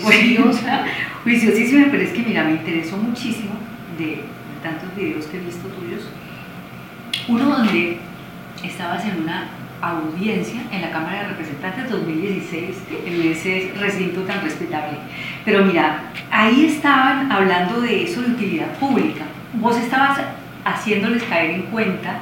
juiciosa, 0.00 0.84
juiciosísima, 1.24 1.86
pero 1.90 2.02
es 2.02 2.10
que 2.10 2.22
mira, 2.22 2.44
me 2.44 2.52
interesó 2.52 2.96
muchísimo 2.96 3.52
de 3.98 4.22
tantos 4.62 4.94
videos 4.96 5.26
que 5.26 5.38
he 5.38 5.40
visto 5.40 5.68
tuyos. 5.68 6.08
Uno 7.28 7.44
donde 7.44 7.98
estabas 8.64 9.04
en 9.04 9.22
una 9.22 9.48
audiencia 9.80 10.62
en 10.70 10.80
la 10.80 10.90
Cámara 10.90 11.22
de 11.22 11.28
Representantes 11.28 11.90
2016, 11.90 12.76
en 13.04 13.22
ese 13.22 13.72
recinto 13.78 14.22
tan 14.22 14.42
respetable. 14.42 14.98
Pero 15.44 15.64
mira, 15.64 16.04
ahí 16.30 16.66
estaban 16.66 17.30
hablando 17.30 17.80
de 17.80 18.04
eso 18.04 18.22
de 18.22 18.30
utilidad 18.30 18.72
pública. 18.78 19.24
Vos 19.54 19.76
estabas 19.76 20.20
haciéndoles 20.64 21.22
caer 21.24 21.50
en 21.50 21.62
cuenta 21.62 22.20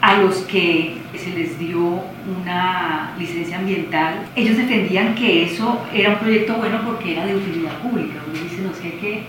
a 0.00 0.18
los 0.18 0.36
que 0.42 0.96
se 1.16 1.30
les 1.30 1.58
dio 1.58 2.02
una 2.40 3.14
licencia 3.18 3.58
ambiental, 3.58 4.26
ellos 4.36 4.56
defendían 4.56 5.14
que 5.14 5.44
eso 5.44 5.82
era 5.92 6.10
un 6.10 6.18
proyecto 6.18 6.54
bueno 6.54 6.80
porque 6.84 7.12
era 7.12 7.26
de 7.26 7.34
utilidad 7.34 7.78
pública. 7.78 8.20
Uno 8.26 8.40
dice, 8.40 8.62
no 8.62 8.72
sé 8.74 8.94
qué, 9.00 9.24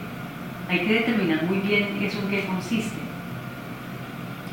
hay 0.70 0.80
que 0.80 0.94
determinar 0.94 1.44
muy 1.46 1.58
bien 1.60 1.98
eso 2.02 2.20
en 2.20 2.30
qué 2.30 2.46
consiste. 2.46 2.98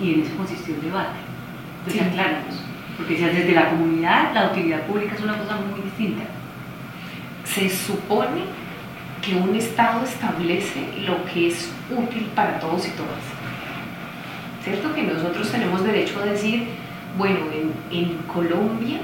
Y 0.00 0.14
en 0.14 0.20
eso 0.22 0.36
consistió 0.36 0.74
el 0.74 0.82
debate. 0.82 1.18
Entonces, 1.86 2.12
sí. 2.50 2.58
porque 2.96 3.14
desde 3.14 3.52
la 3.52 3.70
comunidad 3.70 4.34
la 4.34 4.50
utilidad 4.50 4.86
pública 4.86 5.14
es 5.14 5.22
una 5.22 5.36
cosa 5.36 5.56
muy 5.56 5.82
distinta. 5.82 6.24
Se 7.44 7.68
supone 7.68 8.42
que 9.22 9.34
un 9.34 9.54
Estado 9.54 10.04
establece 10.04 10.80
lo 11.06 11.24
que 11.26 11.48
es 11.48 11.70
útil 11.90 12.28
para 12.34 12.58
todos 12.58 12.86
y 12.86 12.90
todas. 12.90 13.35
¿Cierto? 14.66 14.92
Que 14.92 15.04
nosotros 15.04 15.48
tenemos 15.52 15.84
derecho 15.84 16.20
a 16.20 16.26
decir, 16.26 16.66
bueno, 17.16 17.38
en, 17.52 17.72
en 17.96 18.16
Colombia 18.26 18.98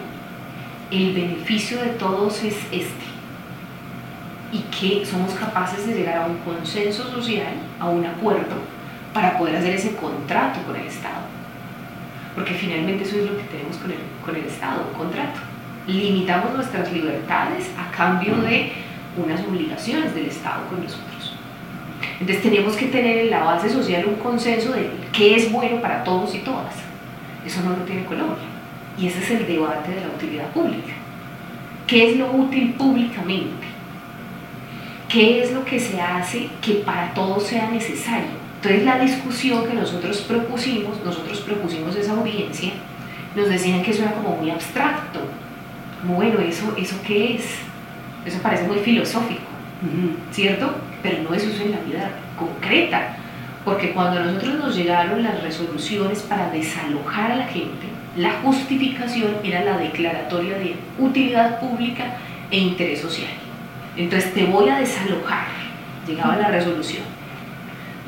el 0.90 1.14
beneficio 1.14 1.80
de 1.80 1.90
todos 1.90 2.42
es 2.42 2.56
este 2.72 3.06
y 4.50 4.58
que 4.76 5.06
somos 5.06 5.34
capaces 5.34 5.86
de 5.86 5.94
llegar 5.94 6.18
a 6.18 6.26
un 6.26 6.38
consenso 6.38 7.04
social, 7.04 7.54
a 7.78 7.88
un 7.88 8.04
acuerdo, 8.04 8.56
para 9.14 9.38
poder 9.38 9.54
hacer 9.54 9.76
ese 9.76 9.94
contrato 9.94 10.60
con 10.66 10.74
el 10.74 10.88
Estado. 10.88 11.22
Porque 12.34 12.54
finalmente 12.54 13.04
eso 13.04 13.18
es 13.18 13.30
lo 13.30 13.36
que 13.36 13.44
tenemos 13.44 13.76
con 13.76 13.92
el, 13.92 13.98
con 14.24 14.34
el 14.34 14.44
Estado, 14.46 14.84
un 14.92 14.98
contrato. 14.98 15.38
Limitamos 15.86 16.54
nuestras 16.54 16.92
libertades 16.92 17.70
a 17.78 17.88
cambio 17.96 18.36
de 18.38 18.72
unas 19.16 19.40
obligaciones 19.42 20.12
del 20.12 20.26
Estado 20.26 20.66
con 20.66 20.82
nosotros. 20.82 21.11
Entonces 22.20 22.42
tenemos 22.42 22.74
que 22.74 22.86
tener 22.86 23.18
en 23.18 23.30
la 23.30 23.44
base 23.44 23.68
social 23.68 24.06
un 24.06 24.14
consenso 24.16 24.72
de 24.72 24.90
qué 25.12 25.36
es 25.36 25.50
bueno 25.50 25.80
para 25.80 26.04
todos 26.04 26.34
y 26.34 26.38
todas. 26.38 26.74
Eso 27.46 27.60
no 27.62 27.70
lo 27.70 27.84
tiene 27.84 28.04
Colombia. 28.04 28.44
Y 28.98 29.06
ese 29.06 29.20
es 29.20 29.30
el 29.30 29.46
debate 29.46 29.92
de 29.92 30.00
la 30.00 30.08
utilidad 30.08 30.50
pública. 30.50 30.92
¿Qué 31.86 32.10
es 32.10 32.16
lo 32.16 32.30
útil 32.30 32.74
públicamente? 32.74 33.66
¿Qué 35.08 35.42
es 35.42 35.52
lo 35.52 35.64
que 35.64 35.78
se 35.78 36.00
hace 36.00 36.48
que 36.60 36.74
para 36.76 37.12
todos 37.12 37.42
sea 37.44 37.70
necesario? 37.70 38.42
Entonces 38.56 38.84
la 38.84 38.98
discusión 38.98 39.66
que 39.66 39.74
nosotros 39.74 40.18
propusimos, 40.22 41.04
nosotros 41.04 41.40
propusimos 41.40 41.96
esa 41.96 42.12
audiencia, 42.12 42.70
nos 43.34 43.48
decían 43.48 43.82
que 43.82 43.90
eso 43.90 44.02
era 44.02 44.12
como 44.12 44.36
muy 44.36 44.50
abstracto. 44.50 45.20
bueno, 46.04 46.40
¿eso, 46.40 46.74
¿eso 46.76 46.96
qué 47.06 47.34
es? 47.34 47.44
Eso 48.24 48.38
parece 48.40 48.64
muy 48.64 48.78
filosófico, 48.78 49.42
¿cierto? 50.30 50.76
Pero 51.02 51.22
no 51.22 51.34
es 51.34 51.44
eso 51.44 51.62
en 51.62 51.72
la 51.72 51.80
vida 51.80 52.10
concreta. 52.38 53.16
Porque 53.64 53.92
cuando 53.92 54.20
a 54.20 54.24
nosotros 54.24 54.54
nos 54.56 54.76
llegaron 54.76 55.22
las 55.22 55.42
resoluciones 55.42 56.20
para 56.22 56.50
desalojar 56.50 57.32
a 57.32 57.36
la 57.36 57.46
gente, 57.46 57.86
la 58.16 58.32
justificación 58.42 59.36
era 59.42 59.64
la 59.64 59.78
declaratoria 59.78 60.58
de 60.58 60.76
utilidad 60.98 61.60
pública 61.60 62.04
e 62.50 62.58
interés 62.58 63.00
social. 63.00 63.30
Entonces 63.96 64.34
te 64.34 64.44
voy 64.44 64.68
a 64.68 64.78
desalojar, 64.78 65.46
llegaba 66.06 66.36
la 66.36 66.48
resolución. 66.48 67.04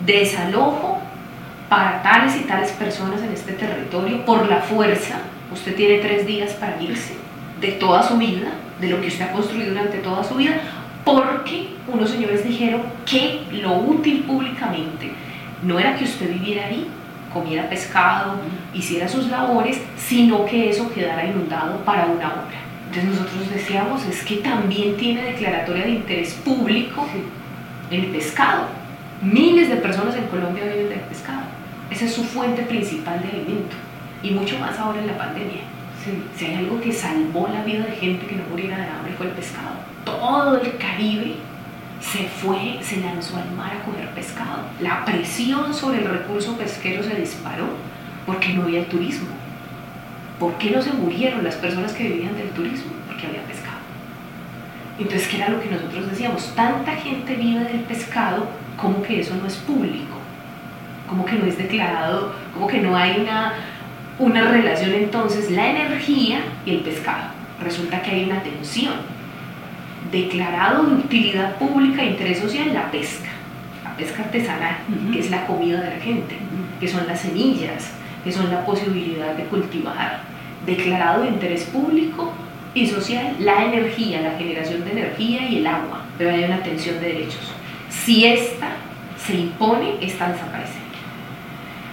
Desalojo 0.04 1.00
para 1.68 2.02
tales 2.02 2.36
y 2.36 2.44
tales 2.44 2.72
personas 2.72 3.22
en 3.22 3.32
este 3.32 3.52
territorio 3.52 4.24
por 4.24 4.48
la 4.48 4.58
fuerza. 4.58 5.18
Usted 5.52 5.74
tiene 5.74 5.98
tres 5.98 6.26
días 6.26 6.52
para 6.54 6.80
irse 6.82 7.14
de 7.60 7.72
toda 7.72 8.02
su 8.02 8.18
vida, 8.18 8.48
de 8.80 8.88
lo 8.88 9.00
que 9.00 9.08
usted 9.08 9.24
ha 9.24 9.32
construido 9.32 9.70
durante 9.70 9.98
toda 9.98 10.24
su 10.24 10.34
vida, 10.34 10.60
porque 11.04 11.68
unos 11.86 12.10
señores 12.10 12.44
dijeron 12.44 12.82
que 13.04 13.42
lo 13.52 13.76
útil 13.76 14.24
públicamente 14.24 15.12
no 15.62 15.78
era 15.78 15.96
que 15.96 16.04
usted 16.04 16.32
viviera 16.32 16.66
ahí, 16.66 16.86
comiera 17.32 17.68
pescado, 17.68 18.36
hiciera 18.72 19.08
sus 19.08 19.28
labores, 19.28 19.80
sino 19.98 20.44
que 20.46 20.70
eso 20.70 20.92
quedara 20.92 21.26
inundado 21.26 21.78
para 21.84 22.06
una 22.06 22.28
obra. 22.28 22.64
Entonces 22.86 23.20
nosotros 23.20 23.50
decíamos, 23.50 24.04
es 24.06 24.24
que 24.24 24.36
también 24.36 24.96
tiene 24.96 25.22
declaratoria 25.22 25.84
de 25.84 25.90
interés 25.90 26.34
público 26.44 27.06
el 27.90 28.06
pescado. 28.06 28.66
Miles 29.20 29.68
de 29.68 29.76
personas 29.76 30.14
en 30.16 30.26
Colombia 30.26 30.64
viven 30.64 30.88
del 30.88 31.00
pescado. 31.00 31.42
Esa 31.90 32.04
es 32.04 32.14
su 32.14 32.24
fuente 32.24 32.62
principal 32.62 33.20
de 33.20 33.28
alimento. 33.28 33.76
Y 34.22 34.30
mucho 34.30 34.58
más 34.58 34.78
ahora 34.78 35.00
en 35.00 35.06
la 35.06 35.18
pandemia. 35.18 35.60
Si 36.36 36.44
hay 36.44 36.56
algo 36.56 36.80
que 36.80 36.92
salvó 36.92 37.48
la 37.48 37.64
vida 37.64 37.84
de 37.84 37.92
gente 37.92 38.26
que 38.26 38.36
no 38.36 38.42
muriera 38.50 38.76
de 38.76 38.84
hambre 38.84 39.14
fue 39.16 39.26
el 39.26 39.32
pescado. 39.32 39.93
Todo 40.04 40.60
el 40.60 40.76
Caribe 40.76 41.36
se 42.00 42.28
fue, 42.28 42.78
se 42.82 43.00
lanzó 43.00 43.36
al 43.36 43.50
mar 43.52 43.72
a 43.72 43.84
coger 43.84 44.08
pescado. 44.10 44.62
La 44.80 45.04
presión 45.04 45.72
sobre 45.72 45.98
el 45.98 46.08
recurso 46.08 46.56
pesquero 46.56 47.02
se 47.02 47.14
disparó 47.14 47.66
porque 48.26 48.52
no 48.54 48.62
había 48.62 48.86
turismo 48.88 49.28
¿Por 50.38 50.54
qué 50.54 50.70
no 50.72 50.82
se 50.82 50.92
murieron 50.92 51.44
las 51.44 51.54
personas 51.54 51.92
que 51.92 52.08
vivían 52.08 52.36
del 52.36 52.50
turismo? 52.50 52.92
Porque 53.06 53.26
había 53.26 53.42
pescado. 53.42 53.78
Entonces, 54.98 55.28
¿qué 55.28 55.36
era 55.36 55.48
lo 55.48 55.60
que 55.60 55.70
nosotros 55.70 56.10
decíamos? 56.10 56.52
Tanta 56.56 56.92
gente 56.96 57.36
vive 57.36 57.64
del 57.64 57.80
pescado, 57.80 58.46
como 58.76 59.02
que 59.02 59.20
eso 59.20 59.34
no 59.36 59.46
es 59.46 59.54
público, 59.56 60.18
como 61.08 61.24
que 61.24 61.36
no 61.36 61.46
es 61.46 61.56
declarado, 61.56 62.34
como 62.52 62.66
que 62.66 62.80
no 62.80 62.96
hay 62.96 63.20
una, 63.20 63.54
una 64.18 64.50
relación 64.50 64.92
entonces, 64.92 65.50
la 65.50 65.70
energía 65.70 66.40
y 66.66 66.72
el 66.72 66.80
pescado. 66.80 67.28
Resulta 67.62 68.02
que 68.02 68.10
hay 68.10 68.24
una 68.24 68.42
tensión. 68.42 68.94
Declarado 70.10 70.84
de 70.84 70.94
utilidad 70.96 71.56
pública 71.56 72.02
e 72.02 72.10
interés 72.10 72.38
social 72.38 72.72
la 72.72 72.90
pesca, 72.90 73.30
la 73.82 73.96
pesca 73.96 74.22
artesanal, 74.22 74.76
que 75.12 75.20
es 75.20 75.30
la 75.30 75.46
comida 75.46 75.80
de 75.80 75.90
la 75.90 76.02
gente, 76.02 76.36
que 76.78 76.88
son 76.88 77.06
las 77.06 77.20
semillas, 77.20 77.90
que 78.22 78.32
son 78.32 78.50
la 78.50 78.64
posibilidad 78.64 79.34
de 79.34 79.44
cultivar, 79.44 80.20
declarado 80.66 81.22
de 81.22 81.28
interés 81.28 81.64
público 81.64 82.32
y 82.74 82.86
social, 82.86 83.36
la 83.40 83.64
energía, 83.64 84.20
la 84.20 84.38
generación 84.38 84.84
de 84.84 84.92
energía 84.92 85.48
y 85.48 85.58
el 85.58 85.66
agua, 85.66 86.04
pero 86.18 86.30
hay 86.30 86.44
una 86.44 86.62
tensión 86.62 87.00
de 87.00 87.06
derechos. 87.06 87.52
Si 87.88 88.26
esta 88.26 88.68
se 89.16 89.34
impone, 89.34 89.94
esta 90.00 90.28
desaparece. 90.32 90.84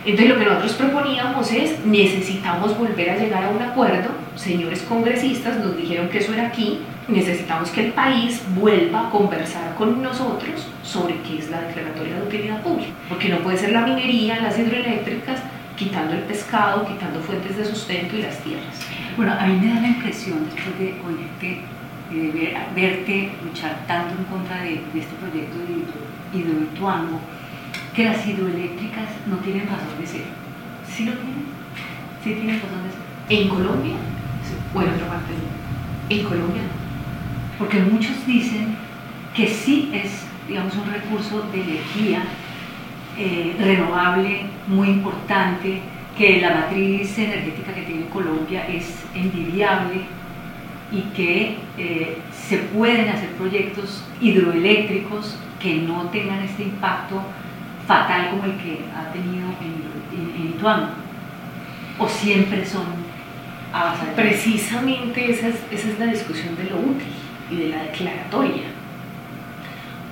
Entonces 0.04 0.30
lo 0.30 0.40
que 0.40 0.46
nosotros 0.46 0.74
proponíamos 0.74 1.52
es, 1.52 1.86
necesitamos 1.86 2.78
volver 2.78 3.12
a 3.12 3.18
llegar 3.18 3.44
a 3.44 3.50
un 3.50 3.62
acuerdo, 3.62 4.10
señores 4.41 4.81
congresistas 4.81 5.59
nos 5.59 5.78
dijeron 5.78 6.09
que 6.09 6.18
eso 6.18 6.34
era 6.34 6.47
aquí, 6.47 6.79
necesitamos 7.07 7.69
que 7.69 7.85
el 7.85 7.94
país 7.94 8.41
vuelva 8.56 9.07
a 9.07 9.09
conversar 9.12 9.75
con 9.75 10.02
nosotros 10.02 10.68
sobre 10.84 11.16
qué 11.22 11.38
es 11.38 11.50
la 11.52 11.62
declaratoria 11.62 12.16
de 12.16 12.22
utilidad 12.24 12.62
pública, 12.63 12.91
porque 13.07 13.30
no 13.30 13.38
puede 13.40 13.57
ser 13.57 13.72
la 13.72 13.81
minería, 13.81 14.41
las 14.41 14.57
hidroeléctricas, 14.57 15.40
quitando 15.75 16.13
el 16.13 16.22
pescado, 16.22 16.88
quitando 16.88 17.19
fuentes 17.19 17.56
de 17.56 17.66
sustento 17.66 18.16
y 18.18 18.24
las 18.24 18.38
tierras. 18.40 18.75
Bueno, 19.16 19.34
a 19.40 19.46
mí 19.46 19.59
me 19.59 19.74
da 19.74 19.81
la 19.81 19.88
impresión, 19.90 20.46
después 20.46 20.80
de 20.80 20.95
oírte 21.06 21.62
y 22.12 22.16
de 22.16 22.57
verte 22.75 23.31
luchar 23.44 23.77
tanto 23.88 24.16
en 24.18 24.25
contra 24.25 24.62
de, 24.63 24.74
este 24.74 25.16
proyecto 25.19 25.57
de 25.60 26.38
Hidroituango, 26.38 27.19
que 27.95 28.06
las 28.06 28.25
hidroeléctricas 28.25 29.07
no 29.27 29.38
tienen 29.38 29.68
razón 29.68 30.00
de 30.00 30.07
ser. 30.07 30.24
¿Sí 30.89 31.06
lo 31.06 31.13
tienen? 31.13 31.45
¿Sí 32.24 32.33
tienen 32.33 32.56
razón 32.62 32.83
de 32.83 32.89
ser? 32.89 33.42
¿En 33.42 33.50
Colombia? 33.50 33.95
Bueno, 34.74 34.89
en 34.89 34.95
otra 34.95 35.09
parte 35.09 35.33
En 36.09 36.24
Colombia 36.24 36.62
no. 36.63 37.57
Porque 37.59 37.80
muchos 37.80 38.25
dicen 38.25 38.75
que 39.36 39.48
sí 39.48 39.92
es, 39.94 40.25
digamos, 40.48 40.74
un 40.75 40.92
recurso 40.92 41.48
de 41.51 41.62
energía 41.62 42.24
eh, 43.18 43.56
renovable 43.59 44.45
muy 44.68 44.89
importante, 44.89 45.81
que 46.18 46.42
la 46.42 46.51
matriz 46.51 47.18
energética 47.18 47.74
que 47.74 47.83
tiene 47.83 48.06
Colombia 48.07 48.68
es 48.68 49.03
envidiable 49.15 50.01
y 50.92 51.01
que 51.15 51.57
eh, 51.77 52.18
se 52.31 52.57
pueden 52.57 53.09
hacer 53.09 53.30
proyectos 53.31 54.04
hidroeléctricos 54.19 55.38
que 55.62 55.75
no 55.75 56.04
tengan 56.09 56.42
este 56.42 56.63
impacto 56.63 57.21
fatal 57.88 58.31
como 58.31 58.45
el 58.45 58.57
que 58.57 58.86
ha 58.95 59.12
tenido 59.12 59.47
en, 59.62 60.42
en. 60.42 61.01
O 61.97 62.07
siempre 62.07 62.65
son 62.65 62.86
Precisamente 64.15 65.31
esa 65.31 65.47
es, 65.47 65.56
esa 65.71 65.89
es 65.89 66.00
la 66.00 66.07
discusión 66.07 66.56
de 66.57 66.65
lo 66.65 66.77
útil 66.77 67.07
y 67.50 67.56
de 67.56 67.69
la 67.69 67.83
declaratoria. 67.83 68.63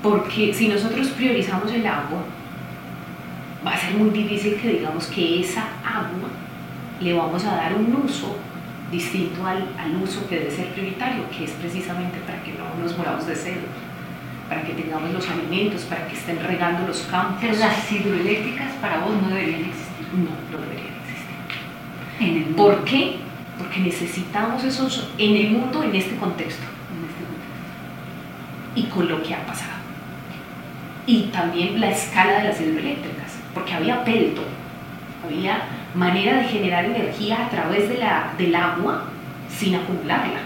Porque 0.02 0.54
si 0.54 0.70
nosotros 0.70 1.10
priorizamos 1.10 1.72
el 1.74 1.86
agua, 1.86 2.24
va 3.66 3.72
a 3.72 3.78
ser 3.78 3.96
muy 3.96 4.10
difícil 4.12 4.56
que 4.56 4.70
digamos 4.70 5.08
que 5.08 5.42
esa 5.42 5.64
agua 5.84 6.30
le 7.02 7.14
vamos 7.14 7.44
a 7.46 7.56
dar 7.56 7.74
un 7.74 7.94
uso 8.06 8.38
distinto 8.92 9.46
al, 9.46 9.68
al, 9.78 9.96
uso 10.02 10.28
que 10.28 10.40
debe 10.40 10.52
ser 10.52 10.68
prioritario, 10.70 11.24
que 11.30 11.44
es 11.44 11.52
precisamente 11.52 12.18
para 12.26 12.42
que 12.42 12.54
no 12.54 12.82
nos 12.82 12.98
moramos 12.98 13.28
de 13.28 13.36
sed, 13.36 13.58
para 14.48 14.64
que 14.64 14.74
tengamos 14.74 15.12
los 15.12 15.30
alimentos, 15.30 15.84
para 15.84 16.08
que 16.08 16.16
estén 16.16 16.42
regando 16.42 16.88
los 16.88 17.02
campos. 17.12 17.38
Pero 17.42 17.58
las 17.58 17.92
hidroeléctricas 17.92 18.72
para 18.82 19.00
vos 19.00 19.12
no 19.22 19.30
deberían 19.30 19.66
existir. 19.66 20.08
No, 20.14 20.58
no 20.58 20.64
deberían 20.64 20.96
existir. 21.04 22.28
En 22.28 22.38
el 22.38 22.46
mundo. 22.46 22.64
¿Por 22.64 22.84
qué? 22.86 23.29
Porque 23.60 23.82
necesitamos 23.82 24.64
esos 24.64 25.12
en 25.20 25.36
el 25.36 25.52
mundo, 25.52 25.84
en 25.84 25.96
este 25.96 26.16
contexto. 26.16 26.64
En 26.64 27.06
este 27.06 27.24
contexto. 27.24 28.76
Y 28.76 28.84
con 28.86 29.08
lo 29.08 29.22
que 29.22 29.36
ha 29.36 29.46
pasado. 29.46 29.74
Y 31.06 31.24
también 31.24 31.80
la 31.80 31.92
escala 31.92 32.40
de 32.40 32.50
las 32.50 32.62
hidroeléctricas, 32.62 33.36
porque 33.54 33.74
había 33.74 34.04
pelto, 34.04 34.42
había 35.26 35.64
manera 35.94 36.38
de 36.38 36.44
generar 36.46 36.86
energía 36.86 37.46
a 37.46 37.50
través 37.50 37.90
de 37.90 37.98
la, 37.98 38.34
del 38.38 38.56
agua 38.56 39.06
sin 39.50 39.76
acumularla. 39.76 40.40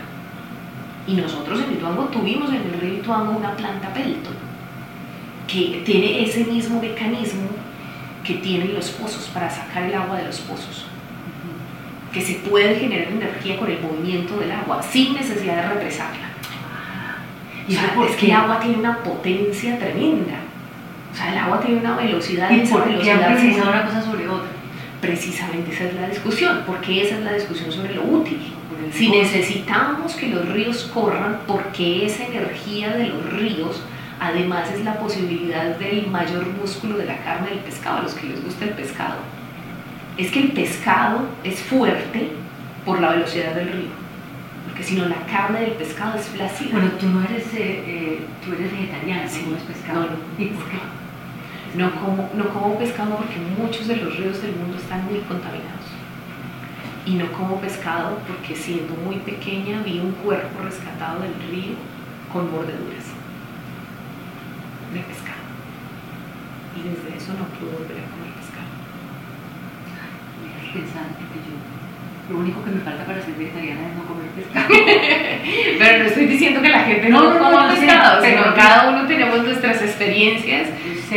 Y 1.05 1.15
nosotros 1.15 1.61
en 1.61 1.73
Ituango 1.73 2.05
tuvimos 2.05 2.49
en 2.49 2.61
el 2.61 2.79
río 2.79 2.95
Ituango 2.95 3.37
una 3.37 3.55
planta 3.55 3.93
pelto 3.93 4.29
que 5.47 5.83
tiene 5.85 6.23
ese 6.23 6.45
mismo 6.45 6.81
mecanismo 6.81 7.49
que 8.23 8.35
tienen 8.35 8.73
los 8.73 8.89
pozos 8.91 9.29
para 9.33 9.49
sacar 9.49 9.83
el 9.83 9.93
agua 9.93 10.17
de 10.17 10.25
los 10.25 10.39
pozos. 10.39 10.85
Que 12.13 12.21
se 12.21 12.35
puede 12.35 12.75
generar 12.75 13.11
energía 13.11 13.57
con 13.57 13.69
el 13.69 13.81
movimiento 13.81 14.37
del 14.37 14.51
agua 14.51 14.81
sin 14.83 15.13
necesidad 15.15 15.55
de 15.55 15.69
represarla. 15.73 16.29
Y 17.67 17.75
o 17.75 17.79
sea, 17.79 17.95
es 18.07 18.15
que 18.15 18.25
el 18.27 18.31
agua 18.33 18.59
tiene 18.59 18.77
una 18.77 18.99
potencia 18.99 19.79
tremenda. 19.79 20.35
O 21.11 21.15
sea, 21.15 21.31
el 21.31 21.37
agua 21.37 21.59
tiene 21.59 21.79
una 21.79 21.95
velocidad. 21.97 22.51
¿Y 22.51 22.61
por 22.67 22.83
qué 22.83 23.11
han 23.11 23.33
precisado 23.33 23.71
una 23.71 23.85
cosa 23.85 24.01
sobre 24.01 24.27
otra? 24.27 24.63
precisamente 25.03 25.73
esa 25.73 25.83
es 25.83 25.95
la 25.95 26.07
discusión, 26.07 26.63
porque 26.65 27.03
esa 27.03 27.17
es 27.17 27.23
la 27.25 27.33
discusión 27.33 27.69
sobre 27.71 27.93
lo 27.93 28.03
útil. 28.03 28.39
Si 28.93 29.09
necesitamos 29.09 30.13
que 30.13 30.29
los 30.29 30.47
ríos 30.47 30.89
corran, 30.93 31.41
porque 31.45 32.05
esa 32.05 32.25
energía 32.25 32.95
de 32.95 33.07
los 33.07 33.33
ríos 33.33 33.81
además 34.19 34.71
es 34.71 34.85
la 34.85 34.97
posibilidad 34.97 35.75
del 35.77 36.07
mayor 36.07 36.47
músculo 36.47 36.97
de 36.97 37.05
la 37.05 37.17
carne 37.17 37.49
del 37.49 37.59
pescado, 37.59 37.97
a 37.99 38.01
los 38.03 38.13
que 38.13 38.27
les 38.27 38.43
gusta 38.43 38.63
el 38.63 38.71
pescado. 38.71 39.17
Es 40.17 40.31
que 40.31 40.41
el 40.41 40.51
pescado 40.51 41.21
es 41.43 41.59
fuerte 41.61 42.29
por 42.85 42.99
la 42.99 43.11
velocidad 43.11 43.55
del 43.55 43.69
río, 43.71 43.89
porque 44.65 44.83
si 44.83 44.95
no 44.95 45.05
la 45.05 45.25
carne 45.25 45.61
del 45.61 45.71
pescado 45.71 46.17
es 46.19 46.27
flácida. 46.27 46.71
Bueno, 46.71 46.91
tú 46.99 47.07
no 47.07 47.23
eres, 47.23 47.45
eh, 47.53 47.83
eh, 47.87 48.19
tú 48.43 48.53
eres 48.53 48.71
vegetariana, 48.71 49.27
sí, 49.27 49.45
no 49.49 49.57
es 49.57 49.63
pescado. 49.63 50.01
No, 50.01 50.07
no. 50.07 50.17
¿Y 50.37 50.47
por 50.47 50.65
qué? 50.69 50.77
No 51.75 51.91
como, 51.95 52.29
no 52.35 52.49
como 52.49 52.77
pescado 52.77 53.17
porque 53.17 53.37
muchos 53.57 53.87
de 53.87 53.95
los 53.95 54.15
ríos 54.15 54.41
del 54.41 54.55
mundo 54.55 54.77
están 54.77 55.05
muy 55.05 55.19
contaminados. 55.21 55.87
Y 57.05 57.15
no 57.15 57.31
como 57.31 57.59
pescado 57.59 58.19
porque 58.27 58.55
siendo 58.55 58.93
muy 58.93 59.17
pequeña 59.17 59.81
vi 59.83 59.99
un 59.99 60.11
cuerpo 60.11 60.63
rescatado 60.63 61.21
del 61.21 61.33
río 61.49 61.75
con 62.31 62.51
mordeduras 62.51 63.05
de 64.93 64.99
pescado. 64.99 65.43
Y 66.77 66.81
desde 66.87 67.17
eso 67.17 67.33
no 67.33 67.45
pude 67.57 67.71
volver 67.71 67.97
a 67.97 68.09
comer. 68.11 68.22
Pensando 70.73 71.13
que 71.17 71.39
yo 71.45 71.53
lo 72.33 72.39
único 72.39 72.63
que 72.63 72.71
me 72.71 72.79
falta 72.81 73.03
para 73.05 73.21
ser 73.21 73.33
vegetariana 73.35 73.81
es 73.89 73.95
no 73.95 74.03
comer 74.05 74.27
pescado. 74.31 74.67
pero 75.79 75.99
no 75.99 76.05
estoy 76.05 76.25
diciendo 76.25 76.61
que 76.61 76.69
la 76.69 76.79
gente 76.83 77.09
no, 77.09 77.23
no, 77.23 77.33
no 77.33 77.39
coma 77.39 77.69
pescado, 77.69 78.21
sé, 78.21 78.29
pero 78.31 78.55
cada 78.55 78.89
uno 78.89 79.05
tenemos 79.07 79.43
nuestras 79.43 79.81
experiencias. 79.81 80.69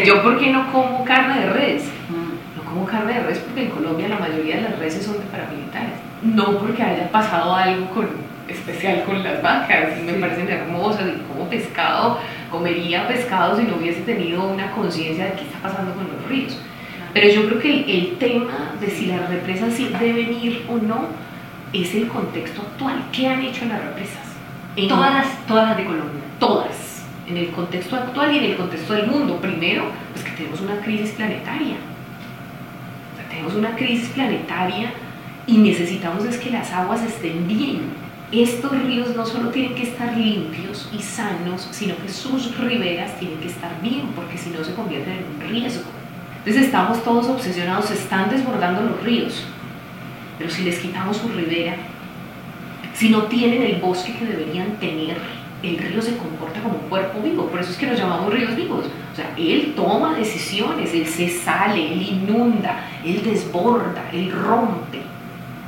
Yo, 0.05 0.23
¿por 0.23 0.39
qué 0.39 0.51
no 0.51 0.71
como 0.73 1.05
carne 1.05 1.41
de 1.41 1.53
res? 1.53 1.85
Mm. 2.11 2.59
No 2.59 2.65
como 2.71 2.85
carne 2.87 3.15
de 3.15 3.21
res 3.21 3.39
porque 3.39 3.63
en 3.65 3.71
Colombia 3.71 4.09
la 4.09 4.19
mayoría 4.19 4.57
de 4.57 4.63
las 4.63 4.79
reses 4.79 5.05
son 5.05 5.15
de 5.15 5.25
paramilitares. 5.27 5.95
No 6.23 6.59
porque 6.59 6.83
haya 6.83 7.11
pasado 7.11 7.55
algo 7.55 7.89
con, 7.91 8.09
especial 8.49 9.05
con 9.05 9.23
las 9.23 9.41
vacas, 9.43 9.99
y 9.99 10.03
me 10.03 10.15
Sí. 10.15 10.21
parecen 10.21 10.49
hermosas, 10.49 11.05
y 11.09 11.21
como 11.33 11.49
pescado, 11.49 12.19
comería 12.51 13.07
pescado 13.09 13.57
si 13.57 13.63
no 13.63 13.77
hubiese 13.77 14.01
tenido 14.03 14.45
una 14.47 14.71
conciencia 14.73 15.27
de 15.27 15.33
qué 15.33 15.43
está 15.43 15.59
pasando 15.61 15.95
con 15.95 16.05
los 16.09 16.29
ríos. 16.29 16.61
Pero 17.19 17.33
yo 17.33 17.47
creo 17.47 17.59
que 17.61 17.73
el, 17.73 17.91
el 17.91 18.19
tema 18.19 18.73
de 18.79 18.91
si 18.91 19.07
las 19.07 19.27
represas 19.31 19.73
sí 19.73 19.89
deben 19.99 20.35
ir 20.35 20.67
o 20.69 20.77
no 20.77 21.07
es 21.73 21.95
el 21.95 22.09
contexto 22.09 22.61
actual. 22.61 23.05
¿Qué 23.11 23.27
han 23.27 23.41
hecho 23.43 23.65
las 23.65 23.83
represas? 23.83 24.21
En- 24.77 24.89
Todas 24.89 25.27
todas 25.47 25.69
las 25.69 25.77
de 25.79 25.85
Colombia. 25.87 26.21
todas, 26.39 27.07
en 27.27 27.39
el 27.39 27.49
contexto 27.53 27.97
actual 27.97 28.35
y 28.35 28.39
en 28.39 28.45
el 28.45 28.57
contexto 28.59 28.93
del 28.93 29.07
mundo. 29.07 29.41
Primero, 29.41 29.85
pues 30.13 30.27
que 30.27 30.33
tenemos 30.33 30.61
una 30.61 30.77
crisis 30.83 31.13
planetaria. 31.13 31.77
O 33.15 33.17
sea, 33.17 33.29
tenemos 33.31 33.55
una 33.55 33.75
crisis 33.77 34.11
planetaria 34.11 34.93
y 35.47 35.57
necesitamos 35.57 36.23
es 36.27 36.37
que 36.37 36.51
las 36.51 36.71
aguas 36.73 37.03
estén 37.03 37.49
bien. 37.49 37.81
Estos 38.31 38.73
ríos 38.83 39.17
no 39.17 39.25
solo 39.25 39.49
tienen 39.49 39.75
que 39.75 39.85
estar 39.85 40.15
limpios 40.15 40.91
y 40.93 41.01
sanos, 41.01 41.67
sino 41.71 41.97
que 41.97 42.11
sus 42.11 42.55
riberas 42.59 43.19
tienen 43.19 43.39
que 43.39 43.47
estar 43.49 43.71
bien, 43.81 44.09
porque 44.15 44.37
si 44.37 44.51
no 44.51 44.63
se 44.63 44.75
convierten 44.75 45.15
en 45.15 45.25
un 45.35 45.49
riesgo. 45.51 45.96
Entonces 46.47 46.67
estamos 46.67 47.03
todos 47.03 47.27
obsesionados, 47.27 47.87
se 47.87 47.95
están 47.95 48.31
desbordando 48.31 48.83
los 48.83 49.03
ríos, 49.03 49.43
pero 50.39 50.49
si 50.49 50.63
les 50.63 50.79
quitamos 50.79 51.17
su 51.17 51.29
ribera, 51.31 51.75
si 52.95 53.09
no 53.09 53.23
tienen 53.25 53.63
el 53.63 53.81
bosque 53.81 54.17
que 54.17 54.27
deberían 54.27 54.77
tener, 54.77 55.17
el 55.65 55.77
río 55.77 56.01
se 56.01 56.17
comporta 56.17 56.63
como 56.63 56.77
un 56.77 56.89
cuerpo 56.89 57.21
vivo, 57.21 57.47
por 57.47 57.59
eso 57.59 57.73
es 57.73 57.77
que 57.77 57.89
nos 57.89 57.99
llamamos 57.99 58.33
ríos 58.33 58.55
vivos. 58.55 58.85
O 59.13 59.17
sea, 59.17 59.35
él 59.37 59.73
toma 59.75 60.15
decisiones, 60.15 60.95
él 60.95 61.05
se 61.09 61.29
sale, 61.29 61.93
él 61.93 62.01
inunda, 62.01 62.79
él 63.05 63.25
desborda, 63.25 64.09
él 64.13 64.31
rompe. 64.31 65.01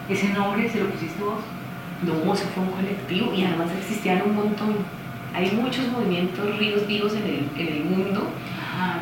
¿Ese 0.09 0.29
nombre 0.29 0.71
se 0.71 0.79
lo 0.79 0.91
pusiste 0.91 1.21
vos? 1.21 1.41
No, 2.05 2.33
eso 2.33 2.45
fue 2.55 2.63
un 2.63 2.71
colectivo 2.71 3.35
y 3.35 3.43
además 3.43 3.67
existían 3.81 4.23
un 4.23 4.37
montón. 4.37 4.77
Hay 5.35 5.51
muchos 5.61 5.89
movimientos 5.89 6.57
ríos 6.57 6.87
vivos 6.87 7.15
en 7.15 7.25
el, 7.25 7.51
en 7.57 7.75
el 7.75 7.85
mundo. 7.85 8.29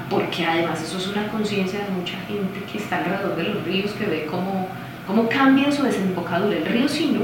Porque 0.08 0.46
además 0.46 0.82
eso 0.82 0.98
es 0.98 1.08
una 1.08 1.28
conciencia 1.28 1.80
de 1.80 1.90
mucha 1.90 2.16
gente 2.28 2.62
que 2.70 2.78
está 2.78 2.98
alrededor 2.98 3.36
de 3.36 3.42
los 3.44 3.64
ríos, 3.64 3.92
que 3.92 4.06
ve 4.06 4.26
cómo, 4.30 4.68
cómo 5.06 5.28
cambian 5.28 5.72
su 5.72 5.82
desembocadura. 5.82 6.56
El 6.56 6.66
río 6.66 6.88
Sinú, 6.88 7.22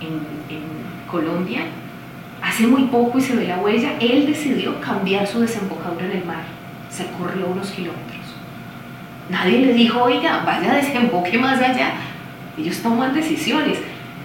en, 0.00 0.54
en 0.54 0.62
Colombia, 1.10 1.62
hace 2.42 2.66
muy 2.66 2.84
poco 2.84 3.18
y 3.18 3.20
se 3.20 3.36
ve 3.36 3.46
la 3.46 3.58
huella, 3.58 3.92
él 4.00 4.26
decidió 4.26 4.80
cambiar 4.80 5.26
su 5.26 5.40
desembocadura 5.40 6.06
en 6.06 6.12
el 6.12 6.24
mar. 6.24 6.42
Se 6.90 7.06
corrió 7.18 7.48
unos 7.48 7.70
kilómetros. 7.70 8.18
Nadie 9.28 9.66
le 9.66 9.74
dijo, 9.74 10.02
oiga, 10.02 10.42
vaya 10.44 10.74
desemboque 10.74 11.38
más 11.38 11.60
allá. 11.60 11.92
Ellos 12.56 12.78
toman 12.78 13.14
decisiones 13.14 13.78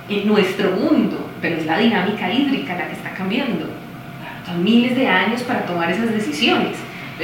en 0.10 0.28
nuestro 0.28 0.72
mundo, 0.72 1.30
pero 1.42 1.58
es 1.58 1.66
la 1.66 1.78
dinámica 1.78 2.32
hídrica 2.32 2.76
la 2.76 2.88
que 2.88 2.94
está 2.94 3.14
cambiando. 3.14 3.68
Son 4.46 4.64
miles 4.64 4.96
de 4.96 5.08
años 5.08 5.42
para 5.44 5.66
tomar 5.66 5.92
esas 5.92 6.12
decisiones. 6.12 6.78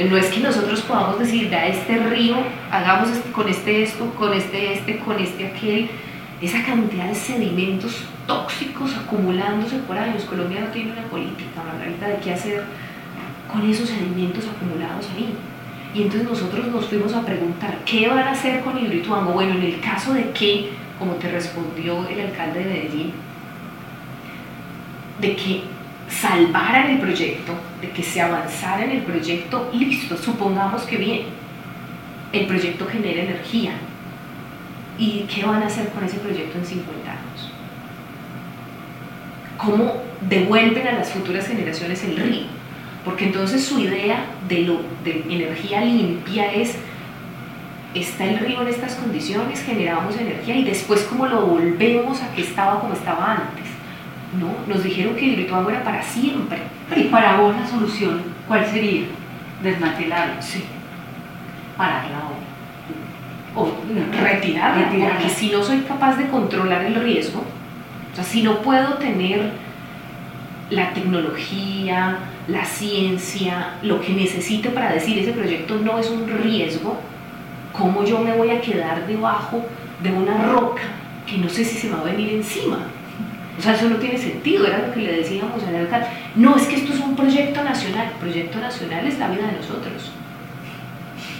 No 0.08 0.16
es 0.16 0.26
que 0.26 0.40
nosotros 0.40 0.80
podamos 0.82 1.18
decir, 1.18 1.50
vea 1.50 1.66
este 1.66 1.96
río, 1.98 2.36
hagamos 2.70 3.10
este- 3.10 3.30
con 3.32 3.48
este 3.48 3.82
esto, 3.82 4.06
con 4.14 4.32
este 4.32 4.72
este, 4.74 4.98
con 4.98 5.18
este 5.18 5.46
aquel. 5.48 5.90
Esa 6.40 6.64
cantidad 6.64 7.06
de 7.06 7.14
sedimentos 7.14 8.04
tóxicos 8.26 8.96
acumulándose 8.96 9.76
por 9.80 9.98
años. 9.98 10.24
Colombia 10.24 10.60
no 10.62 10.68
tiene 10.68 10.92
una 10.92 11.02
política, 11.02 11.62
Margarita, 11.66 12.08
de 12.08 12.16
qué 12.16 12.32
hacer 12.32 12.62
con 13.52 13.68
esos 13.68 13.88
sedimentos 13.90 14.44
acumulados 14.46 15.06
ahí. 15.14 15.34
Y 15.94 16.02
entonces 16.02 16.28
nosotros 16.28 16.66
nos 16.68 16.86
fuimos 16.86 17.12
a 17.14 17.22
preguntar, 17.26 17.76
¿qué 17.84 18.08
van 18.08 18.20
a 18.20 18.30
hacer 18.30 18.60
con 18.60 18.78
Hidroituango? 18.78 19.32
Bueno, 19.32 19.54
en 19.54 19.62
el 19.64 19.80
caso 19.80 20.14
de 20.14 20.30
que, 20.30 20.70
como 20.98 21.14
te 21.14 21.30
respondió 21.30 22.08
el 22.08 22.20
alcalde 22.20 22.60
de 22.60 22.64
Medellín, 22.64 23.12
de 25.20 25.36
que 25.36 25.62
salvaran 26.10 26.90
el 26.90 26.98
proyecto, 26.98 27.52
de 27.80 27.90
que 27.90 28.02
se 28.02 28.20
avanzara 28.20 28.84
en 28.84 28.90
el 28.90 29.02
proyecto, 29.02 29.70
listo, 29.72 30.16
supongamos 30.16 30.82
que 30.82 30.96
bien, 30.96 31.22
el 32.32 32.46
proyecto 32.46 32.86
genera 32.86 33.22
energía. 33.22 33.72
¿Y 34.98 35.26
qué 35.32 35.44
van 35.44 35.62
a 35.62 35.66
hacer 35.66 35.88
con 35.90 36.04
ese 36.04 36.18
proyecto 36.18 36.58
en 36.58 36.66
50 36.66 37.10
años? 37.10 37.52
¿Cómo 39.56 39.94
devuelven 40.28 40.86
a 40.86 40.92
las 40.92 41.10
futuras 41.10 41.46
generaciones 41.46 42.04
el 42.04 42.16
río? 42.16 42.42
Porque 43.04 43.26
entonces 43.26 43.64
su 43.64 43.78
idea 43.78 44.26
de, 44.48 44.60
lo, 44.62 44.80
de 45.04 45.24
energía 45.28 45.80
limpia 45.80 46.52
es, 46.52 46.76
está 47.94 48.26
el 48.26 48.40
río 48.40 48.62
en 48.62 48.68
estas 48.68 48.94
condiciones, 48.96 49.62
generamos 49.62 50.16
energía 50.18 50.56
y 50.56 50.64
después 50.64 51.02
cómo 51.04 51.26
lo 51.26 51.46
volvemos 51.46 52.20
a 52.20 52.32
que 52.34 52.42
estaba 52.42 52.80
como 52.80 52.92
estaba 52.92 53.32
antes. 53.32 53.59
No, 54.38 54.72
nos 54.72 54.84
dijeron 54.84 55.16
que 55.16 55.24
Hidroituango 55.24 55.70
era 55.70 55.82
para 55.82 56.02
siempre. 56.02 56.58
Y 56.94 57.04
para 57.04 57.36
vos 57.40 57.54
la 57.56 57.66
solución, 57.66 58.22
¿cuál 58.46 58.64
sería? 58.66 59.06
Desmantelarlo, 59.62 60.40
Sí. 60.40 60.64
parar 61.76 62.04
la 62.10 62.18
obra. 62.18 62.50
O 63.56 63.66
no, 63.66 64.22
retirarla, 64.22 64.84
retirarla. 64.84 65.14
porque 65.18 65.28
si 65.30 65.50
no 65.50 65.62
soy 65.62 65.80
capaz 65.80 66.16
de 66.16 66.28
controlar 66.28 66.84
el 66.84 66.94
riesgo, 66.94 67.40
o 67.40 68.14
sea, 68.14 68.22
si 68.24 68.42
no 68.42 68.62
puedo 68.62 68.94
tener 68.94 69.50
la 70.70 70.90
tecnología, 70.92 72.18
la 72.46 72.64
ciencia, 72.64 73.74
lo 73.82 74.00
que 74.00 74.12
necesite 74.12 74.70
para 74.70 74.92
decir 74.92 75.18
ese 75.18 75.32
proyecto 75.32 75.76
no 75.78 75.98
es 75.98 76.08
un 76.10 76.28
riesgo, 76.28 76.96
¿cómo 77.72 78.04
yo 78.04 78.20
me 78.20 78.36
voy 78.36 78.50
a 78.50 78.60
quedar 78.60 79.06
debajo 79.06 79.64
de 80.02 80.12
una 80.12 80.46
roca 80.46 80.82
que 81.26 81.38
no 81.38 81.48
sé 81.48 81.64
si 81.64 81.76
se 81.76 81.90
va 81.90 82.00
a 82.00 82.04
venir 82.04 82.30
encima. 82.34 82.78
O 83.60 83.62
sea, 83.62 83.74
eso 83.74 83.90
no 83.90 83.96
tiene 83.96 84.16
sentido, 84.16 84.66
era 84.66 84.86
lo 84.86 84.94
que 84.94 85.00
le 85.00 85.18
decíamos 85.18 85.62
al 85.64 85.76
alcalde. 85.76 86.06
No, 86.34 86.56
es 86.56 86.62
que 86.62 86.76
esto 86.76 86.94
es 86.94 87.00
un 87.00 87.14
proyecto 87.14 87.62
nacional. 87.62 88.08
El 88.08 88.18
proyecto 88.18 88.58
nacional 88.58 89.06
es 89.06 89.18
la 89.18 89.28
vida 89.28 89.48
de 89.48 89.52
nosotros. 89.58 90.12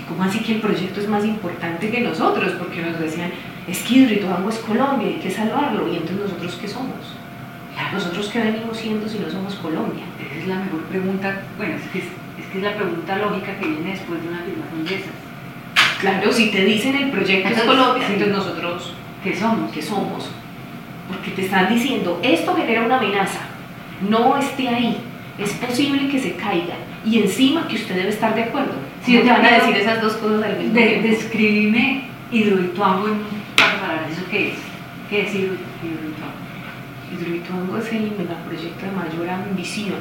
¿Cómo 0.06 0.24
así 0.24 0.40
que 0.40 0.56
el 0.56 0.60
proyecto 0.60 1.00
es 1.00 1.08
más 1.08 1.24
importante 1.24 1.90
que 1.90 2.02
nosotros? 2.02 2.52
Porque 2.58 2.82
nos 2.82 3.00
decían, 3.00 3.30
es 3.66 3.78
que 3.78 3.94
Hidroituango 3.94 4.50
es 4.50 4.58
Colombia, 4.58 5.08
hay 5.08 5.14
que 5.14 5.30
salvarlo. 5.30 5.88
¿Y 5.90 5.96
entonces 5.96 6.18
nosotros 6.18 6.58
qué 6.60 6.68
somos? 6.68 7.16
¿Nosotros 7.90 8.28
qué 8.30 8.40
venimos 8.40 8.76
siendo 8.76 9.08
si 9.08 9.18
no 9.18 9.30
somos 9.30 9.54
Colombia? 9.54 10.04
Esa 10.20 10.40
es 10.40 10.46
la 10.46 10.56
mejor 10.56 10.82
pregunta, 10.90 11.40
bueno, 11.56 11.76
es 11.76 11.88
que 11.90 12.00
es, 12.00 12.04
es 12.04 12.46
que 12.52 12.58
es 12.58 12.64
la 12.64 12.74
pregunta 12.74 13.16
lógica 13.16 13.58
que 13.58 13.66
viene 13.66 13.92
después 13.92 14.20
de 14.22 14.28
una 14.28 14.40
afirmación 14.40 14.84
de 14.84 14.94
esas. 14.94 16.00
Claro, 16.00 16.30
si 16.30 16.50
te 16.50 16.66
dicen 16.66 16.96
el 16.96 17.10
proyecto 17.10 17.48
es 17.48 17.62
Colombia, 17.62 18.06
entonces 18.06 18.36
nosotros 18.36 18.92
¿Qué 19.22 19.36
somos? 19.36 19.70
¿qué 19.70 19.82
somos? 19.82 20.30
Porque 21.10 21.30
te 21.32 21.42
están 21.46 21.72
diciendo, 21.72 22.20
esto 22.22 22.54
genera 22.54 22.82
una 22.84 22.98
amenaza, 22.98 23.40
no 24.08 24.36
esté 24.38 24.68
ahí, 24.68 24.96
es 25.38 25.50
posible 25.54 26.08
que 26.08 26.18
se 26.20 26.34
caiga 26.36 26.74
y 27.04 27.18
encima 27.22 27.66
que 27.66 27.74
usted 27.76 27.94
debe 27.96 28.08
estar 28.10 28.34
de 28.34 28.44
acuerdo. 28.44 28.72
Si 29.04 29.12
yo 29.14 29.22
te 29.22 29.30
van 29.30 29.44
a 29.44 29.50
decir 29.50 29.76
esas 29.76 30.00
dos 30.02 30.14
cosas 30.14 30.42
al 30.44 30.58
mismo 30.58 30.74
De, 30.74 30.86
tiempo. 30.86 31.08
describime 31.08 32.04
Hidroituango 32.30 33.08
en 33.08 33.18
palabras. 33.56 34.10
¿Eso 34.12 34.22
qué 34.30 34.48
es? 34.52 34.58
¿Qué 35.08 35.22
es 35.22 35.34
Hidro- 35.34 35.56
Hidroituango? 35.82 36.40
Hidroituango 37.12 37.76
es 37.78 37.92
el 37.92 38.12
megaproyecto 38.16 38.86
de 38.86 38.92
mayor 38.92 39.28
ambición 39.30 39.96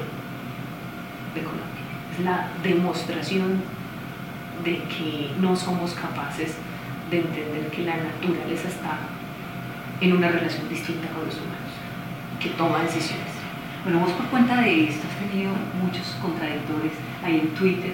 de 1.33 1.41
Colombia. 1.41 1.65
Es 2.17 2.23
la 2.25 2.47
demostración 2.61 3.61
de 4.63 4.73
que 4.83 5.31
no 5.39 5.55
somos 5.55 5.93
capaces 5.93 6.55
de 7.09 7.19
entender 7.19 7.69
que 7.71 7.83
la 7.83 7.95
naturaleza 7.95 8.67
está 8.67 8.99
en 10.01 10.13
una 10.13 10.29
relación 10.29 10.67
distinta 10.69 11.07
con 11.09 11.25
los 11.25 11.35
humanos, 11.35 11.71
que 12.39 12.49
toma 12.49 12.79
decisiones. 12.83 13.27
Bueno, 13.83 13.99
vos 13.99 14.11
por 14.11 14.25
cuenta 14.27 14.61
de 14.61 14.85
esto 14.89 15.07
has 15.07 15.29
tenido 15.31 15.51
muchos 15.81 16.15
contradictores 16.21 16.91
ahí 17.23 17.39
en 17.41 17.47
Twitter. 17.55 17.91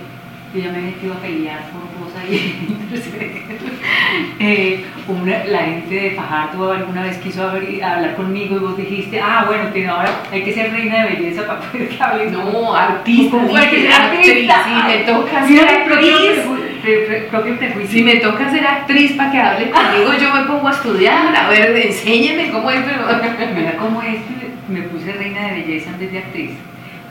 Yo 0.53 0.61
ya 0.61 0.71
me 0.71 0.77
he 0.79 0.81
metido 0.83 1.13
a 1.13 1.17
pelear 1.17 1.69
por 1.71 1.81
vos 1.99 2.13
ahí. 2.15 2.77
eh, 4.39 4.85
una- 5.07 5.43
la 5.45 5.59
gente 5.59 5.93
de 5.95 6.11
Fajardo 6.11 6.71
alguna 6.71 7.03
vez 7.03 7.17
quiso 7.17 7.43
abrir- 7.43 7.83
hablar 7.83 8.15
conmigo 8.15 8.55
y 8.55 8.59
vos 8.59 8.77
dijiste, 8.77 9.19
ah, 9.19 9.43
bueno, 9.47 9.71
que 9.73 9.87
ahora 9.87 10.09
hay 10.31 10.43
que 10.43 10.53
ser 10.53 10.71
reina 10.71 11.03
de 11.05 11.15
belleza 11.15 11.45
para 11.45 11.59
poder 11.59 11.89
que. 11.89 12.31
No, 12.31 12.73
artista, 12.73 13.31
¿Cómo 13.31 13.49
fue 13.49 13.69
que 13.69 13.75
dije, 13.75 13.91
ser 13.91 14.01
actriz, 14.01 14.49
artista? 14.49 14.63
si 14.65 14.87
me 14.87 14.97
toca 15.03 15.47
ser 15.47 15.85
preju- 15.89 16.64
pre- 16.85 17.05
pre- 17.07 17.21
propio 17.29 17.57
prejuicio. 17.57 17.91
si 17.91 18.03
me 18.03 18.15
toca 18.17 18.49
ser 18.51 18.65
actriz 18.65 19.13
para 19.13 19.31
que 19.31 19.37
hable 19.39 19.69
conmigo, 19.71 20.13
yo 20.21 20.33
me 20.33 20.43
pongo 20.45 20.67
a 20.67 20.71
estudiar, 20.71 21.35
a 21.35 21.49
ver, 21.49 21.75
enséñeme 21.75 22.51
cómo 22.51 22.69
es, 22.71 22.81
pero... 22.83 23.05
Mira 23.55 23.77
cómo 23.77 24.01
es 24.01 24.15
que 24.15 24.71
me 24.73 24.81
puse 24.83 25.11
reina 25.13 25.47
de 25.47 25.61
belleza 25.61 25.91
vez 25.99 26.11
de 26.11 26.17
actriz. 26.19 26.51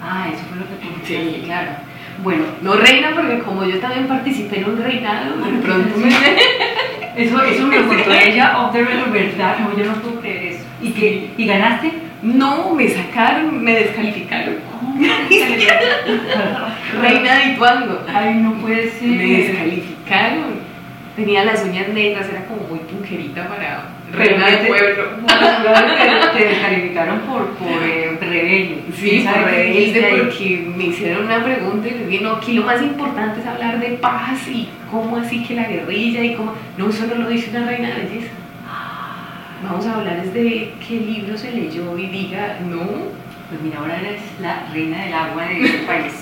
Ah, 0.03 0.29
eso 0.33 0.43
fue 0.49 0.59
lo 0.59 0.65
que 0.69 0.75
pusiste, 0.87 1.07
Sí. 1.39 1.43
claro. 1.45 1.71
Bueno, 2.23 2.45
No 2.63 2.75
reina, 2.75 3.11
porque 3.15 3.41
como 3.41 3.65
yo 3.65 3.79
también 3.81 4.07
participé 4.07 4.59
en 4.61 4.71
un 4.71 4.83
reinado, 4.83 5.37
de 5.37 5.59
pronto 5.59 5.99
me... 5.99 6.09
eso, 7.17 7.43
eso 7.43 7.67
me 7.67 7.81
lo 7.81 7.89
contó 7.89 8.13
ella, 8.29 8.59
off 8.59 8.73
the 8.73 8.83
¿verdad? 8.83 9.57
No, 9.59 9.77
yo 9.77 9.85
no 9.87 9.95
puedo 9.95 10.21
creer 10.21 10.53
eso. 10.55 10.65
¿Y, 10.83 10.91
qué? 10.93 11.31
¿Y 11.37 11.47
ganaste? 11.47 11.91
No, 12.23 12.73
me 12.75 12.89
sacaron, 12.89 13.63
me 13.63 13.73
descalificaron. 13.75 14.55
Reina 17.01 17.39
de 17.39 17.45
Ituango. 17.53 18.01
Ay, 18.13 18.35
no 18.35 18.55
puede 18.55 18.91
ser. 18.91 19.09
Me 19.09 19.27
descalificaron. 19.27 20.65
Tenía 21.17 21.45
las 21.45 21.65
uñas 21.65 21.89
negras, 21.89 22.29
era 22.29 22.45
como 22.47 22.63
muy 22.69 22.81
punquerita 22.81 23.49
para 23.49 23.87
reina 24.13 24.51
de 24.51 24.57
pueblo. 24.67 25.05
te, 25.27 26.39
te 26.39 26.49
descalificaron 26.49 27.21
por, 27.21 27.51
por 27.51 27.83
eh, 27.83 28.19
rebelde. 28.21 28.83
Sí, 28.95 29.23
¿Sabes 29.23 29.43
por 29.43 29.51
qué 29.51 29.63
rebelde, 29.63 30.25
porque 30.25 30.73
me 30.77 30.85
hicieron 30.87 31.27
una 31.27 31.45
pregunta 31.45 31.89
y 31.89 31.93
les 31.93 32.09
dije, 32.09 32.25
no, 32.25 32.33
aquí 32.33 32.55
lo 32.55 32.65
más 32.65 32.83
importante 32.83 33.41
es 33.41 33.47
hablar 33.47 33.79
de 33.79 33.91
paz 33.91 34.49
y 34.49 34.69
cómo 34.91 35.19
así 35.19 35.45
que 35.45 35.55
la 35.55 35.69
guerrilla 35.69 36.25
y 36.25 36.35
cómo... 36.35 36.55
No, 36.77 36.91
eso 36.91 37.07
no 37.07 37.15
lo 37.15 37.29
dice 37.29 37.51
una 37.51 37.67
reina 37.67 37.89
de 37.89 38.03
belleza. 38.03 38.33
Vamos 39.63 39.87
a 39.87 39.95
hablar 39.95 40.19
es 40.19 40.35
de 40.35 40.75
qué 40.87 40.95
libro 40.95 41.39
se 41.39 41.51
leyó 41.51 41.97
y 41.97 42.07
diga, 42.07 42.59
no, 42.69 42.81
Pues 43.55 43.63
mira, 43.63 43.79
ahora 43.79 44.01
eres 44.01 44.21
la 44.41 44.67
reina 44.73 45.05
del 45.05 45.15
agua 45.15 45.45
de 45.45 45.65
este 45.65 45.79
país. 45.87 46.13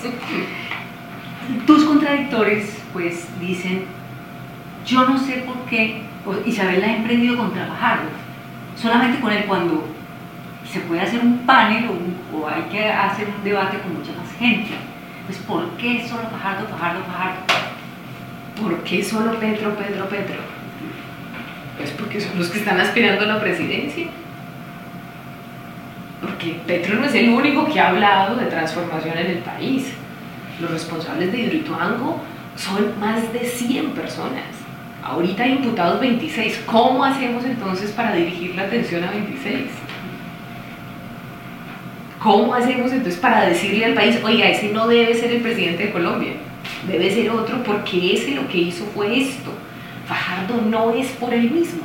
Tus 1.65 1.83
contradictores, 1.83 2.77
pues, 2.93 3.27
dicen, 3.39 3.85
yo 4.85 5.07
no 5.07 5.17
sé 5.17 5.43
por 5.47 5.57
qué 5.65 6.03
o- 6.27 6.47
Isabel 6.47 6.83
ha 6.83 6.95
emprendido 6.95 7.35
contra 7.37 7.65
Fajardo. 7.65 8.09
Solamente 8.79 9.19
con 9.19 9.31
él 9.31 9.45
cuando 9.47 9.83
se 10.71 10.79
puede 10.81 11.01
hacer 11.01 11.21
un 11.21 11.39
panel 11.39 11.85
o, 12.33 12.47
hay 12.47 12.61
que 12.71 12.87
hacer 12.87 13.27
un 13.35 13.43
debate 13.43 13.79
con 13.79 13.97
mucha 13.97 14.11
más 14.13 14.31
gente. 14.37 14.71
Pues, 15.25 15.39
¿por 15.39 15.67
qué 15.77 16.05
solo 16.07 16.29
Fajardo, 16.29 16.67
Fajardo, 16.67 17.03
Fajardo? 17.05 17.39
¿por 18.61 18.83
qué 18.83 19.03
solo 19.03 19.39
Petro, 19.39 19.75
Pedro, 19.75 20.07
Petro? 20.07 20.35
Pues 21.77 21.89
porque 21.91 22.21
son 22.21 22.37
los 22.37 22.49
que 22.49 22.59
están 22.59 22.79
aspirando 22.79 23.23
a 23.23 23.27
la 23.27 23.41
presidencia. 23.41 24.05
Porque 26.23 26.57
Petro 26.65 26.95
no 26.95 27.05
es 27.05 27.13
el 27.15 27.29
único 27.29 27.65
que 27.65 27.79
ha 27.79 27.89
hablado 27.89 28.37
de 28.37 28.45
transformación 28.45 29.17
en 29.17 29.27
el 29.27 29.37
país. 29.39 29.91
Los 30.61 30.71
responsables 30.71 31.31
de 31.31 31.39
Hidroituango 31.39 32.21
son 32.55 32.97
más 32.99 33.33
de 33.33 33.45
100 33.45 33.91
personas. 33.91 34.45
Ahorita 35.03 35.43
hay 35.43 35.53
imputados 35.53 35.99
26. 35.99 36.63
¿Cómo 36.65 37.03
hacemos 37.03 37.43
entonces 37.43 37.91
para 37.91 38.13
dirigir 38.13 38.55
la 38.55 38.63
atención 38.63 39.03
a 39.03 39.11
26? 39.11 39.63
¿Cómo 42.19 42.53
hacemos 42.53 42.89
entonces 42.93 43.19
para 43.19 43.41
decirle 43.49 43.83
al 43.83 43.93
país, 43.93 44.17
oiga, 44.23 44.47
ese 44.47 44.71
no 44.71 44.87
debe 44.87 45.13
ser 45.13 45.29
el 45.29 45.41
presidente 45.41 45.87
de 45.87 45.91
Colombia, 45.91 46.31
debe 46.87 47.13
ser 47.13 47.29
otro 47.31 47.61
porque 47.63 48.13
ese 48.13 48.31
lo 48.31 48.47
que 48.47 48.59
hizo 48.59 48.85
fue 48.95 49.19
esto? 49.19 49.51
Fajardo 50.07 50.61
no 50.61 50.91
es 50.91 51.07
por 51.11 51.33
él 51.33 51.51
mismo. 51.51 51.83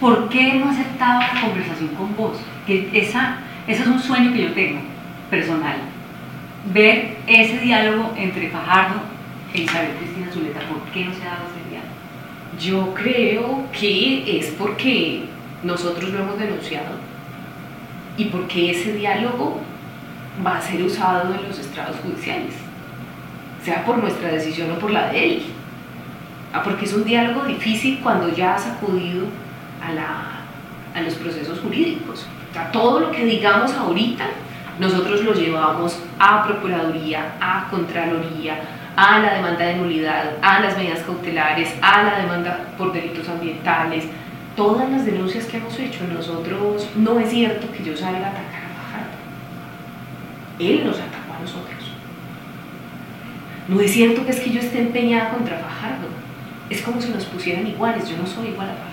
¿Por 0.00 0.28
qué 0.30 0.54
no 0.54 0.70
aceptaba 0.70 1.20
la 1.32 1.40
conversación 1.40 1.90
con 1.90 2.16
vos? 2.16 2.38
Que 2.66 2.88
esa, 2.92 3.38
ese 3.68 3.82
es 3.82 3.88
un 3.88 4.00
sueño 4.00 4.32
que 4.32 4.42
yo 4.42 4.52
tengo, 4.52 4.80
personal. 5.30 5.76
Ver 6.72 7.16
ese 7.26 7.58
diálogo 7.60 8.12
entre 8.16 8.50
Fajardo 8.50 9.00
e 9.54 9.60
Isabel 9.62 9.90
Cristina 9.98 10.26
Zuleta. 10.32 10.60
¿Por 10.60 10.80
qué 10.92 11.04
no 11.04 11.12
se 11.14 11.22
ha 11.22 11.30
dado 11.30 11.44
ese 11.54 11.70
diálogo? 11.70 11.94
Yo 12.60 12.94
creo 12.94 13.64
que 13.78 14.38
es 14.38 14.46
porque 14.58 15.24
nosotros 15.62 16.10
lo 16.10 16.20
hemos 16.20 16.38
denunciado 16.38 16.96
y 18.16 18.24
porque 18.26 18.70
ese 18.72 18.94
diálogo 18.94 19.60
va 20.44 20.58
a 20.58 20.62
ser 20.62 20.82
usado 20.82 21.34
en 21.34 21.46
los 21.48 21.58
estrados 21.58 21.96
judiciales, 22.02 22.54
sea 23.64 23.84
por 23.84 23.98
nuestra 23.98 24.28
decisión 24.30 24.70
o 24.72 24.78
por 24.78 24.90
la 24.90 25.08
de 25.10 25.24
él. 25.24 25.42
Ah, 26.52 26.62
porque 26.64 26.86
es 26.86 26.92
un 26.94 27.04
diálogo 27.04 27.44
difícil 27.44 28.00
cuando 28.02 28.34
ya 28.34 28.54
has 28.54 28.66
acudido 28.66 29.26
a, 29.86 29.92
la- 29.92 30.40
a 30.94 31.02
los 31.02 31.14
procesos 31.14 31.60
jurídicos. 31.60 32.26
Todo 32.72 33.00
lo 33.00 33.10
que 33.10 33.24
digamos 33.24 33.72
ahorita, 33.72 34.24
nosotros 34.78 35.22
lo 35.24 35.34
llevamos 35.34 35.98
a 36.18 36.44
Procuraduría, 36.44 37.34
a 37.40 37.68
Contraloría, 37.70 38.60
a 38.96 39.18
la 39.20 39.34
demanda 39.34 39.64
de 39.64 39.76
nulidad, 39.76 40.32
a 40.42 40.60
las 40.60 40.76
medidas 40.76 41.00
cautelares, 41.00 41.72
a 41.82 42.02
la 42.02 42.18
demanda 42.18 42.60
por 42.76 42.92
delitos 42.92 43.28
ambientales. 43.28 44.04
Todas 44.56 44.90
las 44.90 45.04
denuncias 45.04 45.46
que 45.46 45.58
hemos 45.58 45.78
hecho 45.78 46.00
nosotros, 46.12 46.88
no 46.96 47.18
es 47.20 47.30
cierto 47.30 47.70
que 47.70 47.84
yo 47.84 47.96
salga 47.96 48.26
a 48.26 48.30
atacar 48.30 48.62
a 48.64 48.82
Fajardo. 48.82 49.16
Él 50.58 50.84
nos 50.84 50.96
atacó 50.96 51.34
a 51.36 51.40
nosotros. 51.40 51.92
No 53.68 53.80
es 53.80 53.92
cierto 53.92 54.24
que 54.24 54.32
es 54.32 54.40
que 54.40 54.50
yo 54.50 54.60
esté 54.60 54.80
empeñada 54.80 55.30
contra 55.30 55.58
Fajardo. 55.58 56.08
Es 56.70 56.82
como 56.82 57.00
si 57.00 57.10
nos 57.10 57.24
pusieran 57.26 57.66
iguales. 57.66 58.08
Yo 58.08 58.16
no 58.16 58.26
soy 58.26 58.48
igual 58.48 58.70
a 58.70 58.72
Fajardo. 58.72 58.87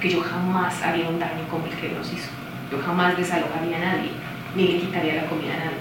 Porque 0.00 0.14
yo 0.14 0.22
jamás 0.22 0.82
haría 0.82 1.10
un 1.10 1.18
daño 1.18 1.42
como 1.50 1.66
el 1.66 1.72
que 1.72 1.90
nos 1.94 2.10
hizo. 2.10 2.30
Yo 2.72 2.78
jamás 2.80 3.18
desalojaría 3.18 3.76
a 3.76 3.80
nadie, 3.80 4.08
ni 4.56 4.66
le 4.68 4.78
quitaría 4.78 5.16
la 5.16 5.26
comida 5.26 5.52
a 5.52 5.56
nadie. 5.58 5.76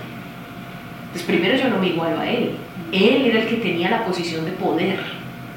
Entonces, 1.06 1.24
primero 1.26 1.56
yo 1.58 1.70
no 1.70 1.80
me 1.80 1.88
igualo 1.88 2.20
a 2.20 2.28
él. 2.28 2.52
Él 2.92 3.28
era 3.28 3.40
el 3.44 3.48
que 3.48 3.56
tenía 3.56 3.90
la 3.90 4.04
posición 4.04 4.44
de 4.44 4.52
poder. 4.52 5.00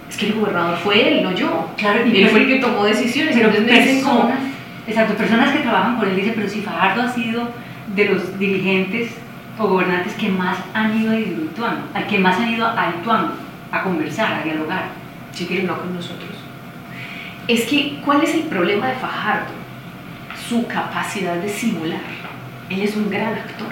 Es 0.09 0.16
que 0.16 0.26
el 0.28 0.35
gobernador 0.35 0.78
fue 0.78 1.09
él, 1.09 1.25
no 1.25 1.33
yo. 1.33 1.71
Claro, 1.76 2.07
y 2.07 2.11
él 2.11 2.21
pues- 2.21 2.31
fue 2.31 2.40
el 2.42 2.47
que 2.47 2.61
tomó 2.61 2.85
decisiones. 2.85 3.35
Pero 3.35 3.49
Entonces 3.49 3.73
me 3.73 3.81
dicen 3.81 4.04
como, 4.04 4.28
personas, 4.28 4.49
exacto, 4.87 5.14
personas 5.14 5.50
que 5.50 5.59
trabajan 5.59 5.97
con 5.97 6.09
él 6.09 6.14
dicen, 6.14 6.35
pero 6.37 6.49
si 6.49 6.61
Fajardo 6.61 7.02
ha 7.02 7.09
sido 7.09 7.49
de 7.97 8.04
los 8.04 8.38
dirigentes 8.38 9.11
o 9.59 9.66
gobernantes 9.66 10.12
que 10.14 10.28
más 10.28 10.59
han 10.73 11.02
ido 11.02 11.11
a 11.11 11.19
Hidroituango, 11.19 11.83
al 11.95 12.07
que 12.07 12.16
más 12.21 12.38
han 12.38 12.52
ido 12.52 12.64
a 12.64 12.95
Ituango 12.97 13.33
a 13.73 13.83
conversar, 13.83 14.35
a 14.35 14.45
dialogar. 14.45 14.85
Sí, 15.33 15.47
pero 15.49 15.64
no 15.66 15.78
con 15.81 15.92
nosotros. 15.97 16.31
Es 17.49 17.65
que, 17.65 18.01
¿cuál 18.05 18.23
es 18.23 18.35
el 18.35 18.43
problema 18.43 18.87
de 18.87 18.95
Fajardo? 18.95 19.53
Su 20.49 20.67
capacidad 20.67 21.37
de 21.37 21.49
simular. 21.49 22.01
Él 22.71 22.83
es 22.83 22.95
un 22.97 23.11
gran 23.11 23.35
actor. 23.35 23.69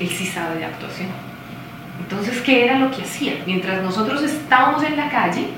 Él 0.00 0.08
sí 0.08 0.26
sabe 0.26 0.56
de 0.56 0.64
actuación. 0.64 1.10
Entonces, 2.00 2.40
¿qué 2.40 2.64
era 2.64 2.78
lo 2.78 2.90
que 2.90 3.02
hacía? 3.02 3.34
Mientras 3.46 3.82
nosotros 3.82 4.22
estábamos 4.22 4.82
en 4.82 4.96
la 4.96 5.08
calle, 5.10 5.48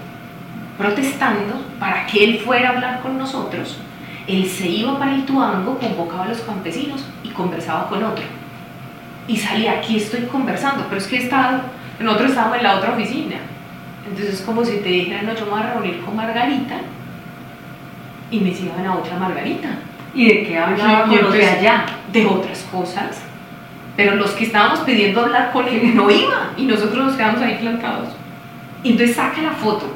protestando 0.76 1.64
para 1.78 2.06
que 2.06 2.24
él 2.24 2.40
fuera 2.40 2.70
a 2.70 2.72
hablar 2.72 3.00
con 3.00 3.16
nosotros. 3.16 3.78
Él 4.26 4.48
se 4.48 4.66
iba 4.66 4.98
para 4.98 5.14
el 5.14 5.24
Tuango, 5.24 5.78
convocaba 5.78 6.24
a 6.24 6.28
los 6.28 6.40
campesinos 6.40 7.04
y 7.22 7.28
conversaba 7.28 7.88
con 7.88 8.02
otro. 8.02 8.24
Y 9.28 9.36
salía, 9.36 9.78
aquí 9.78 9.96
estoy 9.96 10.22
conversando, 10.22 10.84
pero 10.88 11.00
es 11.00 11.06
que 11.06 11.18
estaba, 11.18 11.62
nosotros 12.00 12.30
estábamos 12.30 12.58
en 12.58 12.62
la 12.64 12.76
otra 12.76 12.92
oficina. 12.92 13.36
Entonces 14.08 14.34
es 14.34 14.40
como 14.42 14.64
si 14.64 14.78
te 14.78 14.88
dijeran, 14.88 15.26
no, 15.26 15.34
yo 15.34 15.46
me 15.46 15.52
voy 15.52 15.60
a 15.60 15.72
reunir 15.74 16.00
con 16.04 16.16
Margarita 16.16 16.76
y 18.30 18.40
me 18.40 18.50
llevan 18.50 18.86
a 18.86 18.96
otra 18.96 19.18
Margarita. 19.18 19.68
¿Y 20.14 20.28
de 20.28 20.46
qué 20.46 20.58
hablaba 20.58 21.06
con 21.06 21.22
los 21.22 21.32
de 21.32 21.46
allá? 21.46 21.86
De 22.12 22.26
otras 22.26 22.66
cosas. 22.70 23.20
Pero 23.96 24.16
los 24.16 24.30
que 24.32 24.44
estábamos 24.44 24.80
pidiendo 24.80 25.22
hablar 25.22 25.52
con 25.52 25.66
él 25.68 25.94
no 25.94 26.10
iban 26.10 26.50
y 26.56 26.64
nosotros 26.64 27.06
nos 27.06 27.16
quedamos 27.16 27.42
ahí 27.42 27.58
plantados. 27.60 28.08
Entonces 28.84 29.16
saca 29.16 29.42
la 29.42 29.52
foto. 29.52 29.86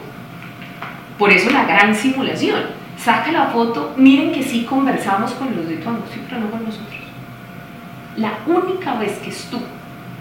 Por 1.18 1.30
eso 1.30 1.50
la 1.50 1.64
gran 1.64 1.94
simulación. 1.94 2.80
Saca 2.96 3.32
la 3.32 3.46
foto, 3.46 3.94
miren 3.96 4.32
que 4.32 4.42
sí 4.42 4.64
conversamos 4.64 5.32
con 5.32 5.56
los 5.56 5.66
de 5.66 5.76
Tuango, 5.76 6.04
sí, 6.12 6.20
pero 6.28 6.42
no 6.42 6.50
con 6.50 6.64
nosotros. 6.64 7.00
La 8.16 8.40
única 8.46 8.96
vez 8.96 9.18
que 9.18 9.30
estuvo 9.30 9.62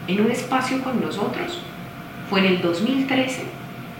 en 0.07 0.21
un 0.21 0.31
espacio 0.31 0.81
con 0.81 1.01
nosotros 1.01 1.59
fue 2.29 2.39
en 2.39 2.45
el 2.45 2.61
2013, 2.61 3.43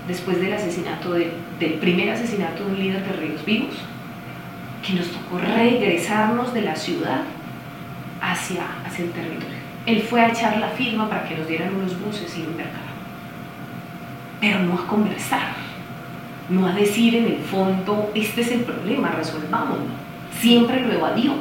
después 0.10 0.42
del 0.42 0.52
asesinato 0.54 1.14
de- 1.14 1.32
del 1.60 1.74
primer 1.76 2.10
asesinato 2.10 2.66
de 2.66 2.72
un 2.72 2.80
líder 2.80 3.06
de 3.06 3.14
Ríos 3.14 3.46
Vivos, 3.46 3.76
que 4.86 4.94
nos 4.94 5.08
tocó 5.08 5.38
regresarnos 5.38 6.54
de 6.54 6.62
la 6.64 6.76
ciudad 6.76 7.22
hacia, 8.22 8.64
hacia 8.86 9.06
el 9.06 9.12
territorio. 9.12 9.60
Él 9.86 10.02
fue 10.02 10.20
a 10.22 10.30
echar 10.30 10.58
la 10.58 10.68
firma 10.70 11.08
para 11.08 11.24
que 11.28 11.38
nos 11.38 11.48
dieran 11.48 11.74
unos 11.76 11.98
buses 12.02 12.38
y 12.38 12.42
un 12.42 12.58
mercado. 12.58 12.90
Pero 14.42 14.60
no 14.62 14.74
a 14.76 14.88
conversar, 14.88 15.54
no 16.50 16.66
a 16.68 16.72
decir 16.74 17.16
en 17.16 17.26
el 17.26 17.38
fondo, 17.40 18.12
este 18.16 18.42
es 18.42 18.52
el 18.52 18.62
problema, 18.62 19.10
resolvámoslo. 19.12 19.84
Siempre 20.40 20.82
lo 20.82 20.92
evadió. 20.94 21.34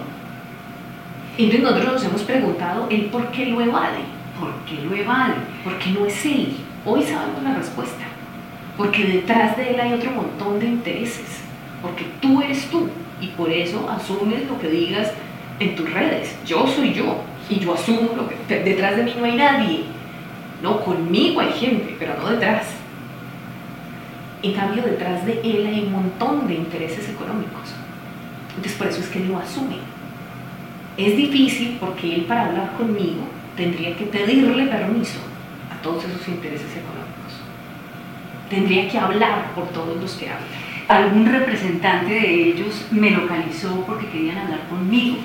Entonces 1.39 1.63
nosotros 1.63 1.93
nos 1.95 2.05
hemos 2.05 2.23
preguntado, 2.23 2.87
¿él 2.91 3.07
por 3.13 3.29
qué 3.31 3.47
lo 3.47 3.61
evade? 3.61 4.01
¿Por 4.39 4.53
qué 4.67 4.83
lo 4.85 4.95
evade? 4.95 5.35
Porque 5.65 5.91
no 5.91 6.05
es 6.07 6.25
él. 6.27 6.57
Hoy 6.85 7.03
sabemos 7.03 7.43
la 7.43 7.55
respuesta. 7.55 8.05
Porque 8.79 9.05
detrás 9.05 9.57
de 9.57 9.71
él 9.71 9.81
hay 9.81 9.93
otro 9.93 10.13
montón 10.13 10.61
de 10.61 10.67
intereses. 10.67 11.43
Porque 11.83 12.07
tú 12.23 12.41
eres 12.41 12.71
tú. 12.71 12.89
Y 13.21 13.27
por 13.29 13.51
eso 13.51 13.91
asumes 13.91 14.47
lo 14.47 14.59
que 14.61 14.69
digas 14.69 15.13
en 15.59 15.75
tus 15.75 15.93
redes. 15.93 16.37
Yo 16.47 16.67
soy 16.67 16.95
yo. 16.95 17.17
Y 17.51 17.59
yo 17.59 17.75
asumo 17.75 18.13
lo 18.17 18.29
que... 18.29 18.37
Detrás 18.63 18.97
de 18.97 19.03
mí 19.03 19.15
no 19.19 19.25
hay 19.25 19.37
nadie. 19.37 19.81
No, 20.63 20.81
conmigo 20.81 21.41
hay 21.41 21.53
gente, 21.53 21.97
pero 21.99 22.15
no 22.17 22.31
detrás. 22.31 22.67
En 24.43 24.53
cambio, 24.53 24.85
detrás 24.85 25.27
de 25.27 25.41
él 25.43 25.67
hay 25.67 25.81
un 25.85 25.93
montón 25.93 26.47
de 26.47 26.55
intereses 26.55 27.09
económicos. 27.09 27.75
Entonces, 28.51 28.75
por 28.75 28.87
eso 28.87 29.01
es 29.01 29.09
que 29.09 29.19
él 29.19 29.29
lo 29.29 29.39
asume. 29.39 29.77
Es 30.97 31.17
difícil 31.17 31.79
porque 31.81 32.15
él 32.15 32.23
para 32.23 32.47
hablar 32.47 32.73
conmigo 32.77 33.23
tendría 33.57 33.97
que 33.97 34.05
pedirle 34.05 34.67
permiso 34.67 35.19
a 35.73 35.83
todos 35.83 36.05
esos 36.05 36.27
intereses 36.29 36.71
económicos. 36.77 37.08
Tendría 38.51 38.89
que 38.89 38.99
hablar 38.99 39.53
por 39.55 39.69
todos 39.69 40.01
los 40.01 40.13
que 40.15 40.29
hablan. 40.31 40.49
Algún 40.89 41.27
representante 41.27 42.13
de 42.15 42.49
ellos 42.49 42.87
me 42.91 43.11
localizó 43.11 43.85
porque 43.87 44.09
querían 44.09 44.39
hablar 44.39 44.61
conmigo 44.69 45.19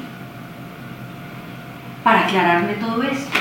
para 2.04 2.28
aclararme 2.28 2.74
todo 2.74 3.02
esto. 3.04 3.40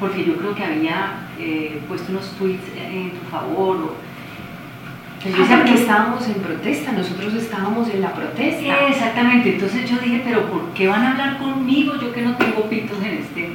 Porque 0.00 0.24
yo 0.24 0.36
creo 0.36 0.54
que 0.54 0.64
había 0.64 1.28
eh, 1.38 1.80
puesto 1.86 2.12
unos 2.12 2.30
tweets 2.38 2.64
en 2.76 3.10
tu 3.10 3.30
favor. 3.30 3.76
O, 3.76 5.28
Yo 5.28 5.36
decía 5.36 5.64
que 5.64 5.74
estábamos 5.74 6.26
en 6.26 6.34
protesta, 6.34 6.92
nosotros 6.92 7.34
estábamos 7.34 7.88
en 7.90 8.00
la 8.00 8.12
protesta. 8.12 8.88
Exactamente, 8.88 9.54
entonces 9.54 9.88
yo 9.88 9.98
dije, 9.98 10.22
pero 10.24 10.50
¿por 10.50 10.72
qué 10.72 10.88
van 10.88 11.02
a 11.02 11.10
hablar 11.12 11.38
conmigo? 11.38 11.94
Yo 12.00 12.12
que 12.12 12.22
no 12.22 12.36
tengo 12.36 12.68
pitos 12.68 12.98
en 13.04 13.18
este, 13.18 13.50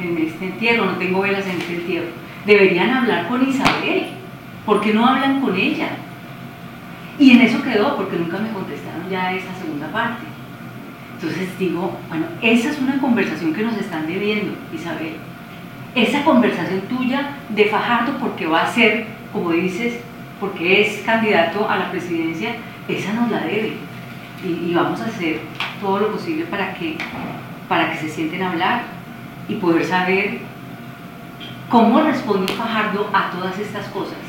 en 0.00 0.18
este 0.26 0.44
entierro, 0.46 0.86
no 0.86 0.92
tengo 0.92 1.20
velas 1.20 1.46
en 1.46 1.60
este 1.60 1.74
entierro. 1.74 2.08
Deberían 2.46 2.90
hablar 2.90 3.28
con 3.28 3.46
Isabel, 3.48 4.06
¿por 4.68 4.82
qué 4.82 4.92
no 4.92 5.06
hablan 5.06 5.40
con 5.40 5.56
ella? 5.56 5.88
Y 7.18 7.30
en 7.30 7.40
eso 7.40 7.62
quedó, 7.62 7.96
porque 7.96 8.18
nunca 8.18 8.36
me 8.36 8.50
contestaron 8.50 9.08
ya 9.08 9.32
esa 9.32 9.54
segunda 9.54 9.90
parte. 9.90 10.26
Entonces 11.14 11.58
digo, 11.58 11.98
bueno, 12.10 12.26
esa 12.42 12.68
es 12.68 12.78
una 12.78 12.98
conversación 12.98 13.54
que 13.54 13.62
nos 13.62 13.78
están 13.78 14.06
debiendo, 14.06 14.52
Isabel. 14.70 15.16
Esa 15.94 16.22
conversación 16.22 16.82
tuya 16.82 17.30
de 17.48 17.64
Fajardo, 17.64 18.18
porque 18.18 18.46
va 18.46 18.64
a 18.64 18.70
ser, 18.70 19.06
como 19.32 19.52
dices, 19.52 20.00
porque 20.38 20.82
es 20.82 20.98
candidato 20.98 21.66
a 21.66 21.78
la 21.78 21.90
presidencia, 21.90 22.56
esa 22.88 23.14
nos 23.14 23.30
la 23.30 23.40
debe. 23.40 23.72
Y, 24.44 24.74
vamos 24.74 25.00
a 25.00 25.06
hacer 25.06 25.40
todo 25.80 25.98
lo 25.98 26.12
posible 26.12 26.44
para 26.44 26.74
que, 26.74 26.98
para 27.70 27.90
que 27.90 27.96
se 28.00 28.10
sienten 28.10 28.42
a 28.42 28.50
hablar 28.50 28.82
y 29.48 29.54
poder 29.54 29.86
saber 29.86 30.40
cómo 31.70 32.02
respondió 32.02 32.54
Fajardo 32.54 33.08
a 33.14 33.30
todas 33.30 33.58
estas 33.58 33.86
cosas. 33.86 34.27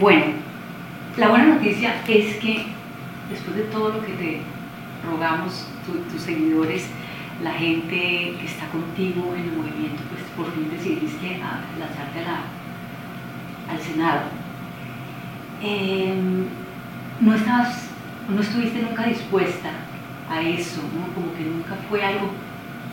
Bueno, 0.00 0.24
la 1.16 1.28
buena 1.28 1.44
noticia 1.54 1.94
es 2.08 2.36
que 2.36 2.64
después 3.30 3.56
de 3.56 3.62
todo 3.64 3.90
lo 3.90 4.00
que 4.04 4.12
te 4.12 4.40
rogamos, 5.08 5.66
tu- 5.86 5.98
tus 6.12 6.22
seguidores, 6.22 6.86
la 7.42 7.52
gente 7.52 7.96
que 8.38 8.44
está 8.46 8.66
contigo 8.68 9.34
en 9.36 9.42
el 9.44 9.52
movimiento, 9.52 10.02
pues 10.10 10.22
por 10.36 10.52
fin 10.54 10.68
decidiste 10.70 11.38
lanzarte 11.78 12.20
a 12.26 12.44
al 13.72 13.80
Senado. 13.80 14.22
Em, 15.62 16.46
no 17.20 17.34
estabas, 17.34 17.88
no 18.28 18.40
estuviste 18.40 18.82
nunca 18.82 19.04
dispuesta 19.06 19.70
a 20.28 20.40
eso, 20.40 20.80
como 21.14 21.32
que 21.34 21.44
nunca 21.44 21.76
fue 21.88 22.02
algo 22.04 22.30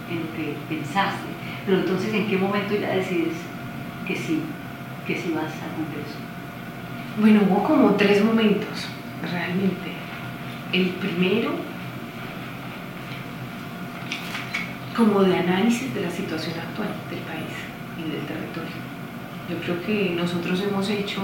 en 0.10 0.20
lo 0.20 0.32
que 0.36 0.56
pensaste. 0.68 1.30
Pero 1.66 1.80
entonces, 1.80 2.14
¿en 2.14 2.28
qué 2.28 2.38
momento 2.38 2.76
ya 2.76 2.90
decides 2.90 3.34
que 4.08 4.16
sí, 4.16 4.42
que 5.08 5.16
sí 5.20 5.32
vas 5.36 5.46
al 5.46 5.74
Congreso? 5.76 6.18
Bueno, 7.20 7.42
hubo 7.50 7.64
como 7.64 7.92
tres 7.96 8.24
momentos, 8.24 8.86
realmente. 9.30 9.92
El 10.72 10.90
primero, 10.90 11.52
como 14.96 15.22
de 15.24 15.38
análisis 15.38 15.94
de 15.94 16.02
la 16.02 16.12
situación 16.12 16.56
actual 16.60 16.90
del 17.10 17.20
país 17.20 17.56
y 17.98 18.04
del 18.12 18.22
territorio. 18.26 18.70
Yo 19.50 19.58
creo 19.64 19.82
que 19.86 20.16
nosotros 20.16 20.62
hemos 20.62 20.90
hecho 20.90 21.22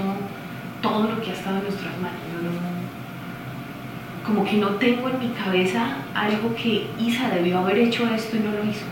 todo 0.82 1.08
lo 1.08 1.20
que 1.22 1.30
ha 1.30 1.34
estado 1.34 1.58
en 1.58 1.62
nuestras 1.64 1.96
manos. 1.98 2.18
Yo 2.32 2.42
no- 2.50 2.76
como 4.26 4.44
que 4.44 4.56
no 4.56 4.70
tengo 4.70 5.08
en 5.08 5.18
mi 5.20 5.28
cabeza 5.28 5.98
algo 6.14 6.54
que 6.56 6.88
Isa 6.98 7.28
debió 7.30 7.58
haber 7.60 7.78
hecho 7.78 8.08
esto 8.08 8.36
y 8.36 8.40
no 8.40 8.50
lo 8.50 8.64
hizo. 8.68 8.84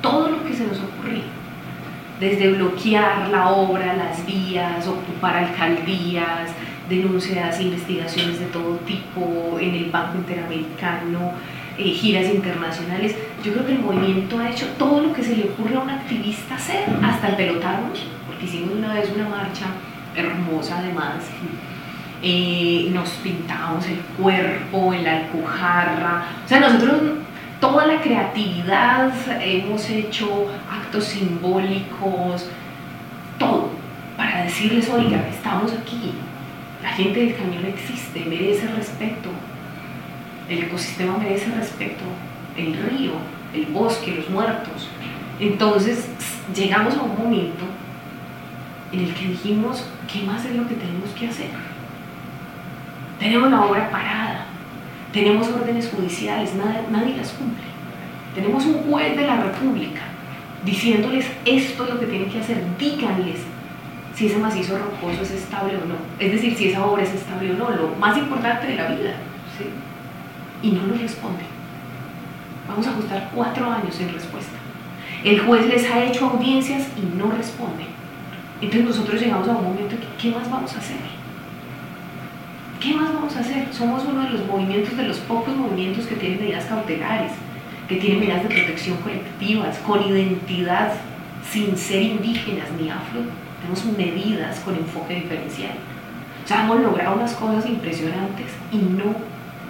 Todo 0.00 0.28
lo 0.30 0.44
que 0.44 0.54
se 0.54 0.66
nos 0.66 0.78
ocurrió 0.78 1.22
desde 2.22 2.52
bloquear 2.52 3.28
la 3.30 3.48
obra, 3.48 3.94
las 3.94 4.24
vías, 4.24 4.86
ocupar 4.86 5.38
alcaldías, 5.38 6.50
denuncias, 6.88 7.60
investigaciones 7.60 8.38
de 8.38 8.46
todo 8.46 8.76
tipo 8.86 9.58
en 9.58 9.74
el 9.74 9.90
Banco 9.90 10.18
Interamericano, 10.18 11.32
eh, 11.76 11.90
giras 11.90 12.26
internacionales. 12.26 13.16
Yo 13.42 13.52
creo 13.52 13.66
que 13.66 13.72
el 13.72 13.80
movimiento 13.80 14.38
ha 14.38 14.48
hecho 14.48 14.68
todo 14.78 15.02
lo 15.02 15.12
que 15.12 15.24
se 15.24 15.34
le 15.34 15.50
ocurre 15.50 15.74
a 15.74 15.80
un 15.80 15.90
activista 15.90 16.54
hacer, 16.54 16.84
hasta 17.02 17.30
el 17.30 17.34
pelotarnos, 17.34 18.06
porque 18.28 18.44
hicimos 18.44 18.76
una 18.76 18.94
vez 18.94 19.10
una 19.12 19.28
marcha 19.28 19.66
hermosa 20.14 20.78
además. 20.78 21.24
Eh, 22.22 22.88
nos 22.92 23.08
pintamos 23.14 23.84
el 23.88 23.98
cuerpo 24.16 24.94
en 24.94 25.02
la 25.02 25.16
alpujarra. 25.16 26.24
O 26.44 26.48
sea, 26.48 26.60
nosotros 26.60 27.00
toda 27.62 27.86
la 27.86 28.00
creatividad, 28.00 29.12
hemos 29.40 29.88
hecho 29.88 30.48
actos 30.68 31.04
simbólicos, 31.04 32.48
todo, 33.38 33.70
para 34.16 34.42
decirles, 34.42 34.90
oiga, 34.90 35.24
estamos 35.28 35.72
aquí, 35.72 36.10
la 36.82 36.88
gente 36.88 37.20
del 37.20 37.36
cañón 37.36 37.64
existe, 37.66 38.24
merece 38.24 38.66
respeto, 38.66 39.28
el 40.48 40.64
ecosistema 40.64 41.16
merece 41.18 41.54
respeto, 41.54 42.02
el 42.56 42.74
río, 42.74 43.12
el 43.54 43.66
bosque, 43.66 44.16
los 44.16 44.28
muertos. 44.28 44.88
Entonces 45.38 46.08
llegamos 46.52 46.96
a 46.96 47.02
un 47.02 47.16
momento 47.16 47.64
en 48.90 49.04
el 49.04 49.14
que 49.14 49.28
dijimos, 49.28 49.86
¿qué 50.12 50.22
más 50.22 50.44
es 50.44 50.56
lo 50.56 50.66
que 50.66 50.74
tenemos 50.74 51.10
que 51.10 51.28
hacer? 51.28 51.50
Tenemos 53.20 53.52
la 53.52 53.64
obra 53.64 53.88
parada, 53.88 54.46
tenemos 55.12 55.48
órdenes 55.48 55.88
judiciales, 55.88 56.54
nadie, 56.54 56.80
nadie 56.90 57.16
las 57.16 57.30
cumple. 57.32 57.64
Tenemos 58.34 58.64
un 58.64 58.82
juez 58.84 59.16
de 59.16 59.26
la 59.26 59.36
República 59.36 60.00
diciéndoles 60.64 61.26
esto 61.44 61.84
es 61.84 61.90
lo 61.90 62.00
que 62.00 62.06
tienen 62.06 62.30
que 62.30 62.40
hacer, 62.40 62.62
díganles 62.78 63.40
si 64.14 64.26
ese 64.26 64.38
macizo 64.38 64.78
rocoso 64.78 65.22
es 65.22 65.30
estable 65.32 65.76
o 65.76 65.86
no. 65.86 65.96
Es 66.18 66.32
decir, 66.32 66.54
si 66.56 66.68
esa 66.68 66.84
obra 66.84 67.02
es 67.02 67.12
estable 67.12 67.52
o 67.52 67.54
no, 67.54 67.70
lo 67.70 67.88
más 67.96 68.16
importante 68.16 68.66
de 68.66 68.76
la 68.76 68.88
vida. 68.88 69.14
Y 70.62 70.70
no 70.70 70.86
nos 70.86 71.00
responden. 71.00 71.46
Vamos 72.68 72.86
a 72.86 72.90
ajustar 72.90 73.30
cuatro 73.34 73.70
años 73.70 73.98
en 74.00 74.12
respuesta. 74.12 74.52
El 75.24 75.40
juez 75.40 75.66
les 75.66 75.90
ha 75.90 76.04
hecho 76.04 76.28
audiencias 76.28 76.86
y 76.96 77.16
no 77.16 77.30
responden. 77.32 77.88
Entonces 78.60 78.84
nosotros 78.84 79.20
llegamos 79.20 79.48
a 79.48 79.52
un 79.52 79.64
momento 79.64 79.94
en 79.94 80.00
que, 80.00 80.06
¿qué 80.20 80.30
más 80.30 80.48
vamos 80.50 80.72
a 80.74 80.78
hacer? 80.78 80.96
¿Qué 82.82 82.94
más 82.94 83.14
vamos 83.14 83.36
a 83.36 83.40
hacer? 83.40 83.68
Somos 83.72 84.02
uno 84.04 84.22
de 84.22 84.30
los 84.30 84.46
movimientos, 84.48 84.96
de 84.96 85.04
los 85.04 85.18
pocos 85.18 85.56
movimientos 85.56 86.04
que 86.04 86.16
tienen 86.16 86.40
medidas 86.40 86.64
cautelares, 86.64 87.30
que 87.88 87.96
tienen 87.96 88.18
medidas 88.18 88.42
de 88.42 88.48
protección 88.48 88.96
colectivas, 88.96 89.78
con 89.86 90.02
identidad, 90.02 90.92
sin 91.48 91.76
ser 91.76 92.02
indígenas 92.02 92.66
ni 92.80 92.90
afro. 92.90 93.20
Tenemos 93.60 93.84
medidas 93.96 94.58
con 94.60 94.74
enfoque 94.74 95.14
diferencial. 95.14 95.74
O 96.44 96.48
sea, 96.48 96.64
hemos 96.64 96.80
logrado 96.80 97.14
unas 97.14 97.34
cosas 97.34 97.66
impresionantes 97.66 98.48
y 98.72 98.78
no 98.78 99.14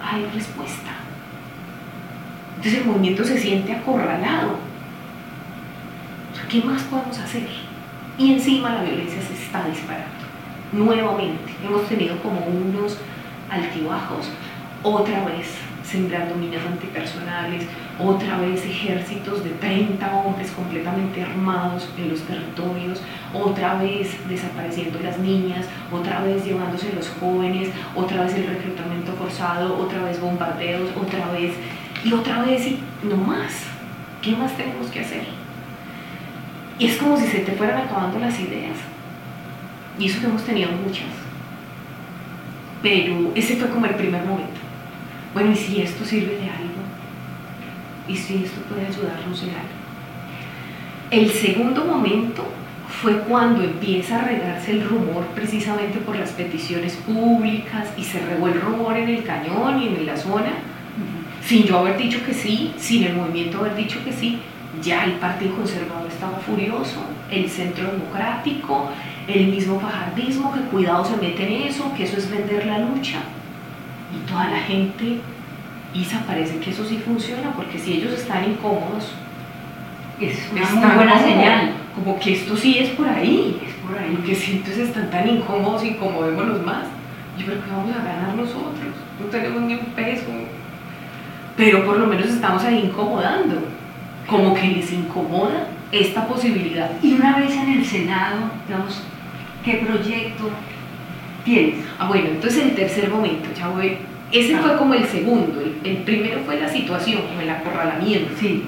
hay 0.03 0.25
respuesta. 0.33 0.89
Entonces 2.55 2.81
el 2.81 2.87
movimiento 2.87 3.23
se 3.23 3.37
siente 3.37 3.73
acorralado. 3.73 4.57
¿Qué 6.49 6.61
más 6.61 6.81
podemos 6.83 7.17
hacer? 7.19 7.47
Y 8.17 8.33
encima 8.33 8.73
la 8.73 8.83
violencia 8.83 9.21
se 9.21 9.33
está 9.33 9.67
disparando. 9.67 10.12
Nuevamente, 10.73 11.53
hemos 11.63 11.87
tenido 11.87 12.17
como 12.17 12.39
unos 12.47 12.97
altibajos, 13.47 14.27
otra 14.81 15.23
vez 15.25 15.53
sembrando 15.83 16.33
minas 16.33 16.65
antipersonales, 16.65 17.67
otra 17.99 18.39
vez 18.39 18.65
ejércitos 18.65 19.43
de 19.43 19.51
30 19.51 20.11
hombres 20.15 20.49
completamente 20.49 21.21
armados 21.21 21.87
en 21.95 22.09
los 22.09 22.21
territorios, 22.21 23.03
otra 23.35 23.75
vez 23.75 24.17
desapareciendo 24.27 24.97
las 25.03 25.19
niñas, 25.19 25.67
otra 25.91 26.23
vez 26.23 26.43
llevándose 26.43 26.91
los 26.91 27.07
jóvenes, 27.19 27.69
otra 27.95 28.23
vez 28.23 28.33
el 28.33 28.47
reclutamiento 28.47 29.13
forzado, 29.13 29.77
otra 29.77 30.01
vez 30.05 30.19
bombardeos, 30.19 30.89
otra 30.99 31.27
vez 31.33 31.53
y 32.03 32.13
otra 32.13 32.41
vez 32.41 32.65
y 32.65 32.79
no 33.03 33.17
más. 33.17 33.65
¿Qué 34.23 34.35
más 34.35 34.57
tenemos 34.57 34.87
que 34.87 35.01
hacer? 35.01 35.25
Y 36.79 36.87
es 36.87 36.97
como 36.97 37.15
si 37.15 37.27
se 37.27 37.41
te 37.41 37.51
fueran 37.51 37.77
acabando 37.77 38.17
las 38.17 38.39
ideas. 38.39 38.92
Y 39.99 40.07
eso 40.07 40.19
que 40.19 40.25
hemos 40.27 40.43
tenido 40.43 40.71
muchas. 40.71 41.07
Pero 42.81 43.31
ese 43.35 43.55
fue 43.55 43.69
como 43.69 43.85
el 43.85 43.95
primer 43.95 44.23
momento. 44.25 44.59
Bueno, 45.33 45.51
¿y 45.51 45.55
si 45.55 45.81
esto 45.81 46.03
sirve 46.03 46.35
de 46.35 46.49
algo? 46.49 46.83
¿Y 48.07 48.15
si 48.15 48.43
esto 48.43 48.61
puede 48.61 48.87
ayudarnos 48.87 49.41
en 49.43 49.49
algo? 49.49 49.83
El 51.09 51.31
segundo 51.31 51.85
momento 51.85 52.45
fue 53.01 53.19
cuando 53.19 53.63
empieza 53.63 54.19
a 54.19 54.25
regarse 54.25 54.71
el 54.71 54.87
rumor 54.87 55.25
precisamente 55.35 55.99
por 55.99 56.15
las 56.15 56.31
peticiones 56.31 56.95
públicas 56.95 57.89
y 57.97 58.03
se 58.03 58.19
regó 58.25 58.47
el 58.47 58.61
rumor 58.61 58.97
en 58.97 59.09
el 59.09 59.23
cañón 59.23 59.81
y 59.81 59.87
en 59.87 60.05
la 60.05 60.17
zona, 60.17 60.53
sin 61.45 61.63
yo 61.63 61.79
haber 61.79 61.97
dicho 61.97 62.19
que 62.25 62.33
sí, 62.33 62.73
sin 62.77 63.03
el 63.03 63.15
movimiento 63.15 63.59
haber 63.59 63.75
dicho 63.75 63.99
que 64.03 64.13
sí, 64.13 64.39
ya 64.81 65.05
el 65.05 65.13
Partido 65.13 65.55
Conservador 65.55 66.09
estaba 66.09 66.37
furioso, 66.37 67.03
el 67.29 67.49
Centro 67.49 67.91
Democrático, 67.91 68.89
el 69.27 69.47
mismo 69.47 69.79
fajardismo, 69.79 70.53
que 70.53 70.61
cuidado 70.61 71.05
se 71.05 71.17
mete 71.17 71.45
en 71.45 71.67
eso, 71.67 71.93
que 71.95 72.03
eso 72.03 72.17
es 72.17 72.29
vender 72.29 72.65
la 72.65 72.79
lucha. 72.79 73.19
Y 74.13 74.29
toda 74.29 74.49
la 74.49 74.59
gente, 74.59 75.19
Isa, 75.93 76.23
parece 76.25 76.57
que 76.59 76.71
eso 76.71 76.85
sí 76.85 76.97
funciona, 76.97 77.51
porque 77.55 77.79
si 77.79 77.93
ellos 77.93 78.13
están 78.13 78.49
incómodos, 78.49 79.11
es 80.19 80.49
una 80.51 80.69
muy 80.69 80.95
buena 80.95 81.19
señal. 81.19 81.73
Como 81.95 82.19
que 82.19 82.33
esto 82.33 82.55
sí 82.55 82.79
es 82.79 82.89
por 82.89 83.07
ahí. 83.07 83.61
Es 83.65 83.73
por 83.75 83.97
ahí. 83.97 84.15
Porque 84.15 84.35
si 84.35 84.53
entonces 84.53 84.89
están 84.89 85.09
tan 85.09 85.27
incómodos, 85.27 85.83
incomodémonos 85.83 86.63
más. 86.65 86.85
Yo 87.37 87.45
creo 87.45 87.63
que 87.63 87.71
vamos 87.71 87.95
a 87.95 88.03
ganar 88.03 88.35
nosotros. 88.35 88.93
No 89.19 89.25
tenemos 89.27 89.61
ni 89.63 89.75
un 89.75 89.85
peso. 89.87 90.25
Pero 91.55 91.85
por 91.85 91.97
lo 91.97 92.07
menos 92.07 92.27
estamos 92.27 92.63
ahí 92.63 92.85
incomodando. 92.85 93.55
Como 94.27 94.53
que 94.53 94.67
les 94.67 94.91
incomoda 94.91 95.67
esta 95.91 96.27
posibilidad. 96.27 96.89
Y 97.01 97.13
una 97.13 97.37
vez 97.37 97.51
en 97.55 97.73
el 97.73 97.85
Senado, 97.85 98.49
digamos, 98.67 99.01
¿qué 99.63 99.73
proyecto 99.85 100.49
tienes? 101.45 101.75
Ah, 101.99 102.07
bueno, 102.07 102.27
entonces 102.31 102.63
el 102.63 102.75
tercer 102.75 103.09
momento, 103.09 103.49
ya 103.57 103.67
voy. 103.67 103.97
Ese 104.31 104.55
Ah. 104.55 104.59
fue 104.63 104.77
como 104.77 104.93
el 104.95 105.05
segundo. 105.05 105.61
El, 105.61 105.75
el 105.89 105.97
primero 105.97 106.39
fue 106.45 106.59
la 106.59 106.67
situación, 106.69 107.21
como 107.27 107.41
el 107.41 107.49
acorralamiento. 107.49 108.31
Sí. 108.39 108.63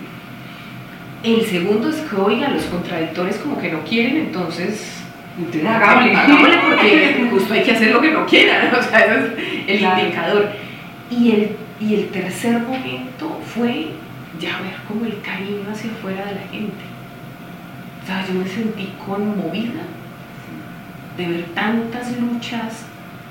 El 1.24 1.44
segundo 1.46 1.90
es 1.90 1.96
que, 1.96 2.16
oigan, 2.18 2.54
los 2.54 2.66
contradictores 2.66 3.38
como 3.38 3.58
que 3.60 3.72
no 3.72 3.80
quieren, 3.84 4.18
entonces 4.18 5.02
Entonces, 5.40 5.66
hagámosle, 5.66 6.16
hagámosle 6.16 6.58
porque 6.70 7.28
justo 7.32 7.54
hay 7.56 7.64
que 7.64 7.72
hacer 7.72 7.92
lo 7.92 8.00
que 8.02 8.12
no 8.12 8.26
quieran, 8.28 8.74
o 8.80 8.82
sea, 8.84 9.00
ese 9.00 9.26
es 9.66 9.68
el 9.68 9.80
Claro. 9.80 10.00
indicador. 10.04 10.50
Y 11.10 11.32
el, 11.32 11.50
y 11.80 11.96
el 11.96 12.08
tercer 12.10 12.60
momento 12.60 13.42
fue 13.44 13.88
ya 14.40 14.62
ver 14.62 14.76
como 14.88 15.06
el 15.06 15.22
cariño 15.22 15.70
hacia 15.72 15.92
afuera 15.92 16.26
de 16.26 16.36
la 16.36 16.48
gente. 16.48 16.86
O 18.04 18.06
sea, 18.06 18.26
yo 18.28 18.34
me 18.36 18.48
sentí 18.48 18.94
conmovida 19.06 19.82
de 21.18 21.28
ver 21.28 21.46
tantas 21.56 22.20
luchas, 22.20 22.86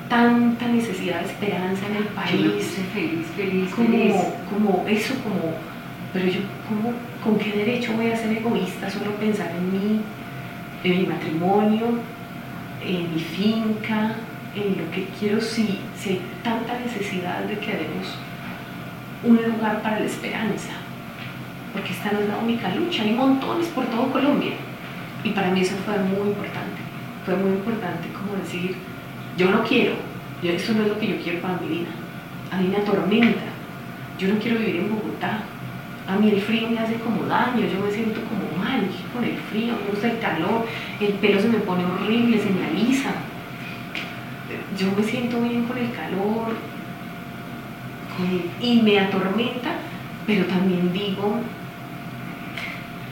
tanta 0.09 0.67
necesidad 0.67 1.21
de 1.21 1.27
esperanza 1.27 1.87
en 1.87 1.97
el 1.97 2.05
país 2.05 2.31
feliz, 2.31 2.77
feliz, 2.93 3.27
feliz. 3.37 3.71
como, 3.75 4.35
como 4.51 4.89
eso, 4.89 5.15
como, 5.23 5.55
pero 6.13 6.27
yo, 6.27 6.41
¿cómo, 6.69 6.93
¿con 7.23 7.39
qué 7.39 7.57
derecho 7.57 7.93
voy 7.95 8.11
a 8.11 8.17
ser 8.17 8.37
egoísta 8.37 8.91
solo 8.91 9.13
pensar 9.17 9.51
en 9.51 9.73
mí, 9.73 10.01
en 10.83 11.01
mi 11.01 11.07
matrimonio, 11.07 11.99
en 12.85 13.15
mi 13.15 13.21
finca, 13.21 14.17
en 14.55 14.79
lo 14.79 14.91
que 14.91 15.07
quiero, 15.19 15.41
si, 15.41 15.81
si 15.99 16.11
hay 16.11 16.21
tanta 16.43 16.79
necesidad 16.81 17.41
de 17.45 17.59
que 17.59 17.73
haremos 17.73 18.19
un 19.23 19.37
lugar 19.37 19.83
para 19.83 20.01
la 20.01 20.07
esperanza? 20.07 20.84
Porque 21.75 21.93
esta 21.93 22.13
no 22.13 22.21
es 22.21 22.29
la 22.29 22.39
única 22.39 22.75
lucha, 22.75 23.03
hay 23.03 23.13
montones 23.13 23.67
por 23.69 23.85
todo 23.87 24.11
Colombia. 24.11 24.53
Y 25.25 25.31
para 25.31 25.51
mí 25.51 25.61
eso 25.61 25.75
fue 25.85 25.99
muy 25.99 26.29
importante, 26.29 26.81
fue 27.27 27.37
muy 27.37 27.51
importante 27.51 28.09
como 28.13 28.41
decir, 28.43 28.77
yo 29.37 29.51
no 29.51 29.65
quiero, 29.65 29.95
eso 30.43 30.73
no 30.75 30.83
es 30.83 30.89
lo 30.89 30.99
que 30.99 31.09
yo 31.09 31.17
quiero 31.23 31.41
para 31.41 31.57
mi 31.57 31.79
vida, 31.79 31.89
a 32.53 32.59
mí 32.59 32.69
me 32.69 32.77
atormenta, 32.77 33.43
yo 34.19 34.29
no 34.29 34.39
quiero 34.39 34.59
vivir 34.59 34.77
en 34.77 34.91
Bogotá, 34.91 35.41
a 36.07 36.17
mí 36.17 36.29
el 36.29 36.43
frío 36.43 36.69
me 36.69 36.79
hace 36.79 36.97
como 36.97 37.25
daño, 37.25 37.67
yo 37.67 37.83
me 37.83 37.91
siento 37.91 38.21
como 38.21 38.63
mal 38.63 38.83
con 39.15 39.25
el 39.25 39.37
frío, 39.51 39.75
me 39.83 39.91
gusta 39.91 40.11
el 40.11 40.19
calor, 40.19 40.67
el 41.01 41.15
pelo 41.15 41.41
se 41.41 41.49
me 41.49 41.59
pone 41.61 41.87
horrible, 41.87 42.39
se 42.39 42.51
me 42.51 42.67
alisa, 42.67 43.13
yo 44.79 44.93
me 44.95 45.03
siento 45.03 45.41
bien 45.41 45.65
con 45.65 45.79
el 45.79 45.91
calor 45.93 46.53
y 48.61 48.83
me 48.83 49.01
atormenta, 49.01 49.71
pero 50.27 50.45
también 50.45 50.93
digo, 50.93 51.39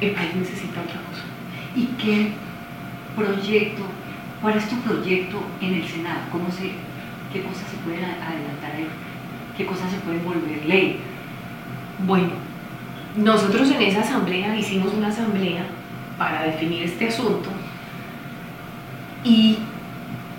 el 0.02 0.14
país 0.14 0.34
necesita 0.34 0.80
otra 0.80 1.00
cosa. 1.08 1.22
¿Y 1.74 1.86
qué 2.02 2.32
proyecto, 3.16 3.82
cuál 4.40 4.56
es 4.56 4.68
tu 4.68 4.76
proyecto 4.80 5.42
en 5.60 5.74
el 5.74 5.86
Senado? 5.86 6.20
¿Cómo 6.30 6.50
se, 6.50 6.72
¿Qué 7.32 7.42
cosas 7.42 7.68
se 7.70 7.76
pueden 7.78 8.04
adelantar? 8.04 8.72
¿Qué 9.56 9.66
cosas 9.66 9.90
se 9.90 9.98
pueden 9.98 10.24
volver 10.24 10.64
ley? 10.66 10.98
Bueno, 12.06 12.30
nosotros 13.16 13.70
en 13.70 13.82
esa 13.82 14.00
asamblea 14.00 14.56
hicimos 14.56 14.92
una 14.94 15.08
asamblea 15.08 15.64
para 16.18 16.44
definir 16.44 16.82
este 16.82 17.08
asunto 17.08 17.50
y, 19.24 19.58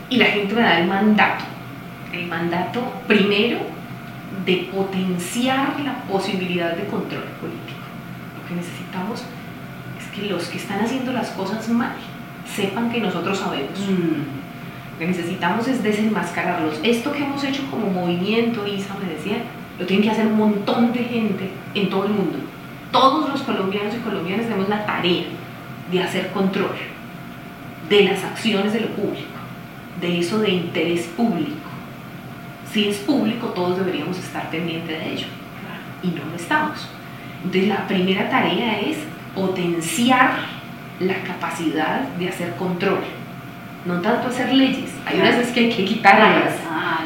y 0.10 0.18
la 0.18 0.26
gente 0.26 0.54
me 0.54 0.62
da 0.62 0.80
el 0.80 0.88
mandato. 0.88 1.46
El 2.12 2.28
mandato 2.28 2.94
primero 3.08 3.60
de 4.46 4.70
potenciar 4.74 5.80
la 5.80 5.96
posibilidad 6.04 6.76
de 6.76 6.86
control 6.86 7.24
político. 7.40 7.80
Lo 8.38 8.48
que 8.48 8.56
necesitamos 8.56 9.22
es 9.22 9.43
que 10.14 10.24
los 10.24 10.46
que 10.46 10.58
están 10.58 10.80
haciendo 10.80 11.12
las 11.12 11.30
cosas 11.32 11.68
mal 11.70 11.96
sepan 12.56 12.92
que 12.92 13.00
nosotros 13.00 13.40
sabemos. 13.40 13.80
Lo 13.80 15.00
que 15.00 15.08
necesitamos 15.08 15.68
es 15.68 15.82
desenmascararlos. 15.82 16.80
Esto 16.84 17.12
que 17.12 17.24
hemos 17.24 17.44
hecho 17.44 17.64
como 17.70 17.90
movimiento, 17.90 18.66
Isa 18.68 18.96
me 19.02 19.14
decía, 19.14 19.38
lo 19.80 19.86
tienen 19.86 20.04
que 20.04 20.12
hacer 20.12 20.28
un 20.28 20.38
montón 20.38 20.94
de 20.94 21.04
gente 21.04 21.50
en 21.74 21.90
todo 21.90 22.06
el 22.06 22.14
mundo. 22.14 22.38
Todos 22.92 23.30
los 23.30 23.42
colombianos 23.42 23.96
y 23.96 24.00
colombianas 24.00 24.46
tenemos 24.46 24.70
la 24.70 24.86
tarea 24.86 25.26
de 25.92 26.04
hacer 26.04 26.32
control 26.32 26.76
de 27.90 28.04
las 28.04 28.24
acciones 28.24 28.74
de 28.74 28.82
lo 28.82 28.88
público, 28.90 29.28
de 30.00 30.20
eso 30.20 30.40
de 30.40 30.52
interés 30.52 31.08
público. 31.18 31.52
Si 32.72 32.88
es 32.88 32.98
público, 32.98 33.48
todos 33.48 33.78
deberíamos 33.78 34.18
estar 34.18 34.50
pendientes 34.50 35.00
de 35.00 35.14
ello. 35.14 35.28
Y 36.02 36.08
no 36.08 36.26
lo 36.30 36.36
estamos. 36.36 36.88
Entonces, 37.44 37.68
la 37.68 37.88
primera 37.88 38.30
tarea 38.30 38.80
es 38.80 38.98
potenciar 39.36 40.32
la 41.00 41.16
capacidad 41.24 42.02
de 42.20 42.30
hacer 42.30 42.56
control. 42.56 43.00
No 43.86 44.00
tanto 44.02 44.30
hacer 44.30 44.54
leyes. 44.54 44.92
Hay 45.06 45.20
unas 45.20 45.38
veces 45.38 45.54
que 45.54 45.60
hay 45.62 45.70
que 45.74 45.86
quitarlas. 45.86 46.56
Ah. 46.70 47.00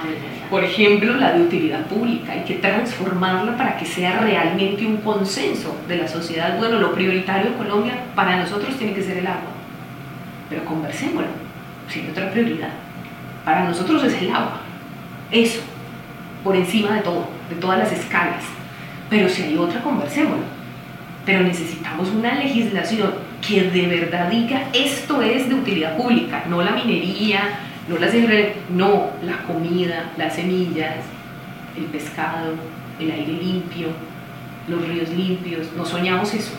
Por 0.49 0.63
ejemplo, 0.63 1.15
la 1.15 1.33
de 1.33 1.41
utilidad 1.41 1.85
pública, 1.87 2.31
hay 2.31 2.45
que 2.45 2.55
transformarla 2.55 3.57
para 3.57 3.77
que 3.77 3.85
sea 3.85 4.19
realmente 4.19 4.85
un 4.85 4.97
consenso 4.97 5.75
de 5.89 5.97
la 5.97 6.07
sociedad. 6.07 6.57
Bueno, 6.57 6.79
lo 6.79 6.93
prioritario 6.93 7.47
en 7.47 7.53
Colombia 7.53 8.03
para 8.15 8.37
nosotros 8.37 8.77
tiene 8.77 8.93
que 8.93 9.03
ser 9.03 9.17
el 9.17 9.27
agua, 9.27 9.51
pero 10.49 10.63
conversémoslo, 10.63 11.27
si 11.89 11.99
hay 11.99 12.09
otra 12.11 12.31
prioridad. 12.31 12.69
Para 13.43 13.65
nosotros 13.65 14.05
es 14.05 14.21
el 14.21 14.29
agua, 14.29 14.61
eso, 15.31 15.59
por 16.45 16.55
encima 16.55 16.95
de 16.95 17.01
todo, 17.01 17.27
de 17.49 17.55
todas 17.57 17.79
las 17.79 17.91
escalas. 17.91 18.43
Pero 19.09 19.27
si 19.27 19.43
hay 19.43 19.57
otra, 19.57 19.81
conversémoslo. 19.81 20.56
Pero 21.27 21.43
necesitamos 21.43 22.07
una 22.07 22.35
legislación 22.35 23.13
que 23.45 23.63
de 23.63 23.85
verdad 23.85 24.29
diga 24.29 24.69
esto 24.73 25.21
es 25.21 25.49
de 25.49 25.55
utilidad 25.55 25.97
pública, 25.97 26.45
no 26.47 26.61
la 26.63 26.71
minería, 26.71 27.41
no 27.89 27.97
las 27.97 28.13
no, 28.69 29.07
la 29.23 29.43
comida, 29.43 30.09
las 30.15 30.35
semillas, 30.35 30.95
el 31.77 31.83
pescado, 31.87 32.53
el 32.97 33.11
aire 33.11 33.33
limpio, 33.33 33.89
los 34.69 34.87
ríos 34.87 35.09
limpios, 35.09 35.67
no 35.75 35.85
soñamos 35.85 36.33
eso, 36.33 36.53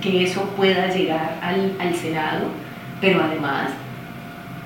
que 0.00 0.24
eso 0.24 0.42
pueda 0.56 0.88
llegar 0.88 1.38
al, 1.40 1.72
al 1.78 1.94
Senado, 1.94 2.48
pero 3.00 3.22
además 3.22 3.70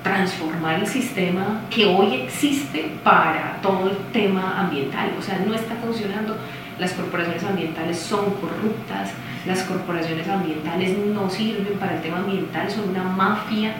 transformar 0.01 0.79
el 0.79 0.87
sistema 0.87 1.61
que 1.69 1.85
hoy 1.85 2.21
existe 2.21 2.91
para 3.03 3.59
todo 3.61 3.91
el 3.91 3.97
tema 4.11 4.59
ambiental. 4.59 5.11
O 5.19 5.21
sea, 5.21 5.37
no 5.45 5.53
está 5.53 5.75
funcionando. 5.75 6.35
Las 6.79 6.93
corporaciones 6.93 7.43
ambientales 7.43 7.97
son 7.97 8.25
corruptas, 8.35 9.09
las 9.45 9.63
corporaciones 9.63 10.27
ambientales 10.27 10.97
no 10.97 11.29
sirven 11.29 11.77
para 11.79 11.95
el 11.95 12.01
tema 12.01 12.17
ambiental, 12.17 12.69
son 12.69 12.89
una 12.89 13.03
mafia. 13.03 13.73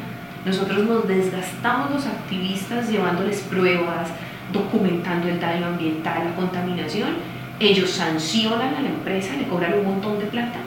Nosotros 0.46 0.84
nos 0.86 1.08
desgastamos 1.08 1.91
los 1.91 2.06
activistas 2.06 2.89
llevándoles 2.89 3.41
pruebas, 3.41 4.10
documentando 4.54 5.28
el 5.28 5.39
daño 5.39 5.67
ambiental, 5.67 6.24
la 6.26 6.36
contaminación. 6.36 7.15
Ellos 7.60 7.89
sancionan 7.89 8.76
a 8.76 8.82
la 8.82 8.89
empresa, 8.89 9.36
le 9.36 9.48
cobran 9.48 9.74
un 9.74 9.86
montón 9.86 10.20
de 10.20 10.26
plata 10.26 10.60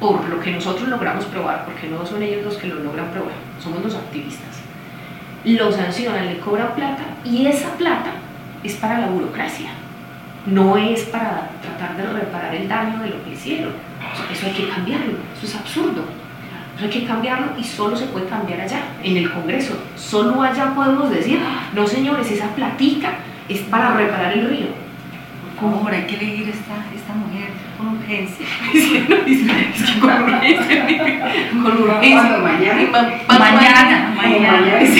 por 0.00 0.26
lo 0.28 0.40
que 0.40 0.50
nosotros 0.50 0.88
logramos 0.88 1.26
probar, 1.26 1.66
porque 1.66 1.86
no 1.88 2.04
son 2.06 2.22
ellos 2.22 2.42
los 2.42 2.56
que 2.56 2.68
lo 2.68 2.76
logran 2.76 3.10
probar, 3.10 3.34
somos 3.62 3.84
los 3.84 3.94
activistas. 3.94 4.48
Lo 5.44 5.70
sancionan, 5.70 6.26
le 6.26 6.38
cobran 6.38 6.74
plata 6.74 7.02
y 7.24 7.46
esa 7.46 7.74
plata 7.74 8.12
es 8.64 8.74
para 8.76 8.98
la 8.98 9.08
burocracia, 9.08 9.70
no 10.46 10.76
es 10.76 11.02
para 11.04 11.50
tratar 11.62 11.96
de 11.96 12.20
reparar 12.20 12.54
el 12.54 12.68
daño 12.68 13.02
de 13.02 13.10
lo 13.10 13.24
que 13.24 13.32
hicieron. 13.32 13.72
Eso 14.32 14.46
hay 14.46 14.52
que 14.52 14.68
cambiarlo, 14.68 15.18
eso 15.36 15.46
es 15.46 15.54
absurdo. 15.56 16.04
Eso 16.76 16.84
hay 16.84 16.90
que 16.90 17.04
cambiarlo 17.04 17.52
y 17.58 17.64
solo 17.64 17.96
se 17.96 18.06
puede 18.06 18.26
cambiar 18.26 18.60
allá, 18.62 18.80
en 19.02 19.16
el 19.16 19.30
Congreso. 19.30 19.74
Solo 19.96 20.42
allá 20.42 20.74
podemos 20.74 21.10
decir, 21.10 21.40
no 21.74 21.86
señores, 21.86 22.30
esa 22.30 22.48
platica 22.54 23.14
es 23.48 23.60
para 23.60 23.94
reparar 23.94 24.32
el 24.32 24.48
río 24.48 24.90
por 25.60 25.72
favor, 25.72 25.92
hay 25.92 26.06
que 26.06 26.16
elegir 26.16 26.48
esta, 26.48 26.74
esta 26.94 27.12
mujer 27.12 27.50
con 27.80 27.96
urgencia. 27.96 28.46
con 30.00 30.10
urgencia. 30.22 30.86
con 31.62 31.82
urgencia. 31.82 32.38
Mañana. 32.38 32.82
Mañana. 33.26 34.14
Mañana. 34.16 34.80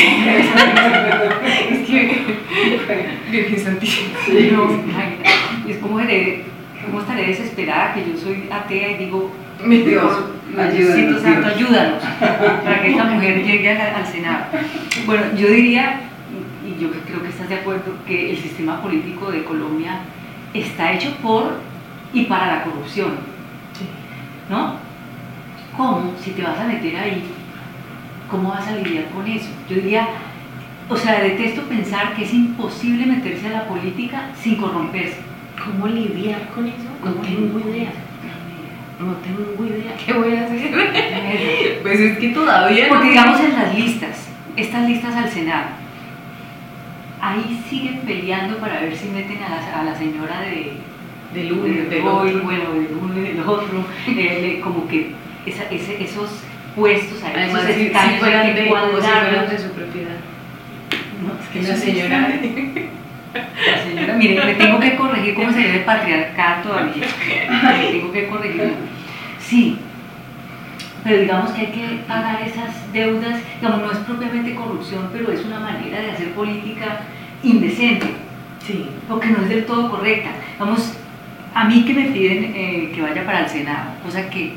Es 1.70 1.86
que. 1.86 2.00
Virgen 3.30 3.60
Santísima. 3.60 4.18
es 5.68 5.76
como, 5.78 5.98
como 5.98 7.00
estaré 7.00 7.26
desesperada 7.26 7.94
que 7.94 8.00
yo 8.00 8.18
soy 8.18 8.48
atea 8.50 8.92
y 8.92 8.94
digo, 9.04 9.30
mi 9.62 9.78
Dios, 9.78 10.24
Diosito 10.72 11.20
Santo, 11.20 11.48
ayúdanos 11.48 12.02
para 12.18 12.82
que 12.82 12.90
esta 12.90 13.04
mujer 13.04 13.44
llegue 13.44 13.70
al, 13.70 13.94
al 13.94 14.06
Senado. 14.06 14.46
Bueno, 15.06 15.24
yo 15.36 15.48
diría, 15.48 16.00
y 16.66 16.82
yo 16.82 16.90
creo 17.06 17.22
que 17.22 17.28
estás 17.28 17.48
de 17.48 17.56
acuerdo, 17.56 17.94
que 18.06 18.30
el 18.30 18.38
sistema 18.38 18.80
político 18.82 19.30
de 19.30 19.44
Colombia 19.44 20.00
está 20.54 20.92
hecho 20.92 21.14
por 21.22 21.69
y 22.12 22.25
para 22.25 22.46
la 22.46 22.64
corrupción. 22.64 23.14
¿No? 24.49 24.75
¿Cómo? 25.77 26.12
Si 26.20 26.33
te 26.33 26.42
vas 26.42 26.59
a 26.59 26.64
meter 26.64 26.96
ahí, 26.96 27.25
¿cómo 28.29 28.51
vas 28.51 28.66
a 28.66 28.77
lidiar 28.77 29.07
con 29.11 29.27
eso? 29.27 29.49
Yo 29.68 29.77
diría, 29.77 30.09
o 30.88 30.96
sea, 30.96 31.23
detesto 31.23 31.62
pensar 31.62 32.14
que 32.14 32.25
es 32.25 32.35
imposible 32.35 33.07
meterse 33.07 33.46
a 33.49 33.53
la 33.53 33.68
política 33.68 34.31
sin 34.40 34.57
corromperse. 34.57 35.18
¿Cómo 35.64 35.87
lidiar 35.87 36.49
con 36.49 36.66
eso? 36.66 36.77
No 37.05 37.12
tengo 37.23 37.61
idea. 37.61 37.92
No 38.99 39.14
tengo 39.14 39.64
idea 39.64 39.94
qué 40.05 40.12
voy 40.12 40.35
a 40.35 40.44
hacer. 40.44 41.79
pues 41.83 42.01
es 42.01 42.18
que 42.18 42.29
todavía. 42.31 42.88
Porque 42.88 43.09
digamos 43.11 43.40
en 43.40 43.53
las 43.53 43.75
listas, 43.75 44.29
estas 44.57 44.88
listas 44.88 45.14
al 45.14 45.31
Senado, 45.31 45.68
ahí 47.20 47.64
siguen 47.68 48.01
peleando 48.01 48.59
para 48.59 48.81
ver 48.81 48.96
si 48.96 49.09
meten 49.09 49.38
a 49.42 49.83
la, 49.85 49.96
señora 49.96 50.40
de, 50.40 50.73
del 51.34 51.52
uno, 51.52 51.62
de, 51.64 52.00
hoy, 52.02 52.32
bueno, 52.42 52.72
del 52.72 52.98
uno 53.00 53.18
y 53.18 53.22
del 53.22 53.40
otro, 53.40 53.84
eh, 54.08 54.60
como 54.62 54.88
que 54.88 55.12
esos 55.46 56.30
puestos, 56.74 57.22
ahí, 57.22 57.32
Además, 57.34 57.64
esos 57.64 57.76
escaños 57.82 58.14
si 58.14 58.20
fueran 58.20 58.46
de, 58.46 58.62
de 58.62 59.58
su 59.58 59.70
propiedad. 59.70 60.16
No, 61.22 61.32
es 61.40 61.48
que 61.52 61.72
la 61.72 61.76
señora... 61.76 62.28
La 63.32 63.84
señora, 63.84 64.14
mire, 64.14 64.44
me 64.44 64.54
tengo 64.54 64.80
que 64.80 64.96
corregir 64.96 65.34
cómo 65.34 65.52
se 65.52 65.60
debe 65.60 65.80
patriarcar 65.80 66.64
todavía. 66.64 67.06
Me 67.78 67.86
tengo 67.92 68.10
que 68.10 68.26
corregir. 68.26 68.72
Sí, 69.38 69.78
pero 71.02 71.20
digamos 71.20 71.50
que 71.52 71.60
hay 71.60 71.66
que 71.68 72.00
pagar 72.06 72.42
esas 72.42 72.92
deudas, 72.92 73.40
digamos, 73.60 73.82
no 73.82 73.92
es 73.92 73.98
propiamente 73.98 74.54
corrupción, 74.54 75.08
pero 75.12 75.32
es 75.32 75.44
una 75.44 75.60
manera 75.60 76.00
de 76.00 76.10
hacer 76.10 76.32
política 76.32 77.00
indecente, 77.42 78.06
sí. 78.66 78.86
porque 79.08 79.28
no 79.28 79.42
es 79.42 79.48
del 79.48 79.64
todo 79.64 79.90
correcta. 79.90 80.30
Vamos, 80.58 80.94
a 81.54 81.64
mí 81.64 81.84
que 81.84 81.94
me 81.94 82.04
piden 82.06 82.52
eh, 82.54 82.92
que 82.94 83.02
vaya 83.02 83.24
para 83.24 83.40
el 83.40 83.48
Senado, 83.48 83.92
cosa 84.04 84.28
que 84.30 84.54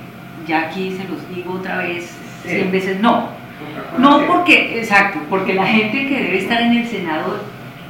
ya 0.48 0.62
aquí 0.68 0.92
se 0.92 1.08
los 1.08 1.28
digo 1.34 1.54
otra 1.54 1.78
vez, 1.80 2.18
cien 2.46 2.72
veces 2.72 3.00
no. 3.00 3.30
No 3.98 4.26
porque, 4.28 4.80
exacto, 4.80 5.20
porque 5.30 5.54
la 5.54 5.66
gente 5.66 6.08
que 6.08 6.22
debe 6.22 6.40
estar 6.40 6.62
en 6.62 6.74
el 6.74 6.88
Senado 6.88 7.44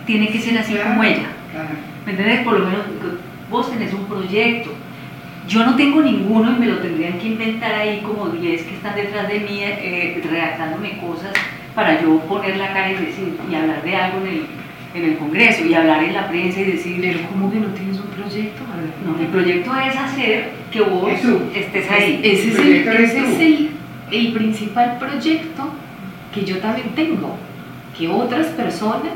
tiene 0.05 0.29
que 0.29 0.39
ser 0.39 0.57
así 0.57 0.75
como 0.75 1.03
ella. 1.03 1.27
¿Me 2.05 2.11
entiendes? 2.11 2.41
Por 2.41 2.59
lo 2.59 2.65
menos 2.65 2.81
vos 3.49 3.71
tenés 3.71 3.93
un 3.93 4.05
proyecto, 4.05 4.71
yo 5.47 5.65
no 5.65 5.75
tengo 5.75 6.01
ninguno 6.01 6.51
y 6.55 6.59
me 6.59 6.67
lo 6.67 6.77
tendrían 6.77 7.19
que 7.19 7.27
inventar 7.27 7.73
ahí 7.73 8.01
como 8.01 8.29
10 8.29 8.63
que 8.63 8.75
están 8.75 8.95
detrás 8.95 9.27
de 9.27 9.39
mí 9.41 9.59
eh, 9.61 10.21
redactándome 10.29 10.97
cosas 10.99 11.33
para 11.75 12.01
yo 12.01 12.19
poner 12.21 12.57
la 12.57 12.67
cara 12.67 12.91
y 12.91 13.05
decir 13.05 13.37
y 13.49 13.55
hablar 13.55 13.83
de 13.83 13.95
algo 13.95 14.19
en 14.19 14.27
el, 14.27 14.45
en 14.93 15.05
el 15.05 15.17
Congreso 15.17 15.65
y 15.65 15.73
hablar 15.73 16.03
en 16.03 16.13
la 16.13 16.27
prensa 16.27 16.61
y 16.61 16.65
decir, 16.65 16.99
pero 17.01 17.19
¿cómo 17.29 17.51
que 17.51 17.59
no 17.59 17.67
tienes 17.67 17.97
un 17.99 18.07
proyecto? 18.07 18.63
No, 19.05 19.13
mi 19.17 19.25
proyecto 19.25 19.71
es 19.75 19.95
hacer 19.95 20.51
que 20.71 20.81
vos 20.81 21.11
estés 21.55 21.89
ahí. 21.89 22.21
Ese 22.23 22.49
es, 22.49 22.59
el, 22.59 22.87
ese 22.87 23.19
es 23.19 23.39
el, 23.39 23.69
el 24.11 24.33
principal 24.33 24.97
proyecto 24.99 25.69
que 26.33 26.45
yo 26.45 26.57
también 26.59 26.89
tengo, 26.95 27.37
que 27.97 28.07
otras 28.07 28.47
personas, 28.47 29.13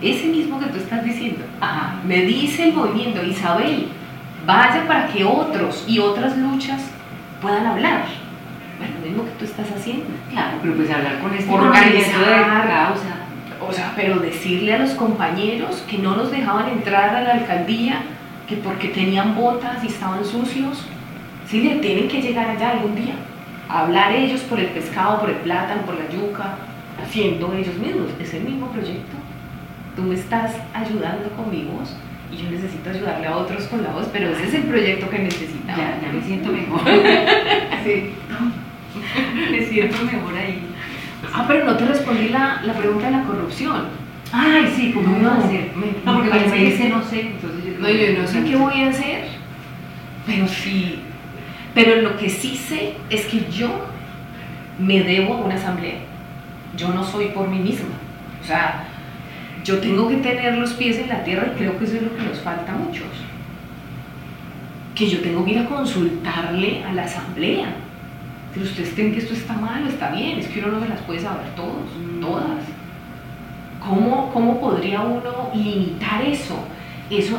ese 0.00 0.26
mismo 0.26 0.60
que 0.60 0.66
tú 0.66 0.78
estás 0.78 1.04
diciendo, 1.04 1.44
Ajá. 1.60 1.96
me 2.06 2.22
dice 2.22 2.68
el 2.68 2.74
movimiento, 2.74 3.24
Isabel, 3.24 3.88
vaya 4.46 4.84
para 4.86 5.08
que 5.08 5.24
otros 5.24 5.84
y 5.86 5.98
otras 5.98 6.36
luchas 6.36 6.90
puedan 7.42 7.66
hablar. 7.66 8.04
Bueno, 8.78 8.94
lo 9.00 9.06
mismo 9.08 9.24
que 9.24 9.30
tú 9.32 9.44
estás 9.44 9.66
haciendo. 9.76 10.06
Claro, 10.30 10.58
pero 10.62 10.74
pues 10.74 10.90
hablar 10.90 11.18
con 11.20 11.34
este 11.34 11.52
organizar 11.52 12.68
causa. 12.68 13.27
O 13.60 13.72
sea, 13.72 13.92
pero 13.96 14.20
decirle 14.20 14.74
a 14.74 14.78
los 14.78 14.90
compañeros 14.92 15.84
que 15.88 15.98
no 15.98 16.16
nos 16.16 16.30
dejaban 16.30 16.68
entrar 16.70 17.14
a 17.14 17.22
la 17.22 17.32
alcaldía, 17.32 18.02
que 18.48 18.56
porque 18.56 18.88
tenían 18.88 19.34
botas 19.34 19.82
y 19.82 19.88
estaban 19.88 20.24
sucios, 20.24 20.84
sí, 21.46 21.62
le 21.62 21.76
tienen 21.76 22.08
que 22.08 22.22
llegar 22.22 22.48
allá 22.50 22.70
algún 22.70 22.94
día. 22.94 23.14
hablar 23.68 24.12
ellos 24.14 24.40
por 24.42 24.58
el 24.58 24.68
pescado, 24.68 25.20
por 25.20 25.28
el 25.28 25.36
plátano, 25.36 25.82
por 25.82 25.94
la 25.94 26.08
yuca, 26.08 26.56
haciendo 27.02 27.52
ellos 27.52 27.76
mismos. 27.76 28.08
Es 28.18 28.32
el 28.32 28.44
mismo 28.44 28.68
proyecto. 28.68 29.16
Tú 29.94 30.02
me 30.02 30.14
estás 30.14 30.54
ayudando 30.72 31.28
con 31.30 31.50
mi 31.50 31.64
voz 31.64 31.94
y 32.32 32.36
yo 32.36 32.50
necesito 32.50 32.88
ayudarle 32.88 33.26
a 33.26 33.36
otros 33.36 33.64
con 33.64 33.82
la 33.82 33.90
voz, 33.90 34.08
pero 34.12 34.30
ese 34.30 34.44
es 34.44 34.54
el 34.54 34.62
proyecto 34.62 35.10
que 35.10 35.18
necesitamos. 35.18 35.76
Ya, 35.76 36.00
ya 36.00 36.12
me 36.12 36.22
siento 36.22 36.50
mejor. 36.50 36.80
sí. 37.84 38.14
Me 39.50 39.64
siento 39.64 39.96
mejor 40.04 40.34
ahí. 40.34 40.67
Ah, 41.32 41.44
pero 41.46 41.64
no 41.64 41.76
te 41.76 41.84
respondí 41.84 42.28
la, 42.28 42.62
la 42.64 42.72
pregunta 42.74 43.06
de 43.06 43.12
la 43.12 43.22
corrupción. 43.24 43.84
Ay, 44.32 44.72
sí, 44.74 44.92
¿cómo 44.92 45.08
no, 45.08 45.18
voy 45.18 45.26
a 45.26 45.44
hacer? 45.44 45.70
no, 46.04 46.14
porque 46.14 46.30
me, 46.30 46.46
me 46.46 46.64
dice 46.64 46.88
no 46.88 47.02
sé, 47.02 47.20
entonces 47.20 47.64
yo 47.64 47.78
no, 47.78 47.88
yo 47.88 48.20
no 48.20 48.26
sé 48.26 48.44
qué 48.44 48.56
voy 48.56 48.82
a 48.82 48.90
hacer, 48.90 49.24
pero 50.26 50.46
sí. 50.46 51.00
Pero 51.74 52.02
lo 52.02 52.16
que 52.16 52.28
sí 52.28 52.56
sé 52.56 52.94
es 53.08 53.26
que 53.26 53.46
yo 53.50 53.68
me 54.78 55.02
debo 55.02 55.34
a 55.34 55.38
una 55.38 55.54
asamblea. 55.54 56.00
Yo 56.76 56.88
no 56.88 57.04
soy 57.04 57.26
por 57.26 57.48
mí 57.48 57.58
misma. 57.58 57.94
O 58.42 58.44
sea, 58.44 58.84
yo 59.64 59.78
tengo 59.78 60.08
que 60.08 60.16
tener 60.16 60.56
los 60.56 60.72
pies 60.74 60.98
en 60.98 61.08
la 61.08 61.24
tierra 61.24 61.52
y 61.52 61.58
creo 61.58 61.78
que 61.78 61.84
eso 61.84 61.96
es 61.96 62.02
lo 62.02 62.16
que 62.16 62.22
nos 62.22 62.38
falta 62.40 62.72
a 62.72 62.76
muchos. 62.76 63.06
Que 64.94 65.08
yo 65.08 65.20
tengo 65.20 65.44
que 65.44 65.52
ir 65.52 65.58
a 65.58 65.66
consultarle 65.66 66.84
a 66.84 66.92
la 66.92 67.04
asamblea. 67.04 67.66
Si 68.54 68.60
ustedes 68.60 68.94
creen 68.94 69.12
que 69.12 69.18
esto 69.18 69.34
está 69.34 69.54
mal 69.54 69.84
o 69.84 69.88
está 69.88 70.10
bien, 70.10 70.38
es 70.38 70.48
que 70.48 70.60
uno 70.60 70.72
no 70.72 70.80
se 70.80 70.88
las 70.88 71.00
puede 71.02 71.20
saber 71.20 71.48
todos, 71.54 71.86
mm. 71.96 72.20
todas. 72.20 72.64
¿Cómo, 73.80 74.32
¿Cómo 74.32 74.60
podría 74.60 75.00
uno 75.02 75.50
limitar 75.54 76.22
eso? 76.22 76.58
Eso, 77.10 77.38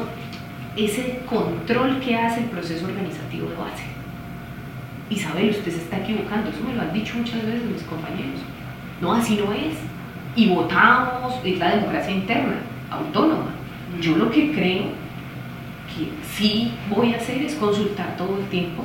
ese 0.76 1.22
control 1.26 2.00
que 2.00 2.16
hace 2.16 2.42
el 2.42 2.46
proceso 2.48 2.86
organizativo 2.86 3.50
de 3.50 3.56
base. 3.56 3.84
Isabel, 5.10 5.50
usted 5.50 5.72
se 5.72 5.80
está 5.80 5.98
equivocando, 5.98 6.50
eso 6.50 6.64
me 6.64 6.76
lo 6.76 6.82
han 6.82 6.94
dicho 6.94 7.16
muchas 7.18 7.46
veces 7.46 7.64
mis 7.64 7.84
compañeros. 7.84 8.40
No, 9.02 9.14
así 9.14 9.36
no 9.36 9.52
es 9.52 9.76
y 10.36 10.48
votamos, 10.48 11.34
es 11.44 11.58
la 11.58 11.76
democracia 11.76 12.14
interna, 12.14 12.56
autónoma. 12.90 13.52
Yo 14.00 14.16
lo 14.16 14.30
que 14.30 14.52
creo 14.52 14.84
que 15.90 16.12
sí 16.32 16.72
voy 16.90 17.14
a 17.14 17.18
hacer 17.18 17.42
es 17.44 17.56
consultar 17.56 18.16
todo 18.16 18.38
el 18.38 18.46
tiempo 18.46 18.84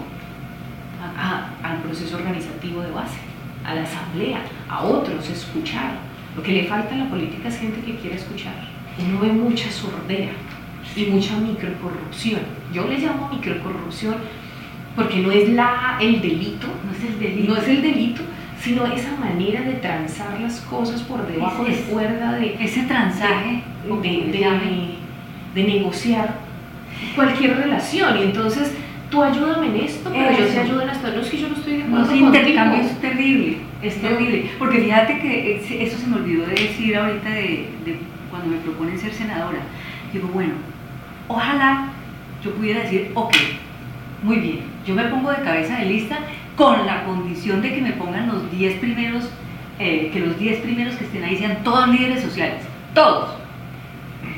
al 1.17 1.79
proceso 1.83 2.17
organizativo 2.17 2.83
de 2.83 2.91
base, 2.91 3.19
a 3.65 3.75
la 3.75 3.83
asamblea, 3.83 4.39
a 4.69 4.83
otros, 4.85 5.29
escuchar. 5.29 5.93
Lo 6.37 6.43
que 6.43 6.53
le 6.53 6.65
falta 6.65 6.95
a 6.95 6.99
la 6.99 7.09
política 7.09 7.49
es 7.49 7.59
gente 7.59 7.81
que 7.81 7.97
quiera 7.97 8.17
escuchar. 8.17 8.55
Uno 8.99 9.21
ve 9.21 9.29
mucha 9.33 9.71
sordera 9.71 10.33
y 10.97 11.05
mucha 11.07 11.37
microcorrupción. 11.37 12.41
Yo 12.73 12.87
le 12.89 12.99
llamo 12.99 13.29
microcorrupción 13.33 14.17
porque 14.97 15.19
no 15.19 15.31
es 15.33 15.49
la, 15.51 15.99
el 16.01 16.21
delito, 16.21 16.67
No 16.85 16.93
es 16.97 17.05
el 17.13 17.19
delito. 17.19 17.53
no 17.53 17.59
es 17.61 17.69
el 17.69 17.83
delito, 17.83 18.23
sino 18.61 18.87
esa 18.87 19.17
manera 19.17 19.63
de 19.63 19.75
transar 19.75 20.41
las 20.41 20.61
cosas 20.63 21.03
por 21.03 21.27
debajo 21.27 21.67
Es- 21.67 21.87
de 21.87 21.93
cuerda, 21.93 22.33
de, 22.35 22.57
Ese 22.63 22.83
transaje, 22.83 23.63
de, 24.03 24.31
de- 24.33 24.39
llamen, 24.39 24.91
de 25.55 25.65
negociar 25.65 26.35
cualquier 27.15 27.57
relación. 27.57 28.19
Y 28.19 28.23
entonces, 28.23 28.73
tú 29.15 29.23
ayúdame 29.23 29.67
en 29.69 29.77
esto, 29.77 30.11
pero 30.13 30.31
yo 30.33 30.37
te 30.39 30.51
Eso. 30.51 30.61
ayudo 30.61 30.83
en 30.83 30.91
esto. 30.91 31.09
No 31.15 31.21
es 31.21 31.29
que 31.31 31.39
yo 31.39 31.49
no 31.49 31.55
estoy 31.55 31.73
de 31.75 31.79
No, 31.85 31.85
acuerdo 31.99 32.05
ese 32.13 32.21
contigo. 32.21 32.37
intercambio 32.37 32.81
es 32.81 33.01
terrible, 33.01 33.57
es 33.83 34.03
No. 34.03 34.09
terrible. 34.09 34.51
Porque 34.59 34.79
fíjate 34.81 35.19
que 35.21 35.57
eso 35.87 35.99
se 35.99 36.07
me 36.09 36.17
olvidó 36.17 36.47
de 36.47 36.55
decir 36.55 36.97
ahorita 36.97 37.29
de, 37.31 37.69
de 37.85 37.99
cuando 38.31 38.49
me 38.51 38.57
proponen 38.59 38.99
ser 38.99 39.13
senadora. 39.13 39.59
Digo, 40.13 40.29
bueno, 40.35 40.55
ojalá 41.29 41.91
yo 42.45 42.51
pudiera 42.55 42.81
decir, 42.81 43.11
ok, 43.15 43.35
muy 44.25 44.37
bien, 44.37 44.61
yo 44.85 44.95
me 44.95 45.05
pongo 45.05 45.31
de 45.31 45.43
cabeza 45.43 45.77
de 45.79 45.85
lista 45.87 46.19
con 46.57 46.85
la 46.85 47.05
condición 47.05 47.63
de 47.63 47.73
que 47.75 47.81
me 47.83 47.93
pongan 47.93 48.27
los 48.27 48.51
10 48.51 48.81
primeros, 48.81 49.31
eh, 49.79 50.11
que 50.13 50.21
los 50.21 50.39
10 50.39 50.61
primeros 50.61 50.97
que 50.97 51.05
estén 51.05 51.23
ahí 51.25 51.37
sean 51.37 51.63
todos 51.63 51.89
líderes 51.89 52.23
sociales, 52.23 52.63
todos. 52.95 53.31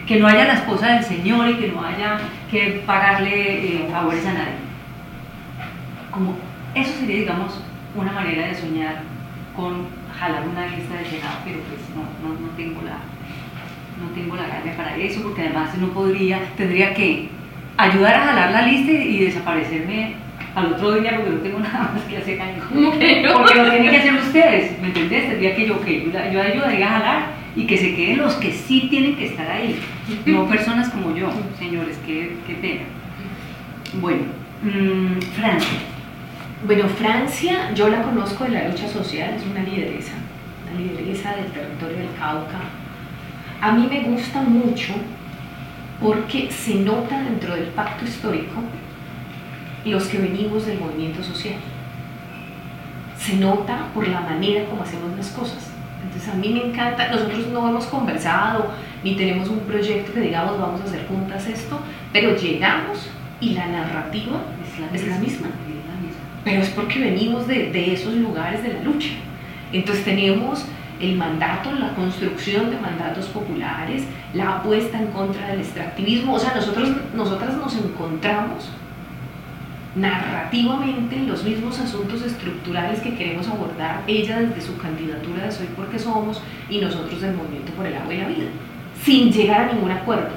Que 0.07 0.17
no 0.21 0.27
haya 0.29 0.45
la 0.45 0.55
esposa 0.55 0.89
del 0.95 1.03
señor 1.05 1.49
y 1.49 1.55
que 1.55 1.69
no 1.69 1.83
haya 1.85 2.19
que 2.51 2.83
pagarle 2.87 3.77
eh, 3.77 3.89
favores 3.91 4.25
a 4.27 4.33
nadie 4.35 4.65
como 6.16 6.35
eso 6.74 6.92
sería, 6.98 7.18
digamos, 7.18 7.61
una 7.94 8.11
manera 8.11 8.48
de 8.48 8.55
soñar 8.55 9.02
con 9.55 9.87
jalar 10.18 10.48
una 10.48 10.66
lista 10.66 10.96
de 10.96 11.05
Senado, 11.05 11.38
pero 11.44 11.59
pues 11.68 11.81
no, 11.94 12.02
no, 12.26 12.40
no 12.40 12.48
tengo 12.57 12.81
la 12.83 12.98
no 14.00 14.09
tengo 14.14 14.37
la 14.37 14.48
carga 14.48 14.72
para 14.76 14.96
eso, 14.96 15.22
porque 15.22 15.42
además 15.42 15.76
no 15.79 15.88
podría, 15.88 16.40
tendría 16.57 16.92
que 16.92 17.29
ayudar 17.76 18.14
a 18.14 18.24
jalar 18.26 18.50
la 18.50 18.62
lista 18.62 18.92
y, 18.92 19.24
desaparecerme 19.24 20.14
al 20.55 20.72
otro 20.72 21.00
día 21.00 21.16
porque 21.16 21.31
no 21.31 21.38
tengo 21.38 21.59
nada 21.61 21.92
más 21.94 22.02
que 22.05 22.16
hacer. 22.18 22.38
Porque 22.70 23.55
lo 23.55 23.70
tienen 23.70 23.90
que 23.90 23.96
hacer 23.96 24.14
ustedes, 24.14 24.81
¿me 24.81 24.88
entendés? 24.88 25.29
Tendría 25.29 25.55
que 25.55 25.66
yo 25.66 25.81
que 25.81 26.05
yo, 26.05 26.11
yo 26.11 26.42
ayudaría 26.42 26.87
a 26.87 26.98
jalar 26.98 27.26
y 27.55 27.66
que 27.66 27.76
se 27.76 27.94
queden 27.94 28.18
los 28.18 28.35
que 28.35 28.52
sí 28.52 28.88
tienen 28.90 29.16
que 29.16 29.26
estar 29.26 29.50
ahí, 29.50 29.79
no 30.26 30.46
personas 30.46 30.90
como 30.90 31.14
yo, 31.14 31.31
señores, 31.59 31.98
qué, 32.07 32.37
qué 32.46 32.55
pena. 32.55 32.83
Bueno, 34.00 34.24
mm, 34.62 35.20
Francia. 35.35 35.95
Bueno, 36.66 36.88
Francia, 36.88 37.72
yo 37.74 37.88
la 37.88 38.02
conozco 38.02 38.42
de 38.42 38.50
la 38.50 38.68
lucha 38.68 38.88
social, 38.88 39.35
es 39.35 39.46
una 39.46 39.62
lideresa, 39.62 40.14
una 40.64 40.81
lideresa 40.81 41.37
del 41.37 41.52
territorio 41.52 41.98
del 41.98 42.12
Cauca. 42.18 42.59
A 43.61 43.70
mí 43.70 43.87
me 43.88 44.00
gusta 44.00 44.42
mucho 44.42 44.94
porque 46.02 46.50
se 46.50 46.74
nota 46.74 47.22
dentro 47.22 47.55
del 47.55 47.66
pacto 47.66 48.05
histórico 48.05 48.55
los 49.85 50.09
que 50.09 50.18
venimos 50.18 50.66
del 50.66 50.81
movimiento 50.81 51.22
social. 51.22 51.55
Se 53.16 53.37
nota 53.37 53.87
por 53.94 54.09
la 54.09 54.22
manera 54.22 54.64
como 54.64 54.83
hacemos 54.83 55.16
las 55.16 55.29
cosas. 55.29 55.70
Entonces 56.02 56.29
a 56.29 56.35
mí 56.35 56.48
me 56.48 56.64
encanta, 56.64 57.12
nosotros 57.12 57.46
no 57.46 57.68
hemos 57.68 57.87
conversado 57.87 58.72
ni 59.05 59.14
tenemos 59.14 59.48
un 59.48 59.61
proyecto 59.61 60.12
que 60.14 60.20
digamos 60.20 60.59
vamos 60.59 60.81
a 60.81 60.85
hacer 60.85 61.07
juntas 61.07 61.46
esto, 61.46 61.79
pero 62.12 62.35
llegamos 62.35 63.09
y 63.40 63.50
la 63.50 63.68
narrativa 63.68 64.40
Es 64.64 64.81
la, 64.81 64.87
Es 64.96 65.07
la 65.07 65.18
misma. 65.18 65.46
Pero 66.46 66.62
es 66.62 66.68
porque 66.68 67.00
venimos 67.00 67.48
de, 67.48 67.72
de 67.72 67.92
esos 67.92 68.14
lugares 68.14 68.62
de 68.62 68.72
la 68.74 68.80
lucha. 68.82 69.09
Entonces 69.72 70.04
tenemos 70.04 70.64
el 71.00 71.16
mandato, 71.16 71.72
la 71.72 71.92
construcción 71.96 72.70
de 72.70 72.78
mandatos 72.78 73.26
populares, 73.26 74.04
la 74.32 74.59
apuesta 74.59 74.96
en 74.96 75.09
contra 75.09 75.48
del 75.48 75.59
extractivismo, 75.59 76.35
o 76.35 76.38
sea, 76.38 76.54
nosotros, 76.54 76.90
nosotras 77.16 77.56
nos 77.56 77.74
encontramos 77.76 78.70
narrativamente 79.96 81.16
en 81.16 81.26
los 81.26 81.42
mismos 81.42 81.80
asuntos 81.80 82.22
estructurales 82.22 83.00
que 83.00 83.16
queremos 83.16 83.48
abordar, 83.48 84.02
ella 84.06 84.38
desde 84.38 84.61
su 84.61 84.76
candidatura 84.78 85.46
de 85.46 85.50
Soy 85.50 85.66
porque 85.74 85.98
somos 85.98 86.40
y 86.70 86.78
nosotros 86.78 87.22
del 87.22 87.35
Movimiento 87.35 87.72
por 87.72 87.87
el 87.87 87.96
Agua 87.96 88.14
y 88.14 88.18
la 88.18 88.28
Vida, 88.28 88.50
sin 89.02 89.32
llegar 89.32 89.62
a 89.62 89.72
ningún 89.72 89.90
acuerdo. 89.90 90.30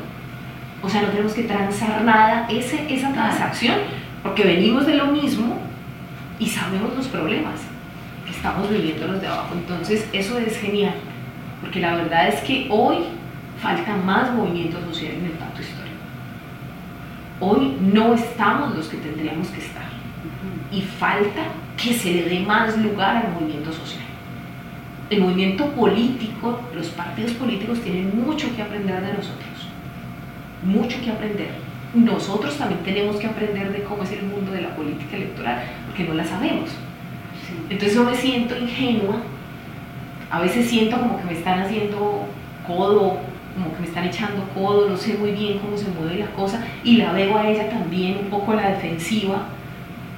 O 0.81 0.89
sea, 0.89 1.03
no 1.03 1.09
tenemos 1.09 1.33
que 1.33 1.43
transar 1.43 2.03
nada, 2.03 2.47
ese, 2.49 2.91
esa 2.91 3.13
transacción, 3.13 3.75
porque 4.23 4.43
venimos 4.43 4.87
de 4.87 4.95
lo 4.95 5.05
mismo 5.05 5.58
y 6.39 6.47
sabemos 6.47 6.95
los 6.95 7.08
problemas 7.08 7.60
que 8.25 8.32
estamos 8.32 8.69
viviendo 8.69 9.08
los 9.08 9.21
de 9.21 9.28
abajo. 9.28 9.54
Entonces, 9.54 10.08
eso 10.13 10.38
es 10.38 10.58
genial, 10.58 10.95
porque 11.62 11.82
la 11.82 11.95
verdad 11.95 12.30
es 12.30 12.41
que 12.41 12.67
hoy 12.69 12.99
falta 13.62 13.95
más 13.95 14.34
movimiento 14.34 14.80
social 14.91 15.13
en 15.13 15.25
el 15.25 15.32
pacto 15.34 15.62
histórico. 15.62 15.97
Hoy 17.41 17.78
no 17.82 18.13
estamos 18.13 18.75
los 18.75 18.88
que 18.88 18.97
tendríamos 18.97 19.47
que 19.49 19.60
estar 19.60 19.89
y 20.71 20.82
falta 20.82 21.43
que 21.78 21.93
se 21.93 22.12
le 22.12 22.23
dé 22.23 22.39
más 22.41 22.78
lugar 22.78 23.17
al 23.17 23.34
movimiento 23.34 23.71
social. 23.71 24.04
El 25.10 25.21
movimiento 25.21 25.65
político, 25.71 26.62
los 26.75 26.88
partidos 26.89 27.32
políticos 27.32 27.82
tienen 27.82 28.23
mucho 28.23 28.54
que 28.56 28.62
aprender 28.62 29.02
de 29.02 29.13
nosotros, 29.13 29.67
mucho 30.63 31.02
que 31.04 31.10
aprender. 31.10 31.49
Nosotros 31.93 32.58
también 32.58 32.84
tenemos 32.84 33.15
que 33.15 33.25
aprender 33.25 33.71
de 33.71 33.84
cómo 33.84 34.04
es 34.04 34.12
el 34.12 34.23
mundo 34.23 34.52
de 34.52 34.62
la 34.62 34.75
política 34.75 35.15
electoral, 35.15 35.63
porque 35.99 36.12
no 36.12 36.15
la 36.15 36.25
sabemos. 36.25 36.69
Entonces 37.69 37.95
yo 37.95 38.03
me 38.03 38.15
siento 38.15 38.57
ingenua, 38.57 39.17
a 40.31 40.39
veces 40.39 40.69
siento 40.69 40.97
como 40.97 41.17
que 41.17 41.25
me 41.25 41.33
están 41.33 41.59
haciendo 41.59 42.25
codo, 42.65 43.17
como 43.55 43.73
que 43.73 43.81
me 43.81 43.88
están 43.88 44.05
echando 44.05 44.43
codo, 44.53 44.89
no 44.89 44.95
sé 44.95 45.15
muy 45.15 45.31
bien 45.31 45.59
cómo 45.59 45.75
se 45.77 45.89
mueve 45.89 46.19
la 46.19 46.31
cosa, 46.31 46.63
y 46.83 46.97
la 46.97 47.12
veo 47.12 47.38
a 47.38 47.47
ella 47.47 47.69
también 47.69 48.19
un 48.19 48.29
poco 48.29 48.53
a 48.53 48.55
la 48.55 48.69
defensiva, 48.69 49.47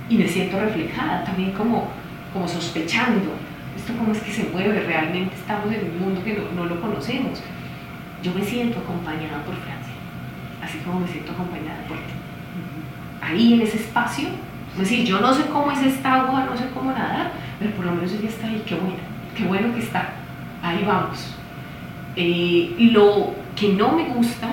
y 0.10 0.17
me 0.17 0.28
siento 0.28 0.60
reflejada 0.60 1.24
también 1.24 1.52
como, 1.54 1.88
como 2.34 2.48
sospechando, 2.48 3.32
esto 3.76 3.94
cómo 3.98 4.12
es 4.12 4.20
que 4.20 4.32
se 4.32 4.44
mueve, 4.50 4.82
realmente 4.82 5.36
estamos 5.36 5.74
en 5.74 5.91
un 5.91 6.00
mundo 6.00 6.24
que 6.24 6.34
no, 6.34 6.52
no 6.56 6.65
lo 6.65 6.80
conocemos. 6.80 7.41
Yo 8.22 8.34
me 8.34 8.44
siento 8.44 8.80
acompañada 8.80 9.44
por 9.46 9.56
Francia, 9.56 9.94
así 10.62 10.78
como 10.80 11.00
me 11.00 11.08
siento 11.08 11.32
acompañada 11.32 11.82
por 11.88 11.98
ti 11.98 12.13
ahí 13.22 13.54
en 13.54 13.62
ese 13.62 13.78
espacio. 13.78 14.28
Es 14.74 14.80
decir, 14.80 15.06
yo 15.06 15.20
no 15.20 15.34
sé 15.34 15.46
cómo 15.48 15.72
es 15.72 15.82
esta 15.84 16.22
agua, 16.22 16.46
no 16.50 16.56
sé 16.58 16.66
cómo 16.74 16.92
nadar, 16.92 17.32
pero 17.60 17.72
por 17.72 17.86
lo 17.86 17.92
menos 17.94 18.12
ella 18.14 18.30
está 18.30 18.48
ahí, 18.48 18.64
qué 18.66 18.76
bueno, 18.76 18.96
qué 19.36 19.44
bueno 19.46 19.74
que 19.74 19.80
está. 19.82 20.10
Ahí 20.64 20.84
vamos. 20.86 21.36
Eh, 22.16 22.76
lo 22.94 23.34
que 23.56 23.70
no 23.74 23.92
me 23.94 24.06
gusta 24.06 24.48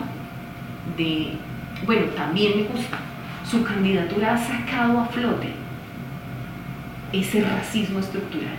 de, 0.96 1.32
bueno, 1.86 2.06
también 2.16 2.52
me 2.56 2.62
gusta, 2.64 2.98
su 3.48 3.62
candidatura 3.62 4.34
ha 4.34 4.38
sacado 4.38 5.00
a 5.00 5.06
flote 5.06 5.52
ese 7.12 7.42
racismo 7.42 8.00
estructural, 8.00 8.56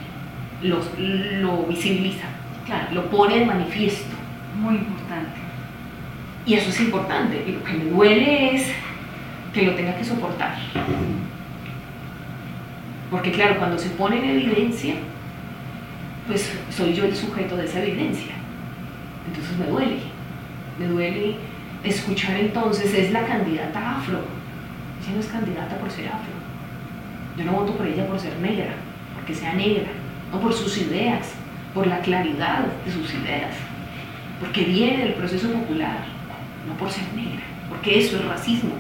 Los- 0.62 0.90
lo 0.98 1.64
visibiliza, 1.64 2.26
Claro, 2.66 2.88
lo 2.94 3.06
pone 3.10 3.40
de 3.40 3.46
manifiesto. 3.46 4.16
muy 4.60 4.76
importante. 4.76 5.40
Y 6.46 6.54
eso 6.56 6.70
es 6.70 6.80
importante. 6.82 7.44
Y 7.48 7.52
lo 7.54 7.64
que 7.64 7.74
me 7.74 7.86
duele 7.86 8.56
es 8.56 8.72
que 9.54 9.62
lo 9.64 9.74
tenga 9.76 9.96
que 9.96 10.04
soportar. 10.04 10.56
Porque 13.12 13.32
claro, 13.32 13.58
cuando 13.58 13.78
se 13.78 13.90
pone 13.90 14.18
en 14.18 14.30
evidencia, 14.30 14.96
pues 16.28 16.52
soy 16.70 16.94
yo 16.94 17.06
el 17.06 17.16
sujeto 17.16 17.58
de 17.58 17.66
esa 17.66 17.84
evidencia. 17.84 18.34
Entonces 19.28 19.58
me 19.58 19.66
duele. 19.66 20.00
Me 20.78 20.88
duele 20.88 21.36
escuchar 21.84 22.36
entonces, 22.38 22.94
es 22.94 23.12
la 23.12 23.26
candidata 23.26 23.98
afro. 23.98 24.20
Ella 25.02 25.14
no 25.14 25.20
es 25.20 25.28
candidata 25.28 25.78
por 25.78 25.90
ser 25.90 26.08
afro. 26.08 26.34
Yo 27.38 27.46
no 27.46 27.54
voto 27.54 27.74
por 27.76 27.88
ella 27.88 28.06
por 28.06 28.20
ser 28.20 28.38
negra, 28.40 28.74
porque 29.16 29.34
sea 29.34 29.54
negra, 29.54 29.88
no 30.32 30.40
por 30.40 30.54
sus 30.54 30.78
ideas, 30.78 31.32
por 31.74 31.88
la 31.88 32.00
claridad 32.00 32.66
de 32.86 32.92
sus 32.92 33.14
ideas, 33.14 33.56
porque 34.40 34.64
viene 34.64 35.06
del 35.06 35.14
proceso 35.14 35.50
popular, 35.50 36.04
no 36.68 36.74
por 36.74 36.90
ser 36.92 37.06
negra, 37.16 37.44
porque 37.70 38.00
eso 38.00 38.18
es 38.18 38.26
racismo. 38.26 38.72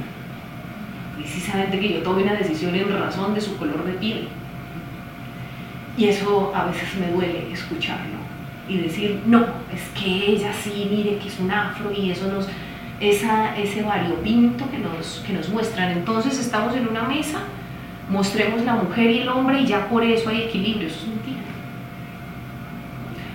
Precisamente 1.20 1.80
que 1.80 1.94
yo 1.94 2.00
tome 2.02 2.24
una 2.24 2.34
decisión 2.34 2.74
en 2.76 2.90
razón 2.98 3.34
de 3.34 3.42
su 3.42 3.58
color 3.58 3.84
de 3.86 3.94
piel. 3.94 4.28
Y 5.98 6.06
eso 6.06 6.52
a 6.56 6.66
veces 6.66 6.96
me 7.00 7.12
duele 7.12 7.52
escucharlo 7.52 8.18
y 8.70 8.78
decir, 8.78 9.22
no, 9.26 9.42
es 9.74 9.82
que 10.02 10.32
ella 10.32 10.52
sí, 10.54 10.88
mire 10.90 11.18
que 11.18 11.28
es 11.28 11.40
un 11.40 11.52
afro 11.52 11.92
y 11.92 12.12
eso 12.12 12.32
nos, 12.32 12.48
esa, 13.02 13.58
ese 13.58 13.82
variopinto 13.82 14.70
que 14.72 14.78
nos, 14.78 15.24
que 15.26 15.34
nos 15.34 15.50
muestran. 15.50 15.92
Entonces 15.92 16.40
estamos 16.40 16.76
en 16.76 16.88
una 16.88 17.04
mesa, 17.04 17.40
mostremos 18.10 18.62
la 18.64 18.76
mujer 18.76 19.10
y 19.12 19.20
el 19.20 19.30
hombre 19.30 19.62
y 19.62 19.66
ya 19.66 19.90
por 19.90 20.04
eso 20.04 20.30
hay 20.30 20.44
equilibrio, 20.44 20.88
eso 20.88 21.00
es 21.02 21.08
mentira. 21.08 21.40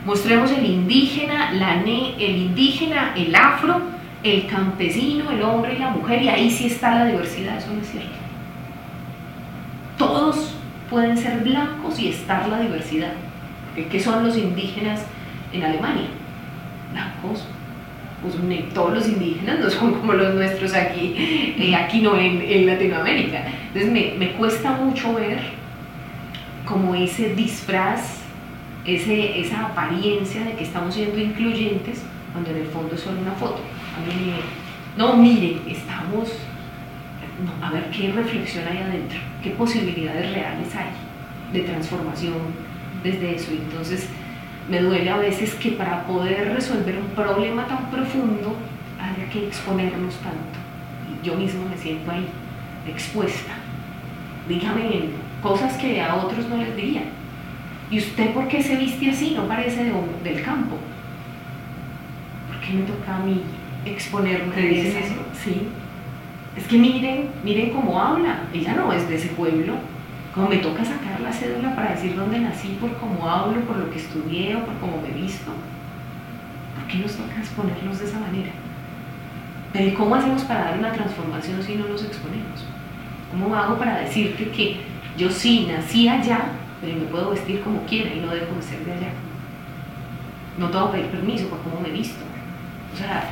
Mostremos 0.07 0.51
el 0.53 0.65
indígena, 0.65 1.53
la 1.53 1.77
ne- 1.77 2.15
el 2.19 2.37
indígena, 2.37 3.13
el 3.17 3.35
afro, 3.35 3.81
el 4.25 4.47
campesino, 4.47 5.31
el 5.31 5.43
hombre 5.43 5.75
y 5.75 5.79
la 5.79 5.91
mujer, 5.91 6.23
y 6.23 6.29
ahí 6.29 6.51
sí 6.51 6.67
está 6.67 6.95
la 6.97 7.05
diversidad, 7.07 7.59
eso 7.59 7.73
no 7.73 7.83
es 7.83 7.91
cierto. 7.91 8.11
Todos 9.99 10.57
pueden 10.91 11.17
ser 11.17 11.41
blancos 11.41 12.01
y 12.01 12.09
estar 12.09 12.49
la 12.49 12.61
diversidad. 12.61 13.13
¿Qué 13.75 14.01
son 14.01 14.25
los 14.27 14.37
indígenas 14.37 15.05
en 15.53 15.63
Alemania, 15.63 16.07
blancos, 16.93 17.45
pues 18.23 18.35
todos 18.73 18.95
los 18.95 19.09
indígenas 19.09 19.61
no 19.61 19.71
son 19.71 19.95
como 19.95 20.15
los 20.15 20.35
nuestros 20.35 20.75
aquí, 20.75 21.15
eh, 21.59 21.75
aquí 21.77 22.01
no 22.01 22.17
en, 22.17 22.67
Latinoamérica. 22.67 23.45
Entonces 23.67 23.93
me, 23.93 24.15
me, 24.19 24.33
cuesta 24.33 24.73
mucho 24.73 25.15
ver 25.15 25.41
como 26.65 26.95
ese 26.95 27.35
disfraz, 27.35 28.21
ese, 28.87 29.41
esa 29.41 29.67
apariencia 29.67 30.43
de 30.45 30.55
que 30.55 30.65
estamos 30.65 30.95
siendo 30.95 31.19
incluyentes 31.19 32.03
cuando 32.33 32.51
en 32.51 32.57
el 32.57 32.67
fondo 32.67 32.95
es 32.95 33.01
solo 33.01 33.21
una 33.21 33.33
foto. 33.33 33.61
No, 34.97 35.17
miren, 35.17 35.63
estamos, 35.69 36.33
a 37.63 37.71
ver 37.71 37.91
qué 37.91 38.13
reflexión 38.13 38.65
hay 38.69 38.79
adentro, 38.79 39.19
qué 39.43 39.51
posibilidades 39.51 40.33
reales 40.33 40.75
hay 40.75 40.91
de 41.53 41.69
transformación 41.69 42.35
desde 43.03 43.35
eso. 43.35 43.53
Entonces, 43.53 44.09
me 44.69 44.81
duele 44.81 45.11
a 45.11 45.17
veces 45.17 45.55
que 45.55 45.73
para 45.73 46.05
poder 46.05 46.55
resolver 46.55 46.97
un 46.97 47.09
problema 47.15 47.67
tan 47.67 47.91
profundo 47.91 48.57
haya 49.01 49.29
que 49.31 49.49
exponernos 49.49 50.15
tanto. 50.17 50.59
Yo 51.23 51.35
mismo 51.35 51.69
me 51.69 51.77
siento 51.77 52.11
ahí, 52.11 52.27
expuesta. 52.87 53.55
Dígame 54.49 55.11
cosas 55.43 55.77
que 55.77 56.01
a 56.01 56.15
otros 56.15 56.49
no 56.49 56.57
les 56.57 56.77
diría. 56.77 57.03
¿Y 57.91 57.99
usted 57.99 58.33
por 58.33 58.49
qué 58.49 58.63
se 58.63 58.77
viste 58.77 59.11
así? 59.11 59.33
No 59.35 59.47
parece 59.47 59.93
del 60.23 60.43
campo. 60.43 60.77
¿Por 62.49 62.61
qué 62.61 62.75
me 62.75 62.83
toca 62.83 63.17
a 63.17 63.19
mí 63.21 63.43
exponerme 63.85 64.55
de 64.55 64.89
eso? 64.89 65.15
Sí. 65.43 65.69
Es 66.57 66.67
que 66.67 66.79
miren, 66.79 67.31
miren 67.43 67.71
cómo 67.71 68.01
habla. 68.01 68.43
Ella 68.53 68.75
no 68.75 68.93
es 68.93 69.09
de 69.09 69.17
ese 69.17 69.29
pueblo 69.29 69.75
como 70.35 70.49
me 70.49 70.57
toca 70.57 70.85
sacar 70.85 71.21
la 71.21 71.33
cédula 71.33 71.77
para 71.77 71.93
decir 71.93 72.17
dónde 72.17 72.41
nací, 72.41 72.77
por 72.81 72.93
cómo 72.97 73.29
hablo, 73.29 73.61
por 73.61 73.77
lo 73.77 73.89
que 73.89 73.99
estudié 73.99 74.57
o 74.57 74.65
por 74.65 74.75
cómo 74.79 75.01
me 75.01 75.11
visto, 75.11 75.53
¿por 76.75 76.89
qué 76.89 76.99
nos 76.99 77.15
toca 77.15 77.39
exponernos 77.39 78.01
de 78.01 78.05
esa 78.05 78.19
manera? 78.19 78.51
Pero 79.73 79.97
¿cómo 79.97 80.17
hacemos 80.17 80.43
para 80.43 80.65
dar 80.65 80.79
una 80.79 80.93
transformación 80.93 81.63
si 81.63 81.77
no 81.77 81.87
nos 81.87 82.05
exponemos? 82.05 82.67
¿Cómo 83.31 83.55
hago 83.55 83.79
para 83.79 84.01
decirte 84.01 84.51
que 84.51 84.81
yo 85.17 85.31
sí 85.31 85.69
nací 85.71 86.09
allá, 86.09 86.47
pero 86.81 86.97
me 86.97 87.07
puedo 87.07 87.31
vestir 87.31 87.61
como 87.61 87.83
quiera 87.83 88.13
y 88.13 88.21
no 88.21 88.35
dejo 88.35 88.57
de 88.57 88.63
ser 88.63 88.85
de 88.85 88.93
allá? 88.93 89.13
No 90.59 90.69
tengo 90.69 90.91
que 90.91 90.99
pedir 90.99 91.11
permiso 91.13 91.49
por 91.49 91.61
cómo 91.61 91.81
me 91.81 91.91
visto. 91.91 92.25
O 92.95 92.97
sea, 92.97 93.29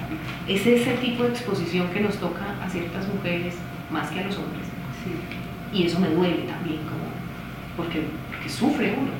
es 0.48 0.66
ese 0.66 0.94
tipo 0.94 1.22
de 1.22 1.28
exposición 1.28 1.86
que 1.90 2.00
nos 2.00 2.16
toca 2.16 2.56
a 2.60 2.68
ciertas 2.68 3.06
mujeres 3.06 3.54
más 3.92 4.10
que 4.10 4.18
a 4.18 4.26
los 4.26 4.36
hombres. 4.36 4.64
Sí. 5.04 5.78
Y 5.78 5.86
eso 5.86 6.00
me 6.00 6.08
duele 6.08 6.42
también, 6.48 6.78
como, 6.78 7.04
porque, 7.76 8.02
porque 8.28 8.48
sufre 8.48 8.92
uno, 8.98 9.12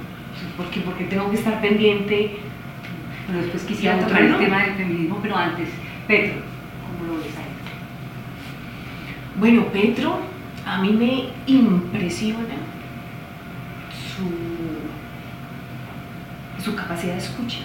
porque, 0.56 0.80
porque 0.80 1.04
tengo 1.04 1.30
que 1.30 1.36
estar 1.36 1.60
pendiente. 1.60 2.38
Pero 3.28 3.38
después 3.38 3.62
quisiera 3.62 4.00
tocar 4.00 4.20
el 4.20 4.36
tema 4.36 4.64
del 4.64 4.74
feminismo, 4.74 5.20
pero 5.22 5.36
antes, 5.36 5.68
Petro, 6.08 6.40
¿cómo 6.98 7.12
lo 7.12 7.18
ves 7.22 7.36
ahí? 7.36 7.44
Bueno, 9.38 9.66
Petro, 9.72 10.18
a 10.66 10.82
mí 10.82 10.92
me 10.92 11.28
impresiona 11.46 12.56
su, 14.16 14.24
su 16.64 16.74
capacidad 16.74 17.12
de 17.12 17.20
escucha. 17.20 17.60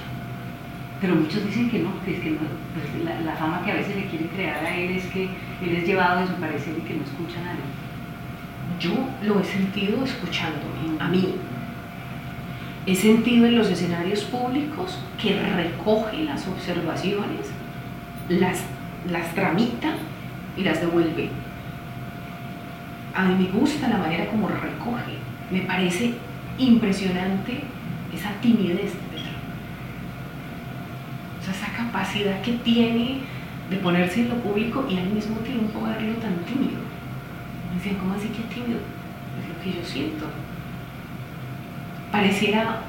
Pero 0.99 1.15
muchos 1.15 1.45
dicen 1.45 1.69
que 1.69 1.79
no, 1.79 1.91
que 2.03 2.15
es 2.15 2.19
que 2.21 2.31
pues 2.31 3.23
la, 3.23 3.35
fama 3.35 3.61
que 3.63 3.71
a 3.71 3.75
veces 3.75 3.95
le 3.95 4.05
quieren 4.07 4.27
crear 4.29 4.65
a 4.65 4.75
él 4.75 4.91
es 4.97 5.05
que 5.05 5.23
él 5.25 5.75
es 5.75 5.85
llevado 5.85 6.21
de 6.21 6.27
su 6.27 6.33
parecer 6.33 6.75
y 6.77 6.81
que 6.81 6.95
no 6.95 7.03
escucha 7.03 7.39
a 7.41 7.45
nadie 7.45 7.87
yo 8.79 8.91
lo 9.23 9.39
he 9.39 9.43
sentido 9.43 10.03
escuchándome 10.03 10.99
a 10.99 11.07
mí. 11.07 11.35
He 12.85 12.95
sentido 12.95 13.45
en 13.45 13.57
los 13.57 13.69
escenarios 13.69 14.23
públicos 14.25 14.97
que 15.21 15.39
recoge 15.41 16.23
las 16.23 16.47
observaciones, 16.47 17.47
las, 18.29 18.63
las 19.09 19.33
tramita 19.33 19.95
y 20.55 20.63
las 20.63 20.79
devuelve. 20.79 21.29
A 23.13 23.25
mí 23.25 23.45
me 23.45 23.59
gusta 23.59 23.89
la 23.89 23.97
manera 23.97 24.27
como 24.27 24.47
recoge. 24.47 25.17
Me 25.51 25.61
parece 25.61 26.13
impresionante 26.57 27.63
esa 28.13 28.31
timidez 28.41 28.93
sea, 31.53 31.67
esa 31.67 31.77
capacidad 31.77 32.41
que 32.41 32.53
tiene 32.53 33.21
de 33.69 33.77
ponerse 33.77 34.21
en 34.21 34.29
lo 34.29 34.35
público 34.35 34.85
y 34.89 34.97
al 34.97 35.09
mismo 35.09 35.37
tiempo 35.37 35.81
verlo 35.81 36.13
tan 36.15 36.35
tímido 36.45 36.87
decían, 37.77 37.97
¿cómo 37.97 38.15
así 38.15 38.27
que 38.29 38.43
tímido? 38.53 38.79
Es 39.39 39.49
lo 39.49 39.63
que 39.63 39.79
yo 39.79 39.85
siento. 39.85 40.25
Pareciera 42.11 42.81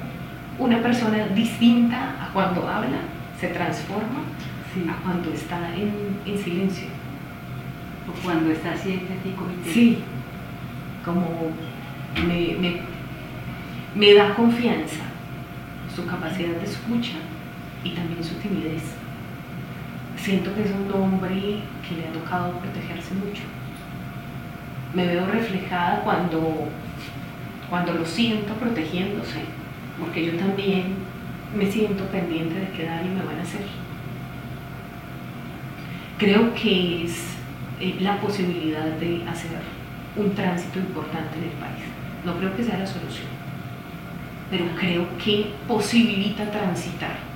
una 0.57 0.81
persona 0.81 1.27
distinta 1.27 2.15
a 2.21 2.33
cuando 2.33 2.67
habla, 2.67 2.99
se 3.39 3.47
transforma 3.49 4.21
a 4.89 5.03
cuando 5.03 5.31
está 5.31 5.73
en, 5.75 6.37
silencio. 6.43 6.87
O 8.07 8.23
cuando 8.23 8.51
está 8.51 8.75
científico. 8.75 9.45
Sí, 9.65 9.99
como 11.03 11.51
me, 12.15 12.55
me, 12.59 12.81
me 13.95 14.13
da 14.13 14.33
confianza 14.33 15.03
su 15.95 16.05
capacidad 16.05 16.55
de 16.55 16.65
escucha 16.65 17.17
y 17.83 17.91
también 17.91 18.23
su 18.23 18.35
timidez. 18.35 18.83
Siento 20.17 20.53
que 20.53 20.63
es 20.63 20.71
un 20.71 20.91
hombre 20.93 21.61
que 21.87 21.95
le 21.95 22.07
ha 22.07 22.11
tocado 22.11 22.51
protegerse 22.59 23.13
mucho 23.15 23.43
me 24.93 25.05
veo 25.05 25.25
reflejada 25.27 26.01
cuando, 26.01 26.67
cuando 27.69 27.93
lo 27.93 28.05
siento 28.05 28.53
protegiéndose, 28.55 29.41
porque 29.99 30.25
yo 30.25 30.37
también 30.37 30.95
me 31.55 31.71
siento 31.71 32.05
pendiente 32.05 32.55
de 32.59 32.69
qué 32.69 32.85
daño 32.85 33.13
me 33.13 33.23
van 33.23 33.39
a 33.39 33.41
hacer. 33.41 33.61
Creo 36.17 36.53
que 36.53 37.05
es 37.05 37.35
eh, 37.79 37.97
la 38.01 38.17
posibilidad 38.19 38.85
de 38.85 39.23
hacer 39.27 39.51
un 40.15 40.33
tránsito 40.33 40.79
importante 40.79 41.37
en 41.37 41.45
el 41.45 41.51
país. 41.51 41.85
No 42.25 42.35
creo 42.37 42.55
que 42.55 42.63
sea 42.63 42.79
la 42.79 42.87
solución, 42.87 43.27
pero 44.49 44.65
creo 44.77 45.05
que 45.23 45.51
posibilita 45.67 46.51
transitar 46.51 47.28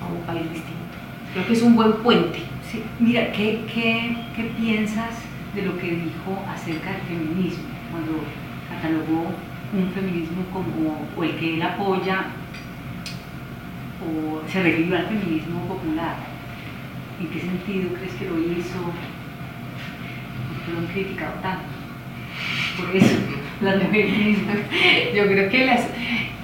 a 0.00 0.06
un 0.06 0.22
país 0.26 0.42
distinto. 0.52 0.96
Creo 1.32 1.46
que 1.46 1.52
es 1.52 1.62
un 1.62 1.76
buen 1.76 1.92
puente. 2.02 2.40
Sí. 2.70 2.82
Mira, 2.98 3.32
¿qué, 3.32 3.64
qué, 3.72 4.16
qué 4.36 4.44
piensas 4.58 5.14
de 5.54 5.62
lo 5.62 5.78
que 5.78 5.90
dijo 5.90 6.44
acerca 6.48 6.92
del 6.92 7.02
feminismo, 7.02 7.64
cuando 7.90 8.24
catalogó 8.68 9.32
un 9.72 9.90
feminismo 9.92 10.44
como 10.52 11.06
o 11.16 11.24
el 11.24 11.36
que 11.36 11.54
él 11.54 11.62
apoya 11.62 12.26
o 14.00 14.42
se 14.48 14.62
refirió 14.62 14.96
al 14.96 15.06
feminismo 15.06 15.60
popular. 15.66 16.16
¿En 17.20 17.28
qué 17.28 17.40
sentido 17.40 17.90
crees 17.94 18.14
que 18.14 18.26
lo 18.26 18.38
hizo? 18.38 18.78
¿Por 20.48 20.64
qué 20.64 20.72
lo 20.72 20.78
han 20.78 20.86
criticado 20.86 21.34
tanto? 21.42 21.66
Por 22.78 22.94
eso, 22.94 23.16
las 23.60 23.82
mujeres 23.82 24.38
Yo 25.14 25.26
creo 25.26 25.50
que 25.50 25.66
las, 25.66 25.88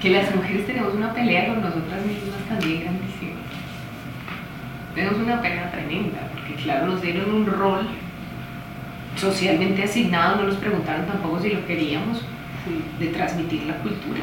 que 0.01 0.09
las 0.09 0.35
mujeres 0.35 0.67
tenemos 0.67 0.93
una 0.93 1.13
pelea 1.13 1.47
con 1.47 1.61
nosotras 1.61 2.05
mismas 2.05 2.41
también 2.49 2.81
grandísima. 2.81 3.14
Tenemos 4.95 5.19
una 5.19 5.41
pelea 5.41 5.71
tremenda, 5.71 6.19
porque 6.33 6.55
claro, 6.63 6.87
nos 6.87 7.01
dieron 7.01 7.33
un 7.33 7.45
rol 7.45 7.87
socialmente 9.17 9.83
asignado, 9.83 10.37
no 10.37 10.43
nos 10.43 10.55
preguntaron 10.55 11.05
tampoco 11.05 11.41
si 11.41 11.49
lo 11.49 11.65
queríamos, 11.65 12.21
de 12.99 13.07
transmitir 13.07 13.63
la 13.63 13.75
cultura. 13.75 14.21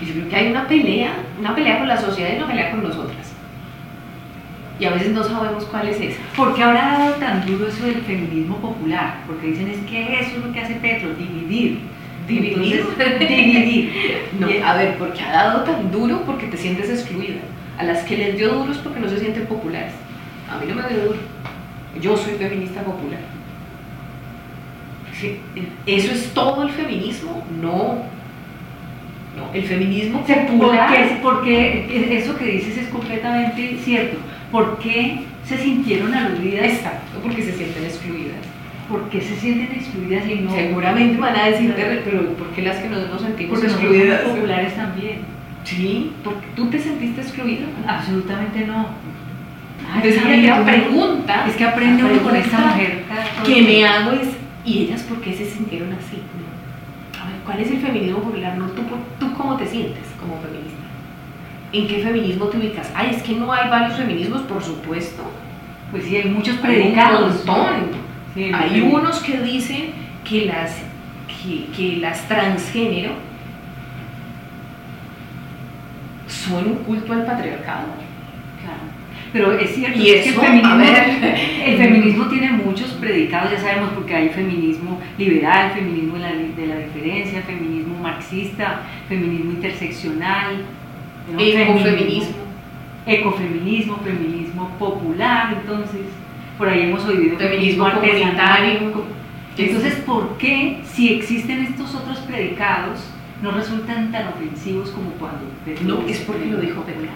Y 0.00 0.06
yo 0.06 0.14
creo 0.14 0.28
que 0.28 0.36
hay 0.36 0.50
una 0.50 0.66
pelea, 0.66 1.12
una 1.38 1.54
pelea 1.54 1.78
con 1.78 1.88
la 1.88 2.00
sociedad 2.00 2.30
y 2.32 2.36
una 2.36 2.46
pelea 2.46 2.70
con 2.70 2.82
nosotras. 2.82 3.32
Y 4.80 4.84
a 4.84 4.90
veces 4.90 5.12
no 5.12 5.22
sabemos 5.22 5.64
cuál 5.64 5.88
es 5.88 6.00
esa. 6.00 6.20
¿Por 6.36 6.54
qué 6.54 6.62
habrá 6.62 6.98
dado 6.98 7.14
tan 7.14 7.46
duro 7.46 7.68
eso 7.68 7.84
del 7.84 8.00
feminismo 8.02 8.56
popular? 8.56 9.18
Porque 9.26 9.48
dicen 9.48 9.68
es 9.68 9.78
que 9.88 10.20
eso 10.20 10.36
es 10.36 10.44
lo 10.44 10.52
que 10.52 10.60
hace 10.60 10.74
Petro, 10.76 11.10
dividir. 11.14 11.80
Dividir. 12.26 12.84
dividir. 13.18 13.92
No, 14.40 14.46
a 14.46 14.74
ver, 14.74 14.96
¿por 14.96 15.12
qué 15.12 15.22
ha 15.22 15.32
dado 15.32 15.64
tan 15.64 15.90
duro? 15.90 16.22
Porque 16.24 16.46
te 16.46 16.56
sientes 16.56 16.88
excluida. 16.88 17.40
A 17.82 17.84
las 17.84 18.04
que 18.04 18.16
les 18.16 18.36
dio 18.36 18.48
duro 18.54 18.70
es 18.70 18.78
porque 18.78 19.00
no 19.00 19.08
se 19.08 19.18
sienten 19.18 19.46
populares. 19.46 19.92
A 20.48 20.58
mí 20.58 20.66
no 20.68 20.76
me 20.76 20.88
dio 20.88 21.04
duro 21.04 21.18
yo 22.00 22.16
soy 22.16 22.34
feminista 22.34 22.82
popular. 22.82 23.20
¿Eso 25.86 26.12
es 26.12 26.32
todo 26.32 26.62
el 26.62 26.70
feminismo? 26.70 27.44
No. 27.60 28.02
No, 29.36 29.52
el 29.54 29.64
feminismo 29.64 30.24
popular. 30.24 31.20
Porque, 31.22 32.18
eso 32.18 32.36
que 32.36 32.44
dices 32.44 32.78
es 32.78 32.88
completamente 32.88 33.78
cierto. 33.82 34.18
¿Por 34.50 34.78
qué 34.78 35.24
se 35.46 35.58
sintieron 35.58 36.12
aludidas? 36.12 36.66
Exacto, 36.66 37.18
porque 37.22 37.42
se 37.42 37.52
sienten 37.52 37.84
excluidas. 37.84 38.36
¿Por 38.88 39.08
qué 39.08 39.20
se 39.20 39.36
sienten 39.36 39.72
excluidas 39.72 40.28
y 40.28 40.34
no? 40.36 40.52
Seguramente 40.52 41.18
van 41.18 41.36
a 41.36 41.46
decir, 41.46 41.74
pero 42.04 42.34
¿por 42.34 42.48
qué 42.48 42.62
las 42.62 42.76
que 42.78 42.88
nos, 42.88 43.08
nos 43.08 43.22
sentimos 43.22 43.58
porque 43.58 43.72
excluidas? 43.72 44.20
populares 44.22 44.76
también. 44.76 45.20
Sí, 45.64 46.12
¿tú 46.56 46.66
te 46.70 46.78
sentiste 46.78 47.20
excluida? 47.20 47.66
Absolutamente 47.86 48.66
no. 48.66 48.86
Entonces 49.94 50.44
la 50.44 50.64
pregunta, 50.64 51.46
es 51.48 51.56
que 51.56 51.64
aprende 51.64 52.04
uno 52.04 52.22
con 52.22 52.36
esta 52.36 52.58
mujer 52.58 53.04
que 53.44 53.62
me 53.62 53.84
hago 53.86 54.12
es, 54.12 54.28
¿y 54.64 54.84
ellas 54.84 55.02
por 55.02 55.20
qué 55.20 55.34
se 55.34 55.44
sintieron 55.44 55.92
así? 55.92 56.18
A 57.20 57.26
ver, 57.28 57.36
¿cuál 57.44 57.60
es 57.60 57.70
el 57.70 57.78
feminismo 57.78 58.18
popular? 58.20 58.56
No, 58.56 58.66
¿tú, 58.66 58.82
¿Tú 59.18 59.32
cómo 59.34 59.56
te 59.56 59.66
sientes 59.66 60.04
como 60.20 60.40
feminista? 60.40 60.78
¿En 61.72 61.88
qué 61.88 62.02
feminismo 62.02 62.46
te 62.46 62.58
ubicas? 62.58 62.90
Ay, 62.94 63.14
es 63.16 63.22
que 63.22 63.34
no 63.34 63.52
hay 63.52 63.68
varios 63.68 63.96
feminismos, 63.96 64.42
por 64.42 64.62
supuesto. 64.62 65.22
Pues 65.90 66.04
sí, 66.04 66.16
hay 66.16 66.28
muchos 66.30 66.54
Hay 66.56 66.60
un 66.60 66.66
predicados. 66.66 67.44
montón. 67.46 67.90
Sí, 68.34 68.50
Hay 68.52 68.80
unos 68.80 69.20
que 69.20 69.40
dicen 69.40 69.90
que 70.28 70.46
las, 70.46 70.76
que, 71.28 71.66
que 71.76 71.96
las 71.98 72.26
transgénero 72.28 73.12
son 76.42 76.66
un 76.66 76.76
culto 76.84 77.12
al 77.12 77.24
patriarcado. 77.24 77.86
Claro. 78.62 78.82
Pero 79.32 79.52
es 79.52 79.74
cierto 79.74 79.98
Y 79.98 80.10
es 80.10 80.24
que 80.24 80.28
el 80.30 80.34
feminismo, 80.34 80.84
el 81.64 81.76
feminismo 81.76 82.26
tiene 82.26 82.52
muchos 82.52 82.90
predicados, 82.92 83.50
ya 83.50 83.58
sabemos, 83.58 83.90
porque 83.94 84.14
hay 84.14 84.28
feminismo 84.28 85.00
liberal, 85.16 85.70
feminismo 85.72 86.14
de 86.14 86.20
la, 86.20 86.32
de 86.32 86.66
la 86.66 86.78
diferencia, 86.78 87.42
feminismo 87.42 87.98
marxista, 88.02 88.82
feminismo 89.08 89.52
interseccional, 89.52 90.58
¿no? 91.32 91.40
Ecofeminismo. 91.40 92.36
ecofeminismo, 93.06 93.96
feminismo 93.98 94.68
popular, 94.78 95.56
entonces, 95.60 96.02
por 96.58 96.68
ahí 96.68 96.82
hemos 96.82 97.04
oído 97.06 97.38
Feminismo 97.38 97.86
artesanal. 97.86 98.78
comunitario. 98.78 99.22
Entonces, 99.56 99.94
¿por 100.06 100.36
qué 100.38 100.80
si 100.84 101.14
existen 101.14 101.64
estos 101.64 101.94
otros 101.94 102.18
predicados 102.20 103.11
no 103.42 103.50
resultan 103.50 104.10
tan 104.12 104.28
ofensivos 104.28 104.90
como 104.90 105.10
cuando 105.12 105.40
Pedro 105.64 105.82
No, 105.84 106.08
es 106.08 106.18
porque 106.20 106.44
que- 106.44 106.50
lo 106.50 106.58
dijo 106.58 106.82
Pedro. 106.82 107.08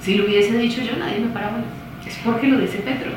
Si 0.00 0.14
lo 0.16 0.26
hubiese 0.26 0.58
dicho 0.58 0.82
yo, 0.82 0.96
nadie 0.96 1.20
me 1.20 1.28
paraba. 1.28 1.58
Es 2.06 2.18
porque 2.22 2.48
lo 2.48 2.58
dice 2.58 2.78
Pedro. 2.78 3.12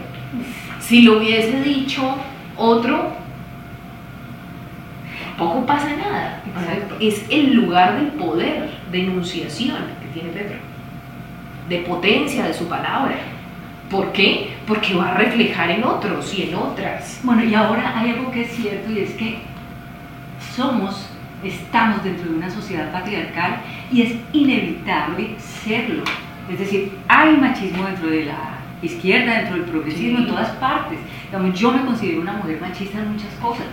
Si 0.79 1.01
lo 1.01 1.17
hubiese 1.17 1.61
dicho 1.61 2.15
otro, 2.55 3.11
tampoco 5.37 5.65
pasa 5.65 5.89
nada. 5.97 6.41
Exacto. 6.57 6.95
Es 6.99 7.25
el 7.29 7.53
lugar 7.53 7.95
del 7.99 8.07
poder, 8.13 8.69
de 8.91 9.03
enunciación 9.03 9.77
que 10.01 10.07
tiene 10.19 10.29
Pedro, 10.33 10.57
de 11.69 11.79
potencia 11.79 12.45
de 12.45 12.53
su 12.53 12.65
palabra. 12.67 13.17
¿Por 13.91 14.11
qué? 14.11 14.55
Porque 14.65 14.95
va 14.95 15.09
a 15.09 15.13
reflejar 15.17 15.69
en 15.71 15.83
otros 15.83 16.33
y 16.37 16.43
en 16.43 16.55
otras. 16.55 17.19
Bueno, 17.23 17.43
y 17.43 17.53
ahora 17.53 17.97
hay 17.99 18.11
algo 18.11 18.31
que 18.31 18.41
es 18.43 18.51
cierto 18.55 18.91
y 18.91 18.99
es 18.99 19.11
que 19.11 19.39
somos, 20.55 21.09
estamos 21.43 22.03
dentro 22.03 22.29
de 22.31 22.37
una 22.37 22.49
sociedad 22.49 22.91
patriarcal 22.91 23.57
y 23.91 24.01
es 24.01 24.15
inevitable 24.33 25.35
serlo. 25.39 26.03
Es 26.51 26.59
decir, 26.59 26.91
hay 27.07 27.35
machismo 27.37 27.85
dentro 27.85 28.09
de 28.09 28.25
la 28.25 28.57
izquierda, 28.81 29.33
dentro 29.37 29.55
del 29.57 29.65
progresismo, 29.65 30.17
Sí. 30.17 30.23
en 30.23 30.29
todas 30.29 30.49
partes. 30.51 30.97
Digamos, 31.29 31.59
yo 31.59 31.71
me 31.71 31.81
considero 31.85 32.21
una 32.21 32.33
mujer 32.33 32.59
machista 32.61 32.99
en 32.99 33.11
muchas 33.11 33.33
cosas 33.41 33.65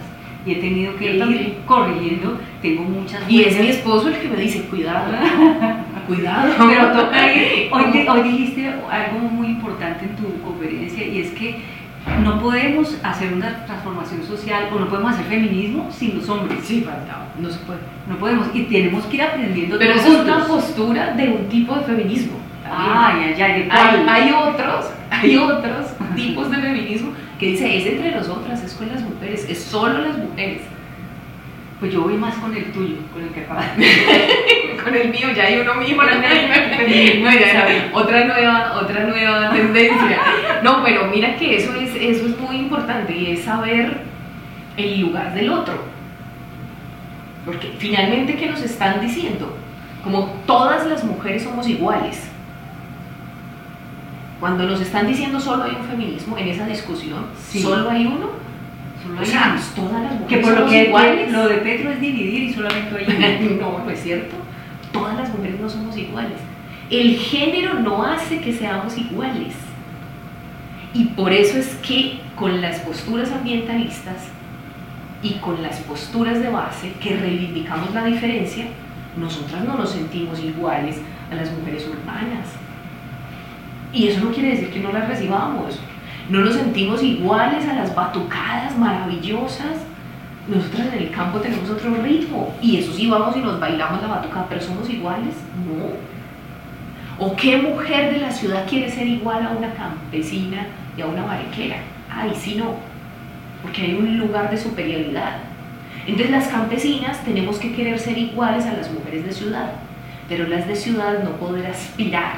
y 0.47 0.53
he 0.53 0.57
tenido 0.57 0.95
que 0.97 1.05
Yo 1.07 1.13
ir 1.13 1.19
también. 1.21 1.55
corrigiendo. 1.67 2.41
Tengo 2.61 2.83
muchas 2.83 3.23
Y 3.31 3.43
es 3.43 3.59
mi 3.59 3.69
esposo 3.69 4.09
el 4.09 4.15
que 4.17 4.29
me 4.29 4.37
dice, 4.37 4.61
cuidado, 4.63 5.13
cuidado. 6.07 6.55
Pero 6.69 6.93
toca 6.93 7.33
ir. 7.35 7.69
Hoy, 7.73 8.07
hoy 8.09 8.23
dijiste 8.31 8.69
algo 8.91 9.19
muy 9.31 9.49
importante 9.49 10.05
en 10.05 10.17
tu 10.17 10.41
conferencia 10.43 11.07
y 11.07 11.21
es 11.21 11.31
que 11.33 11.57
no 12.23 12.41
podemos 12.41 12.99
hacer 13.03 13.33
una 13.33 13.65
transformación 13.65 14.23
social 14.25 14.69
o 14.73 14.79
no 14.79 14.89
podemos 14.89 15.13
hacer 15.13 15.27
feminismo 15.27 15.91
sin 15.91 16.19
los 16.19 16.29
hombres. 16.29 16.61
Sí, 16.63 16.83
faltaba, 16.83 17.29
no 17.39 17.51
se 17.51 17.59
puede. 17.61 17.81
No 18.07 18.17
podemos 18.17 18.49
y 18.53 18.63
tenemos 18.65 19.05
que 19.07 19.17
ir 19.17 19.23
aprendiendo 19.23 19.79
Pero 19.79 19.95
eso 19.95 20.13
es 20.13 20.21
una 20.21 20.47
postura 20.47 21.13
de 21.13 21.29
un 21.31 21.49
tipo 21.49 21.75
de 21.75 21.85
feminismo. 21.85 22.39
también. 22.63 23.35
Ay, 23.37 23.43
ay, 23.43 23.63
¿de 23.63 23.71
hay, 23.71 24.07
hay 24.09 24.33
otros, 24.33 24.87
hay 25.11 25.37
otros 25.37 25.87
tipos 26.15 26.51
de 26.51 26.57
feminismo 26.59 27.13
que 27.39 27.47
dice 27.49 27.77
es 27.77 27.87
entre 27.87 28.13
nosotras, 28.13 28.63
es 28.63 28.75
con 28.75 28.89
las 28.89 29.01
mujeres, 29.01 29.47
es 29.49 29.63
solo 29.63 29.99
las 30.01 30.19
mujeres. 30.19 30.63
Pues 31.81 31.93
yo 31.93 32.03
voy 32.03 32.15
más 32.15 32.35
con 32.37 32.55
el 32.57 32.71
tuyo, 32.73 32.97
con 33.13 33.23
el 33.23 33.31
que 33.31 33.41
acabas 33.41 33.77
de 33.77 33.85
Con 34.85 34.95
el 34.95 35.09
mío 35.09 35.29
ya 35.35 35.45
hay 35.45 35.61
uno 35.61 35.73
feminismo, 35.73 36.03
no, 37.93 37.99
otra 38.01 38.25
nueva, 38.25 38.79
otra 38.83 39.05
nueva 39.05 39.51
tendencia. 39.51 40.19
No, 40.63 40.85
pero 40.85 41.07
mira 41.07 41.37
que 41.37 41.57
eso 41.57 41.75
es, 41.75 41.95
eso 41.95 42.27
es 42.27 42.39
muy 42.39 42.57
importante 42.57 43.17
y 43.17 43.33
es 43.33 43.45
saber 43.45 44.03
el 44.77 45.01
lugar 45.01 45.35
del 45.35 45.51
otro. 45.51 45.83
Porque 47.47 47.75
finalmente, 47.79 48.37
¿qué 48.37 48.47
nos 48.47 48.63
están 48.63 49.01
diciendo? 49.01 49.57
Como 50.03 50.27
todas 50.47 50.87
las 50.87 51.03
mujeres 51.05 51.43
somos 51.45 51.67
iguales. 51.69 52.29
Cuando 54.41 54.65
nos 54.65 54.81
están 54.81 55.07
diciendo 55.07 55.41
solo 55.41 55.65
hay 55.65 55.77
un 55.81 55.85
feminismo 55.87 56.37
en 56.37 56.49
esa 56.49 56.67
discusión, 56.67 57.27
Sí. 57.49 57.61
solo 57.63 57.89
hay 57.91 58.07
uno, 58.07 58.31
Solo 59.03 59.17
o 59.17 59.21
hay 59.21 59.27
sea, 59.27 59.57
todas 59.75 60.03
las 60.03 60.13
mujeres 60.21 60.29
que 60.29 60.37
por 60.39 60.61
lo 60.61 60.67
que 60.67 60.85
iguales. 60.85 61.33
lo 61.33 61.49
de 61.49 61.55
Petro 61.59 61.91
es 61.91 62.01
dividir 62.01 62.43
y 62.45 62.53
solamente 62.53 62.97
hay 62.99 63.07
uno. 63.41 63.57
No, 63.79 63.85
no 63.85 63.91
es 63.91 64.03
cierto. 64.03 64.37
Todas 64.95 65.17
las 65.17 65.29
mujeres 65.37 65.61
no 65.61 65.69
somos 65.69 65.97
iguales. 65.97 66.39
El 66.89 67.19
género 67.19 67.75
no 67.75 68.05
hace 68.05 68.41
que 68.41 68.53
seamos 68.53 68.97
iguales. 68.97 69.55
Y 70.95 71.07
por 71.07 71.33
eso 71.33 71.59
es 71.59 71.75
que 71.87 72.21
con 72.37 72.61
las 72.61 72.79
posturas 72.79 73.33
ambientalistas 73.33 74.29
y 75.21 75.33
con 75.35 75.61
las 75.63 75.81
posturas 75.81 76.41
de 76.41 76.49
base 76.49 76.93
que 77.01 77.17
reivindicamos 77.17 77.93
la 77.93 78.05
diferencia, 78.05 78.67
nosotras 79.17 79.65
no 79.65 79.77
nos 79.77 79.91
sentimos 79.91 80.39
iguales 80.39 81.01
a 81.33 81.35
las 81.35 81.51
mujeres 81.51 81.89
urbanas. 81.89 82.47
Y 83.93 84.07
eso 84.07 84.25
no 84.25 84.31
quiere 84.31 84.51
decir 84.51 84.71
que 84.71 84.79
no 84.79 84.93
las 84.93 85.09
recibamos. 85.09 85.81
No 86.29 86.41
nos 86.41 86.55
sentimos 86.55 87.03
iguales 87.03 87.67
a 87.67 87.75
las 87.75 87.93
batucadas 87.97 88.79
maravillosas 88.79 89.79
nosotras 90.49 90.89
en 90.93 91.05
el 91.05 91.11
campo 91.11 91.39
tenemos 91.41 91.71
otro 91.71 91.95
ritmo 92.03 92.55
y 92.61 92.77
eso 92.77 92.93
sí 92.93 93.09
vamos 93.09 93.37
y 93.37 93.41
nos 93.41 93.59
bailamos 93.59 94.03
la 94.03 94.09
batucada, 94.09 94.47
pero 94.49 94.61
somos 94.61 94.89
iguales, 94.91 95.35
no. 95.67 96.15
¿O 97.25 97.35
qué 97.37 97.57
mujer 97.57 98.13
de 98.13 98.21
la 98.21 98.31
ciudad 98.31 98.69
quiere 98.69 98.91
ser 98.91 99.07
igual 99.07 99.47
a 99.47 99.51
una 99.51 99.73
campesina 99.73 100.67
y 100.97 101.01
a 101.01 101.07
una 101.07 101.25
mariquera? 101.25 101.77
Ay, 102.11 102.33
sí, 102.35 102.57
no, 102.57 102.75
porque 103.63 103.83
hay 103.83 103.95
un 103.95 104.19
lugar 104.19 104.51
de 104.51 104.59
superioridad. 104.59 105.39
Entonces 106.07 106.31
las 106.31 106.49
campesinas 106.49 107.25
tenemos 107.25 107.59
que 107.59 107.75
querer 107.75 107.99
ser 107.99 108.19
iguales 108.19 108.67
a 108.67 108.75
las 108.75 108.91
mujeres 108.93 109.25
de 109.25 109.33
ciudad, 109.33 109.73
pero 110.29 110.47
las 110.47 110.69
de 110.69 110.77
ciudad 110.77 111.23
no 111.23 111.31
poder 111.37 111.67
aspirar 111.67 112.35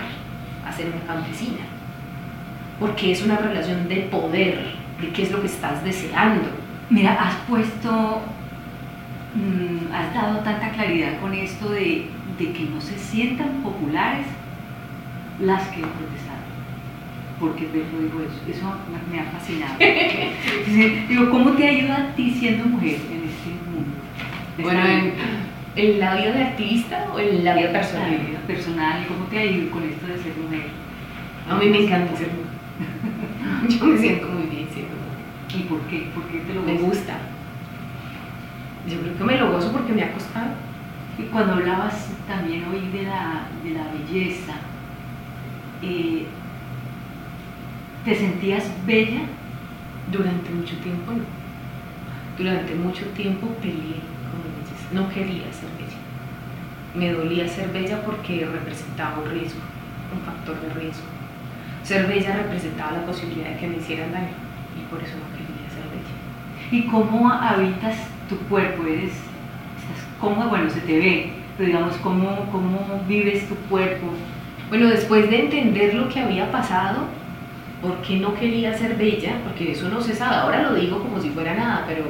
a 0.65 0.73
ser 0.73 0.87
una 0.87 1.15
campesina, 1.15 1.65
porque 2.79 3.11
es 3.11 3.25
una 3.25 3.39
relación 3.39 3.89
de 3.89 3.97
poder, 4.03 4.75
de 5.01 5.09
qué 5.09 5.23
es 5.23 5.33
lo 5.33 5.41
que 5.41 5.49
estás 5.49 5.83
deseando. 5.83 6.66
Mira, 6.91 7.15
has 7.15 7.35
puesto, 7.49 8.23
mm, 9.35 9.93
has 9.93 10.15
dado 10.15 10.39
tanta 10.41 10.71
claridad 10.71 11.19
con 11.21 11.35
esto 11.35 11.71
de, 11.71 12.07
de 12.39 12.53
que 12.53 12.65
no 12.65 12.81
se 12.81 12.99
sientan 12.99 13.63
populares 13.63 14.27
las 15.41 15.63
que 15.69 15.81
protestaron. 15.81 16.47
Porque 17.41 17.65
Pedro 17.67 17.99
dijo 18.01 18.21
eso, 18.23 18.41
eso 18.59 18.75
me, 18.91 19.17
me 19.17 19.23
ha 19.23 19.25
fascinado. 19.31 19.75
Digo, 21.09 21.31
¿cómo 21.31 21.51
te 21.53 21.69
ayuda 21.69 21.97
a 21.97 22.15
ti 22.15 22.31
siendo 22.31 22.65
mujer 22.67 22.99
en 23.11 23.29
este 23.29 23.51
mundo? 23.71 23.97
Bueno, 24.59 24.87
en, 24.87 25.13
en 25.77 26.01
la 26.01 26.15
vida 26.17 26.33
de 26.33 26.45
activista 26.45 27.07
o 27.13 27.19
en 27.19 27.45
la 27.45 27.55
vida 27.55 27.67
la 27.67 27.73
personal. 27.81 28.11
vida 28.11 28.39
personal, 28.47 29.05
¿cómo 29.07 29.27
te 29.27 29.39
ayuda 29.39 29.71
con 29.71 29.83
esto 29.83 30.07
de 30.07 30.17
ser 30.19 30.33
mujer? 30.43 30.67
A 31.51 31.55
mí 31.57 31.67
me 31.69 31.85
encanta 31.85 32.17
ser 32.17 32.29
mujer. 32.29 32.47
Yo 33.79 33.85
me 33.85 33.99
siento 33.99 34.29
muy 34.29 34.47
bien 34.47 34.69
siendo 34.73 34.95
mujer. 34.97 35.07
¿Y 35.57 35.63
por 35.63 35.81
qué? 35.83 36.11
¿Por 36.15 36.25
qué 36.25 36.41
te 36.41 36.53
lo 36.53 36.63
Me 36.63 36.75
gusta. 36.75 37.17
Yo 38.87 39.01
creo 39.01 39.17
que 39.17 39.25
me 39.25 39.39
lo 39.39 39.53
gozo 39.53 39.73
porque 39.73 39.93
me 39.93 40.05
ha 40.05 40.13
costado. 40.13 40.51
Y 41.19 41.23
cuando 41.25 41.55
hablabas 41.55 42.09
también 42.29 42.65
hoy 42.71 42.89
de 42.91 43.05
la, 43.05 43.47
de 43.65 43.71
la 43.71 43.85
belleza, 43.91 44.53
eh, 45.83 46.27
¿te 48.05 48.15
sentías 48.15 48.71
bella? 48.87 49.23
Durante 50.13 50.51
mucho 50.51 50.77
tiempo 50.77 51.13
no. 51.13 51.25
Durante 52.37 52.75
mucho 52.75 53.07
tiempo 53.07 53.49
peleé 53.63 53.99
con 54.29 54.39
mi 54.45 54.51
belleza. 54.61 54.87
No 54.93 55.09
quería 55.09 55.51
ser 55.53 55.71
bella. 55.79 55.99
Me 56.95 57.13
dolía 57.13 57.49
ser 57.49 57.71
bella 57.71 58.03
porque 58.05 58.47
representaba 58.47 59.19
un 59.21 59.31
riesgo, 59.31 59.61
un 60.15 60.21
factor 60.21 60.61
de 60.61 60.81
riesgo. 60.81 61.07
Ser 61.83 62.07
bella 62.07 62.37
representaba 62.37 62.93
la 62.93 63.07
posibilidad 63.07 63.51
de 63.51 63.57
que 63.57 63.69
me 63.69 63.77
hicieran 63.79 64.13
daño 64.13 64.47
y 64.77 64.91
por 64.91 65.03
eso 65.03 65.15
no. 65.17 65.36
¿Y 66.71 66.83
cómo 66.87 67.31
habitas 67.31 67.97
tu 68.29 68.37
cuerpo? 68.49 68.85
¿Eres, 68.85 69.13
estás 69.13 70.05
cómoda? 70.21 70.49
Bueno, 70.49 70.69
se 70.69 70.81
te 70.81 70.99
ve, 70.99 71.33
pero 71.57 71.69
digamos, 71.69 71.95
¿cómo, 71.97 72.49
cómo 72.51 73.03
vives 73.07 73.49
tu 73.49 73.55
cuerpo? 73.69 74.09
Bueno, 74.69 74.89
después 74.89 75.31
de 75.31 75.45
entender 75.45 75.95
lo 75.95 76.09
que 76.09 76.21
había 76.21 76.51
pasado, 76.51 77.05
por 77.81 78.03
qué 78.03 78.17
no 78.17 78.35
quería 78.35 78.77
ser 78.77 78.97
bella, 78.97 79.39
porque 79.45 79.73
eso 79.73 79.89
no 79.89 80.01
se 80.01 80.15
sabe, 80.15 80.37
ahora 80.37 80.63
lo 80.63 80.75
digo 80.75 81.01
como 81.01 81.21
si 81.21 81.31
fuera 81.31 81.55
nada, 81.55 81.85
pero, 81.87 82.05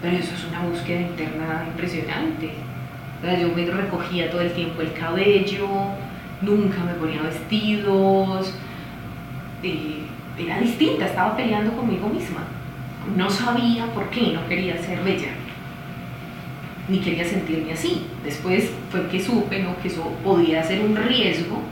pero 0.00 0.16
eso 0.16 0.34
es 0.34 0.44
una 0.46 0.60
búsqueda 0.60 1.02
interna 1.02 1.64
impresionante. 1.66 2.52
Yo 3.22 3.48
me 3.54 3.66
recogía 3.66 4.30
todo 4.30 4.40
el 4.40 4.52
tiempo 4.52 4.80
el 4.80 4.92
cabello, 4.92 5.68
nunca 6.40 6.82
me 6.84 6.94
ponía 6.94 7.20
vestidos, 7.20 8.54
eh, 9.62 10.06
era 10.38 10.60
distinta, 10.60 11.06
estaba 11.06 11.36
peleando 11.36 11.72
conmigo 11.72 12.08
misma. 12.08 12.40
No 13.16 13.30
sabía 13.30 13.86
por 13.94 14.10
qué 14.10 14.32
no 14.32 14.46
quería 14.48 14.76
ser 14.82 15.02
bella. 15.02 15.30
ni 16.88 17.00
quería 17.00 17.24
sentirme 17.24 17.72
así. 17.72 18.06
Después 18.24 18.70
fue 18.90 19.06
que 19.08 19.22
supe 19.22 19.62
¿no? 19.62 19.76
que 19.80 19.88
eso 19.88 20.10
podía 20.24 20.62
ser 20.62 20.80
un 20.80 20.96
riesgo 20.96 21.62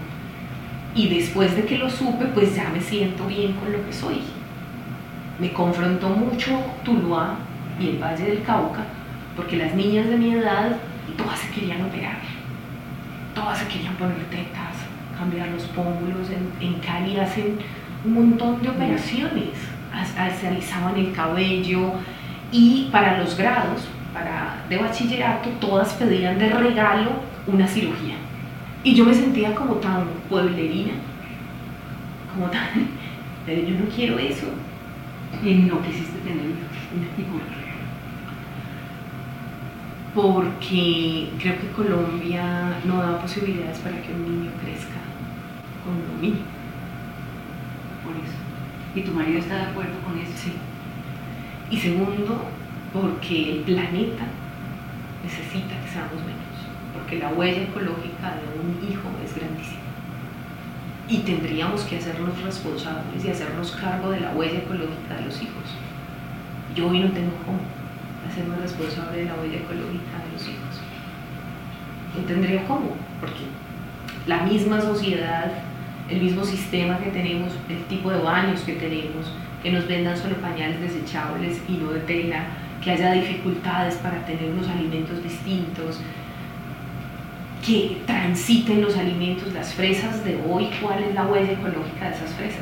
y 0.94 1.08
después 1.08 1.54
de 1.54 1.64
que 1.64 1.78
lo 1.78 1.90
supe, 1.90 2.24
pues 2.26 2.56
ya 2.56 2.70
me 2.70 2.80
siento 2.80 3.26
bien 3.26 3.52
con 3.52 3.70
lo 3.70 3.84
que 3.84 3.92
soy. 3.92 4.20
Me 5.38 5.52
confrontó 5.52 6.08
mucho 6.08 6.58
Tuluá 6.84 7.36
y 7.78 7.90
el 7.90 7.98
Valle 7.98 8.24
del 8.24 8.42
Cauca, 8.42 8.84
porque 9.36 9.58
las 9.58 9.74
niñas 9.74 10.08
de 10.08 10.16
mi 10.16 10.32
edad 10.32 10.76
todas 11.18 11.38
se 11.38 11.50
querían 11.50 11.84
operar, 11.84 12.18
todas 13.34 13.58
se 13.58 13.68
querían 13.68 13.94
poner 13.96 14.16
tetas, 14.30 14.76
cambiar 15.18 15.48
los 15.48 15.64
pómulos, 15.64 16.30
en, 16.30 16.66
en 16.66 16.80
Cali 16.80 17.18
hacen 17.18 17.58
un 18.04 18.14
montón 18.14 18.62
de 18.62 18.70
operaciones, 18.70 19.50
se 20.04 20.48
alisaban 20.48 20.96
el 20.96 21.12
cabello 21.12 21.92
y 22.52 22.88
para 22.92 23.18
los 23.18 23.36
grados, 23.36 23.88
para 24.12 24.64
de 24.68 24.78
bachillerato, 24.78 25.48
todas 25.60 25.94
pedían 25.94 26.38
de 26.38 26.48
regalo 26.50 27.10
una 27.46 27.66
cirugía. 27.66 28.16
Y 28.82 28.94
yo 28.94 29.04
me 29.04 29.14
sentía 29.14 29.54
como 29.54 29.74
tan 29.74 30.06
pueblerina, 30.28 30.92
como 32.32 32.50
tan, 32.50 32.68
pero 33.46 33.62
yo 33.62 33.78
no 33.78 33.86
quiero 33.94 34.18
eso. 34.18 34.46
Y 35.44 35.54
no 35.54 35.82
quisiste 35.82 36.18
tener 36.20 36.46
hijos. 36.46 37.42
Porque 40.14 41.30
creo 41.38 41.60
que 41.60 41.68
Colombia 41.76 42.78
no 42.84 43.02
da 43.02 43.20
posibilidades 43.20 43.78
para 43.80 44.00
que 44.00 44.12
un 44.14 44.22
niño 44.22 44.50
crezca 44.62 45.00
con 45.84 45.94
lo 45.94 46.20
mínimo. 46.20 46.46
Por 48.02 48.16
eso. 48.16 48.45
¿Y 48.96 49.02
tu 49.02 49.12
marido 49.12 49.38
está 49.38 49.56
de 49.56 49.62
acuerdo 49.62 49.92
con 50.04 50.18
eso? 50.18 50.32
Sí. 50.34 50.52
Y 51.70 51.76
segundo, 51.76 52.46
porque 52.92 53.52
el 53.52 53.60
planeta 53.60 54.24
necesita 55.22 55.78
que 55.82 55.88
seamos 55.90 56.16
menos, 56.24 56.56
porque 56.94 57.18
la 57.18 57.28
huella 57.28 57.64
ecológica 57.64 58.36
de 58.40 58.58
un 58.58 58.90
hijo 58.90 59.08
es 59.22 59.36
grandísima. 59.36 59.84
Y 61.08 61.18
tendríamos 61.18 61.82
que 61.82 61.98
hacernos 61.98 62.42
responsables 62.42 63.22
y 63.22 63.28
hacernos 63.28 63.72
cargo 63.72 64.10
de 64.10 64.20
la 64.20 64.32
huella 64.32 64.60
ecológica 64.60 65.16
de 65.18 65.26
los 65.26 65.42
hijos. 65.42 65.76
Yo 66.74 66.88
hoy 66.88 67.00
no 67.00 67.12
tengo 67.12 67.32
cómo 67.44 67.60
hacerme 68.26 68.56
responsable 68.56 69.18
de 69.18 69.24
la 69.26 69.34
huella 69.34 69.58
ecológica 69.58 70.24
de 70.24 70.32
los 70.32 70.42
hijos. 70.42 70.80
No 72.16 72.22
tendría 72.24 72.64
cómo, 72.66 72.96
porque 73.20 73.44
la 74.26 74.42
misma 74.42 74.80
sociedad, 74.80 75.52
el 76.08 76.22
mismo 76.22 76.44
sistema 76.44 76.98
que 76.98 77.10
tenemos, 77.10 77.52
el 77.68 77.82
tipo 77.84 78.10
de 78.10 78.18
baños 78.20 78.60
que 78.60 78.74
tenemos, 78.74 79.32
que 79.62 79.72
nos 79.72 79.86
vendan 79.88 80.16
solo 80.16 80.36
pañales 80.36 80.80
desechables 80.80 81.60
y 81.68 81.72
no 81.72 81.90
de 81.90 82.00
tela, 82.00 82.44
que 82.82 82.92
haya 82.92 83.12
dificultades 83.12 83.96
para 83.96 84.24
tener 84.24 84.50
unos 84.50 84.68
alimentos 84.68 85.22
distintos, 85.22 86.00
que 87.64 87.98
transiten 88.06 88.82
los 88.82 88.96
alimentos, 88.96 89.52
las 89.52 89.74
fresas 89.74 90.24
de 90.24 90.40
hoy, 90.48 90.68
cuál 90.80 91.02
es 91.02 91.14
la 91.14 91.26
huella 91.26 91.52
ecológica 91.52 92.10
de 92.10 92.14
esas 92.14 92.32
fresas. 92.34 92.60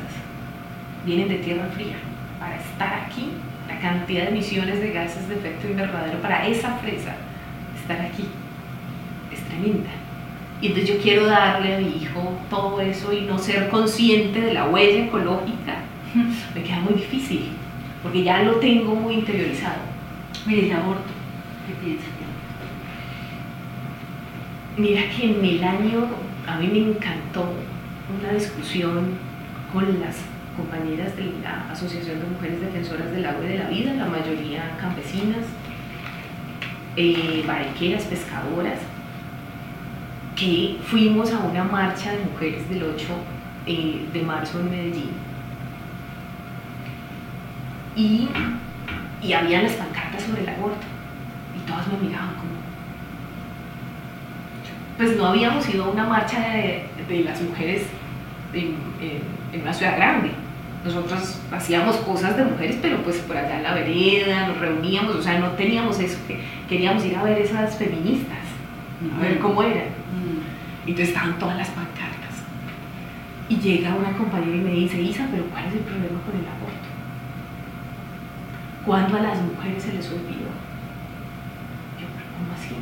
Vienen 1.05 1.29
de 1.29 1.37
tierra 1.37 1.67
fría. 1.75 1.97
Para 2.41 2.57
estar 2.57 2.95
aquí, 3.07 3.29
la 3.69 3.79
cantidad 3.81 4.23
de 4.23 4.29
emisiones 4.31 4.81
de 4.81 4.93
gases 4.93 5.29
de 5.29 5.35
efecto 5.35 5.69
invernadero 5.69 6.19
para 6.23 6.47
esa 6.47 6.77
fresa, 6.79 7.17
estar 7.79 8.01
aquí, 8.01 8.25
es 9.31 9.41
tremenda. 9.41 9.91
Y 10.65 10.69
entonces 10.69 10.97
yo 10.97 11.03
quiero 11.03 11.27
darle 11.27 11.75
a 11.75 11.79
mi 11.79 11.89
hijo 11.89 12.33
todo 12.49 12.81
eso 12.81 13.13
y 13.13 13.21
no 13.27 13.39
ser 13.39 13.69
consciente 13.69 14.41
de 14.41 14.55
la 14.55 14.67
huella 14.71 15.05
ecológica, 15.05 15.77
me 16.55 16.63
queda 16.63 16.81
muy 16.81 16.95
difícil, 16.95 17.51
porque 18.03 18.25
ya 18.25 18.43
lo 18.43 18.55
tengo 18.55 18.95
muy 18.95 19.17
interiorizado. 19.17 19.77
Mire, 20.47 20.71
el 20.71 20.73
aborto, 20.73 21.13
¿qué 21.67 21.75
piensa? 21.85 22.07
Mira 24.79 25.03
que 25.11 25.33
en 25.33 25.45
el 25.45 25.63
año 25.63 26.07
a 26.47 26.57
mí 26.57 26.67
me 26.69 26.79
encantó 26.93 27.53
una 28.19 28.33
discusión 28.33 29.19
con 29.71 30.01
las 30.01 30.17
compañeras 30.57 31.15
de 31.15 31.31
la 31.43 31.71
Asociación 31.73 32.21
de 32.21 32.27
Mujeres 32.27 32.63
Defensoras 32.63 33.11
del 33.11 33.27
Agua 33.27 33.45
y 33.45 33.49
de 33.49 33.59
la 33.59 33.69
Vida, 33.69 33.93
la 33.93 34.07
mayoría 34.07 34.79
campesinas, 34.81 35.45
eh, 36.97 37.45
barqueras, 37.47 38.05
pescadoras, 38.05 38.79
que 40.37 40.79
fuimos 40.87 41.33
a 41.33 41.39
una 41.39 41.65
marcha 41.65 42.13
de 42.13 42.25
mujeres 42.25 42.69
del 42.69 42.83
8 42.83 43.07
eh, 43.67 44.07
de 44.13 44.23
marzo 44.23 44.61
en 44.61 44.71
Medellín. 44.71 45.11
Y 47.97 48.29
y 49.25 49.33
había 49.33 49.63
las 49.63 49.73
pancartas 49.73 50.23
sobre 50.23 50.43
el 50.43 50.49
aborto 50.49 50.87
y 51.57 51.67
todas 51.67 51.87
me 51.89 52.07
miraban 52.07 52.35
como 52.35 52.55
pues 54.97 55.17
no 55.17 55.27
habíamos 55.27 55.69
ido 55.69 55.85
a 55.85 55.89
una 55.89 56.05
marcha 56.05 56.39
de, 56.39 57.25
las 57.25 57.43
mujeres 57.43 57.83
en, 58.53 58.77
una 59.61 59.73
ciudad 59.73 59.97
grande. 59.97 60.31
Nosotros 60.85 61.41
hacíamos 61.51 61.97
cosas 61.97 62.37
de 62.37 62.45
mujeres 62.45 62.79
pero 62.81 62.99
pues 62.99 63.17
por 63.19 63.37
allá 63.37 63.57
en 63.57 63.63
la 63.65 63.75
vereda 63.75 64.49
nos 64.49 64.59
reuníamos 64.59 65.17
o 65.17 65.23
sea 65.23 65.39
no 65.39 65.51
teníamos 65.53 65.99
eso 65.99 66.19
que 66.29 66.39
queríamos 66.69 67.05
ir 67.05 67.17
a 67.17 67.23
ver 67.25 67.39
esas 67.39 67.77
feministas 67.77 68.39
a 69.17 69.21
ver 69.21 69.39
cómo 69.39 69.63
eran 69.63 69.89
mm. 70.85 70.89
entonces 70.89 71.09
estaban 71.09 71.39
todas 71.39 71.57
las 71.57 71.69
pancartas 71.69 72.35
y 73.49 73.57
llega 73.57 73.95
una 73.95 74.17
compañera 74.17 74.57
y 74.57 74.61
me 74.61 74.71
dice 74.71 75.01
Isa 75.01 75.29
pero 75.31 75.45
¿cuál 75.47 75.67
es 75.67 75.75
el 75.75 75.81
problema 75.81 76.21
con 76.21 76.35
el 76.35 76.47
aborto? 76.47 76.95
¿Cuándo 78.85 79.17
a 79.17 79.23
las 79.23 79.41
mujeres 79.41 79.83
se 79.83 79.95
les 79.95 80.07
olvidó? 80.09 80.53
Yo, 81.99 82.07
¿cómo 82.37 82.53
así? 82.55 82.75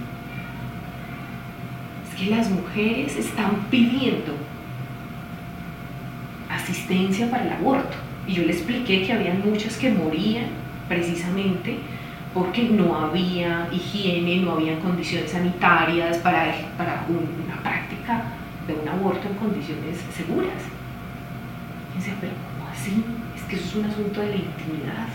Es 2.08 2.20
que 2.20 2.30
las 2.34 2.50
mujeres 2.50 3.16
están 3.16 3.66
pidiendo 3.70 4.34
asistencia 6.50 7.30
para 7.30 7.44
el 7.44 7.52
aborto. 7.52 7.96
Y 8.26 8.34
yo 8.34 8.44
le 8.44 8.52
expliqué 8.52 9.04
que 9.04 9.12
había 9.12 9.34
muchas 9.34 9.76
que 9.76 9.90
morían 9.90 10.46
precisamente 10.88 11.78
porque 12.34 12.64
no 12.64 12.96
había 12.96 13.68
higiene, 13.72 14.36
no 14.36 14.52
había 14.52 14.78
condiciones 14.78 15.30
sanitarias 15.30 16.18
para, 16.18 16.54
una 17.08 17.62
práctica 17.62 18.24
de 18.66 18.74
un 18.74 18.88
aborto 18.88 19.28
en 19.28 19.34
condiciones 19.34 19.98
seguras. 20.14 20.62
Y 21.98 22.10
pero 22.20 22.32
¿cómo 22.32 22.70
así? 22.70 23.04
Es 23.36 23.42
que 23.42 23.56
eso 23.56 23.64
es 23.66 23.74
un 23.74 23.84
asunto 23.84 24.20
de 24.20 24.28
la 24.28 24.36
intimidad 24.36 25.08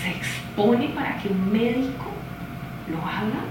se 0.00 0.10
expone 0.10 0.88
para 0.94 1.16
que 1.18 1.28
un 1.28 1.52
médico 1.52 2.10
lo 2.90 2.98
haga. 2.98 3.44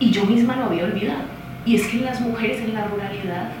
Y 0.00 0.10
yo 0.10 0.26
misma 0.26 0.56
lo 0.56 0.64
había 0.64 0.84
olvidado. 0.84 1.22
Y 1.64 1.76
es 1.76 1.86
que 1.86 1.98
las 1.98 2.20
mujeres 2.20 2.60
en 2.62 2.74
la 2.74 2.86
ruralidad 2.86 3.52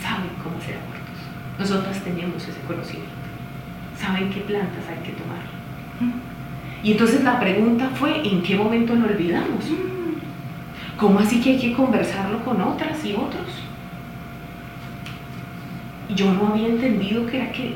saben 0.00 0.30
cómo 0.42 0.56
hacer 0.58 0.76
abortos. 0.76 1.58
Nosotras 1.58 2.02
teníamos 2.02 2.42
ese 2.46 2.60
conocimiento. 2.60 3.15
Saben 3.96 4.30
qué 4.30 4.40
plantas 4.40 4.84
hay 4.88 5.02
que 5.04 5.12
tomar. 5.12 5.38
Y 6.82 6.92
entonces 6.92 7.24
la 7.24 7.40
pregunta 7.40 7.90
fue, 7.94 8.26
¿en 8.26 8.42
qué 8.42 8.54
momento 8.54 8.94
lo 8.94 9.06
olvidamos? 9.06 9.64
¿Cómo 10.96 11.18
así 11.18 11.40
que 11.40 11.50
hay 11.50 11.58
que 11.58 11.72
conversarlo 11.72 12.44
con 12.44 12.60
otras 12.60 13.04
y 13.04 13.12
otros? 13.14 13.46
Yo 16.14 16.32
no 16.32 16.48
había 16.48 16.68
entendido 16.68 17.26
que 17.26 17.36
era 17.38 17.52
que 17.52 17.74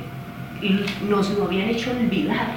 nos 1.08 1.30
lo 1.30 1.44
habían 1.44 1.68
hecho 1.70 1.90
olvidar, 1.90 2.54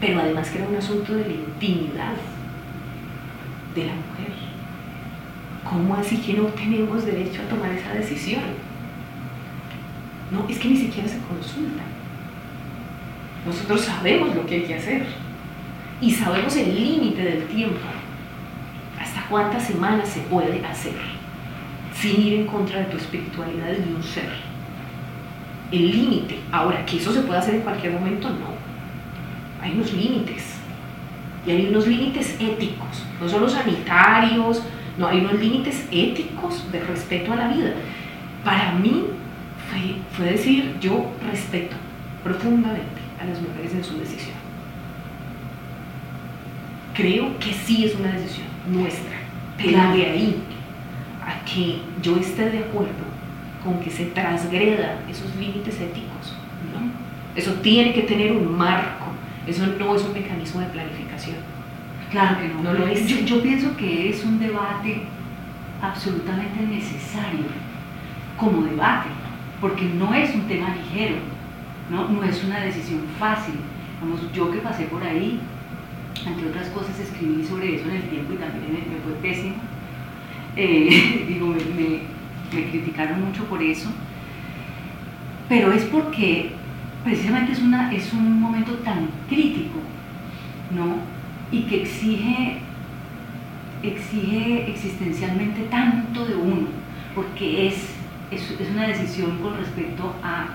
pero 0.00 0.20
además 0.20 0.48
que 0.50 0.58
era 0.58 0.68
un 0.68 0.76
asunto 0.76 1.14
de 1.14 1.26
la 1.26 1.32
intimidad 1.32 2.14
de 3.74 3.86
la 3.86 3.92
mujer. 3.92 4.32
¿Cómo 5.68 5.94
así 5.96 6.18
que 6.18 6.34
no 6.34 6.44
tenemos 6.44 7.04
derecho 7.04 7.42
a 7.42 7.48
tomar 7.48 7.72
esa 7.72 7.92
decisión? 7.94 8.42
No, 10.30 10.46
es 10.48 10.58
que 10.58 10.68
ni 10.68 10.76
siquiera 10.76 11.08
se 11.08 11.18
consulta. 11.18 11.82
Nosotros 13.46 13.82
sabemos 13.82 14.34
lo 14.34 14.46
que 14.46 14.56
hay 14.56 14.62
que 14.62 14.74
hacer 14.74 15.06
y 16.00 16.10
sabemos 16.12 16.56
el 16.56 16.74
límite 16.74 17.22
del 17.22 17.44
tiempo, 17.44 17.80
hasta 19.00 19.26
cuántas 19.28 19.64
semanas 19.64 20.08
se 20.08 20.20
puede 20.20 20.64
hacer 20.64 20.94
sin 21.94 22.20
ir 22.20 22.34
en 22.34 22.46
contra 22.46 22.80
de 22.80 22.86
tu 22.86 22.96
espiritualidad 22.96 23.70
y 23.72 23.88
de 23.88 23.94
un 23.94 24.02
ser 24.02 24.30
el 25.70 25.90
límite. 25.90 26.38
Ahora, 26.52 26.84
que 26.84 26.96
eso 26.96 27.12
se 27.12 27.20
puede 27.20 27.38
hacer 27.38 27.56
en 27.56 27.60
cualquier 27.62 27.92
momento, 27.92 28.28
no. 28.28 28.54
Hay 29.62 29.72
unos 29.72 29.92
límites. 29.92 30.54
Y 31.46 31.50
hay 31.50 31.66
unos 31.66 31.86
límites 31.86 32.36
éticos, 32.40 33.04
no 33.20 33.28
solo 33.28 33.48
sanitarios, 33.48 34.62
no, 34.96 35.08
hay 35.08 35.18
unos 35.18 35.34
límites 35.34 35.86
éticos 35.90 36.70
de 36.72 36.80
respeto 36.80 37.32
a 37.32 37.36
la 37.36 37.48
vida. 37.48 37.72
Para 38.42 38.72
mí 38.72 39.04
fue, 39.68 39.96
fue 40.12 40.32
decir, 40.32 40.74
yo 40.80 41.10
respeto 41.30 41.76
profundamente 42.22 42.93
a 43.24 43.30
las 43.30 43.40
mujeres 43.40 43.74
en 43.74 43.84
su 43.84 43.98
decisión. 43.98 44.36
Creo 46.94 47.38
que 47.38 47.52
sí 47.52 47.86
es 47.86 47.94
una 47.96 48.12
decisión 48.12 48.46
nuestra, 48.68 49.16
pero 49.56 49.78
de 49.92 50.06
ahí 50.06 50.42
a 51.22 51.44
que 51.44 51.80
yo 52.02 52.16
esté 52.16 52.50
de 52.50 52.58
acuerdo 52.58 53.04
con 53.62 53.80
que 53.80 53.90
se 53.90 54.06
transgreda 54.06 55.00
esos 55.10 55.34
límites 55.36 55.80
éticos. 55.80 56.36
¿no? 56.72 56.90
Eso 57.34 57.54
tiene 57.54 57.92
que 57.92 58.02
tener 58.02 58.32
un 58.32 58.56
marco 58.56 59.06
Eso 59.46 59.66
no 59.66 59.94
es 59.94 60.02
un 60.02 60.12
mecanismo 60.12 60.60
de 60.60 60.66
planificación. 60.66 61.36
Claro 62.10 62.38
que 62.38 62.48
no. 62.48 62.62
No 62.62 62.72
lo 62.74 62.86
es. 62.86 63.06
Yo, 63.06 63.18
yo 63.20 63.42
pienso 63.42 63.76
que 63.76 64.08
es 64.08 64.24
un 64.24 64.38
debate 64.38 65.02
absolutamente 65.82 66.62
necesario 66.62 67.44
como 68.38 68.62
debate, 68.62 69.08
porque 69.60 69.84
no 69.84 70.14
es 70.14 70.34
un 70.34 70.42
tema 70.42 70.74
ligero, 70.74 71.16
no, 71.90 72.08
no 72.08 72.22
es 72.24 72.42
una 72.44 72.60
decisión 72.60 73.00
fácil. 73.18 73.54
Vamos, 74.00 74.20
yo 74.32 74.50
que 74.50 74.58
pasé 74.58 74.84
por 74.84 75.02
ahí, 75.02 75.40
entre 76.26 76.48
otras 76.48 76.68
cosas 76.68 76.98
escribí 76.98 77.44
sobre 77.44 77.76
eso 77.76 77.88
en 77.88 77.96
el 77.96 78.02
tiempo 78.02 78.32
y 78.32 78.36
también 78.36 78.72
me, 78.72 79.00
fue 79.00 79.14
pésimo. 79.22 79.54
Eh, 80.56 81.24
digo, 81.28 81.46
me, 81.48 81.56
me- 81.56 82.14
me 82.52 82.70
criticaron 82.70 83.24
mucho 83.24 83.44
por 83.46 83.60
eso, 83.62 83.90
pero 85.48 85.72
es 85.72 85.82
porque 85.84 86.52
precisamente 87.02 87.52
es, 87.52 87.60
una, 87.60 87.92
es 87.92 88.12
un 88.12 88.40
momento 88.40 88.72
tan 88.84 89.08
crítico, 89.28 89.78
¿no? 90.74 90.96
Y 91.50 91.62
que 91.64 91.82
exige, 91.82 92.58
exige 93.82 94.70
existencialmente 94.70 95.62
tanto 95.70 96.24
de 96.26 96.34
uno, 96.36 96.68
porque 97.14 97.68
es, 97.68 97.74
es, 98.30 98.50
es 98.60 98.70
una 98.70 98.86
decisión 98.86 99.38
con 99.38 99.56
respecto 99.56 100.14
a, 100.22 100.46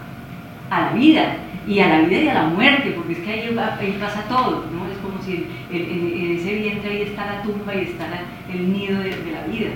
a 0.69 0.81
la 0.81 0.93
vida, 0.93 1.35
y 1.67 1.79
a 1.79 1.87
la 1.87 1.99
vida 2.01 2.21
y 2.21 2.27
a 2.29 2.33
la 2.33 2.43
muerte, 2.47 2.91
porque 2.95 3.13
es 3.13 3.19
que 3.19 3.31
ahí, 3.31 3.57
ahí 3.79 3.97
pasa 3.99 4.23
todo, 4.27 4.65
¿no? 4.73 4.87
Es 4.91 4.97
como 4.99 5.21
si 5.21 5.45
en, 5.69 5.81
en- 5.81 6.13
en 6.31 6.37
ese 6.37 6.55
vientre 6.55 6.89
ahí 6.91 7.01
está 7.03 7.25
la 7.25 7.41
tumba 7.43 7.75
y 7.75 7.81
está 7.81 8.07
la- 8.07 8.53
el 8.53 8.73
nido 8.73 8.99
de, 8.99 9.09
de 9.09 9.31
la 9.31 9.43
vida. 9.43 9.69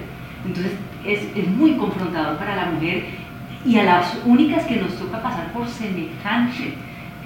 Entonces 0.46 0.74
es, 1.06 1.20
es 1.36 1.48
muy 1.50 1.74
confrontador 1.76 2.38
para 2.38 2.56
la 2.56 2.66
mujer 2.72 3.06
y 3.66 3.78
a 3.78 3.84
las 3.84 4.20
únicas 4.26 4.66
que 4.66 4.78
nos 4.78 4.94
toca 4.98 5.22
pasar 5.22 5.52
por 5.54 5.68
semejante 5.68 6.74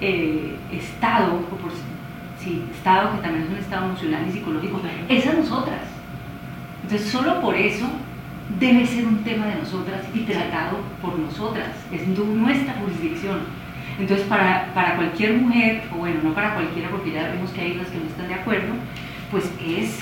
eh, 0.00 0.54
estado, 0.72 1.34
o 1.36 1.56
por 1.56 1.72
sí, 2.38 2.62
estado 2.72 3.12
que 3.16 3.22
también 3.22 3.44
es 3.44 3.50
un 3.50 3.56
estado 3.56 3.86
emocional 3.86 4.24
y 4.28 4.32
psicológico, 4.32 4.80
es 5.08 5.26
a 5.26 5.32
nosotras. 5.32 5.80
Entonces 6.82 7.08
solo 7.10 7.40
por 7.40 7.54
eso 7.56 7.86
debe 8.60 8.86
ser 8.86 9.06
un 9.06 9.18
tema 9.24 9.46
de 9.46 9.56
nosotras 9.56 10.02
y 10.14 10.20
tratado 10.20 10.78
por 11.02 11.18
nosotras, 11.18 11.68
es 11.92 12.06
nu- 12.08 12.24
nuestra 12.36 12.74
jurisdicción. 12.74 13.40
Entonces 13.98 14.26
para, 14.26 14.72
para 14.74 14.96
cualquier 14.96 15.34
mujer, 15.34 15.82
o 15.94 15.98
bueno, 15.98 16.20
no 16.22 16.32
para 16.34 16.54
cualquiera 16.54 16.88
porque 16.88 17.12
ya 17.12 17.28
vemos 17.28 17.50
que 17.50 17.60
hay 17.60 17.74
las 17.74 17.88
que 17.88 17.98
no 17.98 18.04
están 18.06 18.28
de 18.28 18.34
acuerdo, 18.34 18.72
pues 19.30 19.50
es, 19.66 19.98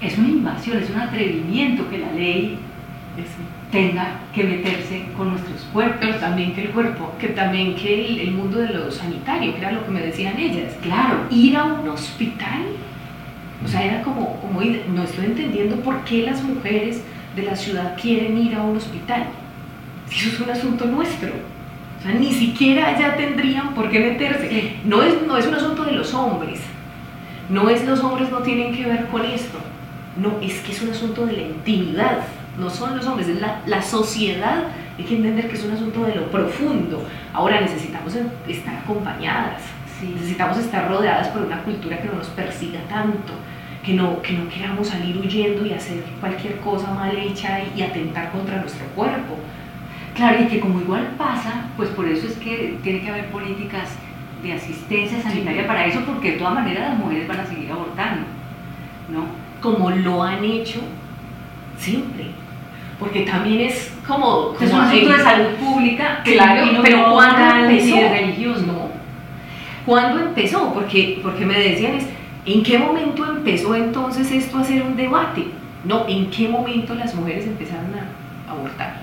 es 0.00 0.18
una 0.18 0.28
invasión, 0.28 0.78
es 0.78 0.90
un 0.90 1.00
atrevimiento 1.00 1.88
que 1.90 1.98
la 1.98 2.12
ley 2.12 2.58
tenga 3.70 4.18
que 4.34 4.44
meterse 4.44 5.04
con 5.16 5.30
nuestros 5.30 5.62
cuerpos. 5.72 5.98
Pero 6.00 6.16
también 6.16 6.54
que 6.54 6.62
el 6.62 6.70
cuerpo, 6.70 7.12
que 7.20 7.28
también 7.28 7.76
que 7.76 8.06
el, 8.06 8.18
el 8.20 8.30
mundo 8.32 8.58
de 8.58 8.68
lo 8.72 8.90
sanitario, 8.90 9.52
que 9.52 9.58
era 9.60 9.72
lo 9.72 9.84
que 9.84 9.90
me 9.92 10.00
decían 10.00 10.38
ellas. 10.38 10.74
Claro, 10.82 11.26
Ir 11.30 11.56
a 11.56 11.64
un 11.64 11.88
hospital, 11.88 12.62
o 13.64 13.68
sea, 13.68 13.84
era 13.84 14.02
como, 14.02 14.40
como 14.40 14.62
ir- 14.62 14.82
no 14.94 15.02
estoy 15.04 15.26
entendiendo 15.26 15.76
por 15.76 16.02
qué 16.04 16.22
las 16.22 16.42
mujeres 16.42 17.04
de 17.36 17.42
la 17.42 17.56
ciudad 17.56 17.96
quieren 18.00 18.36
ir 18.38 18.54
a 18.54 18.62
un 18.62 18.76
hospital. 18.76 19.26
Eso 20.10 20.28
es 20.28 20.40
un 20.40 20.50
asunto 20.50 20.84
nuestro. 20.86 21.30
O 21.98 22.02
sea, 22.02 22.12
ni 22.12 22.32
siquiera 22.32 22.88
allá 22.88 23.16
tendrían 23.16 23.74
por 23.74 23.90
qué 23.90 24.00
meterse. 24.00 24.76
No 24.84 25.02
es, 25.02 25.22
no 25.26 25.36
es 25.36 25.46
un 25.46 25.54
asunto 25.54 25.84
de 25.84 25.92
los 25.92 26.12
hombres. 26.14 26.60
No 27.48 27.68
es 27.68 27.84
los 27.84 28.00
hombres 28.00 28.30
no 28.30 28.38
tienen 28.38 28.74
que 28.74 28.86
ver 28.86 29.06
con 29.06 29.24
esto. 29.24 29.58
No, 30.16 30.34
es 30.40 30.60
que 30.60 30.72
es 30.72 30.82
un 30.82 30.90
asunto 30.90 31.26
de 31.26 31.32
la 31.34 31.42
intimidad. 31.42 32.18
No 32.58 32.70
son 32.70 32.96
los 32.96 33.06
hombres, 33.06 33.28
es 33.28 33.40
la, 33.40 33.60
la 33.66 33.82
sociedad. 33.82 34.64
Hay 34.98 35.04
que 35.04 35.16
entender 35.16 35.48
que 35.48 35.56
es 35.56 35.64
un 35.64 35.72
asunto 35.72 36.04
de 36.04 36.14
lo 36.14 36.30
profundo. 36.30 37.04
Ahora 37.32 37.60
necesitamos 37.60 38.14
estar 38.48 38.74
acompañadas. 38.74 39.60
sí. 39.98 40.12
Necesitamos 40.14 40.58
estar 40.58 40.88
rodeadas 40.88 41.28
por 41.28 41.42
una 41.42 41.62
cultura 41.62 41.98
que 41.98 42.08
no 42.08 42.14
nos 42.14 42.28
persiga 42.28 42.80
tanto, 42.88 43.32
que 43.84 43.94
no, 43.94 44.20
que 44.22 44.32
no 44.34 44.48
queramos 44.48 44.88
salir 44.88 45.16
huyendo 45.16 45.64
y 45.66 45.72
hacer 45.72 46.02
cualquier 46.20 46.56
cosa 46.60 46.92
mal 46.92 47.16
hecha 47.16 47.60
y, 47.60 47.78
y 47.80 47.82
atentar 47.82 48.30
contra 48.32 48.60
nuestro 48.60 48.84
cuerpo. 48.88 49.36
Claro, 50.14 50.42
y 50.42 50.46
que 50.48 50.60
como 50.60 50.80
igual 50.80 51.08
pasa, 51.16 51.66
pues 51.76 51.88
por 51.90 52.06
eso 52.06 52.26
es 52.26 52.34
que 52.34 52.76
tiene 52.82 53.00
que 53.00 53.08
haber 53.10 53.26
políticas 53.26 53.88
de 54.42 54.52
asistencia 54.54 55.22
sanitaria 55.22 55.62
Sí. 55.62 55.68
para 55.68 55.86
eso, 55.86 56.00
porque 56.04 56.32
de 56.32 56.38
todas 56.38 56.54
maneras 56.54 56.90
las 56.90 56.98
mujeres 56.98 57.28
van 57.28 57.40
a 57.40 57.46
seguir 57.46 57.70
abortando, 57.70 58.26
¿no? 59.08 59.24
Como 59.62 59.90
lo 59.90 60.22
han 60.22 60.44
hecho 60.44 60.80
siempre. 61.78 62.26
Porque 62.98 63.22
también 63.22 63.60
es 63.62 63.94
como... 64.06 64.54
Es 64.60 64.70
un 64.72 64.78
como 64.78 64.82
asunto 64.82 65.12
de 65.12 65.22
salud 65.22 65.46
pública, 65.58 66.20
Claro, 66.22 66.80
pero 66.82 66.98
no 66.98 67.12
¿cuándo 67.14 67.38
moral 67.38 67.68
ni 67.68 67.78
empezó? 67.78 68.08
religioso. 68.14 68.66
No. 68.66 68.88
¿Cuándo 69.86 70.20
empezó? 70.26 70.74
Porque, 70.74 71.18
porque 71.22 71.46
me 71.46 71.58
decían 71.58 71.94
es, 71.94 72.06
¿en 72.46 72.62
qué 72.62 72.78
momento 72.78 73.24
empezó 73.30 73.74
entonces 73.74 74.30
esto 74.30 74.58
a 74.58 74.64
ser 74.64 74.82
un 74.82 74.96
debate? 74.96 75.46
No, 75.84 76.06
¿en 76.08 76.30
qué 76.30 76.48
momento 76.48 76.94
las 76.94 77.14
mujeres 77.14 77.46
empezaron 77.46 77.92
a 77.94 78.52
abortar? 78.52 78.96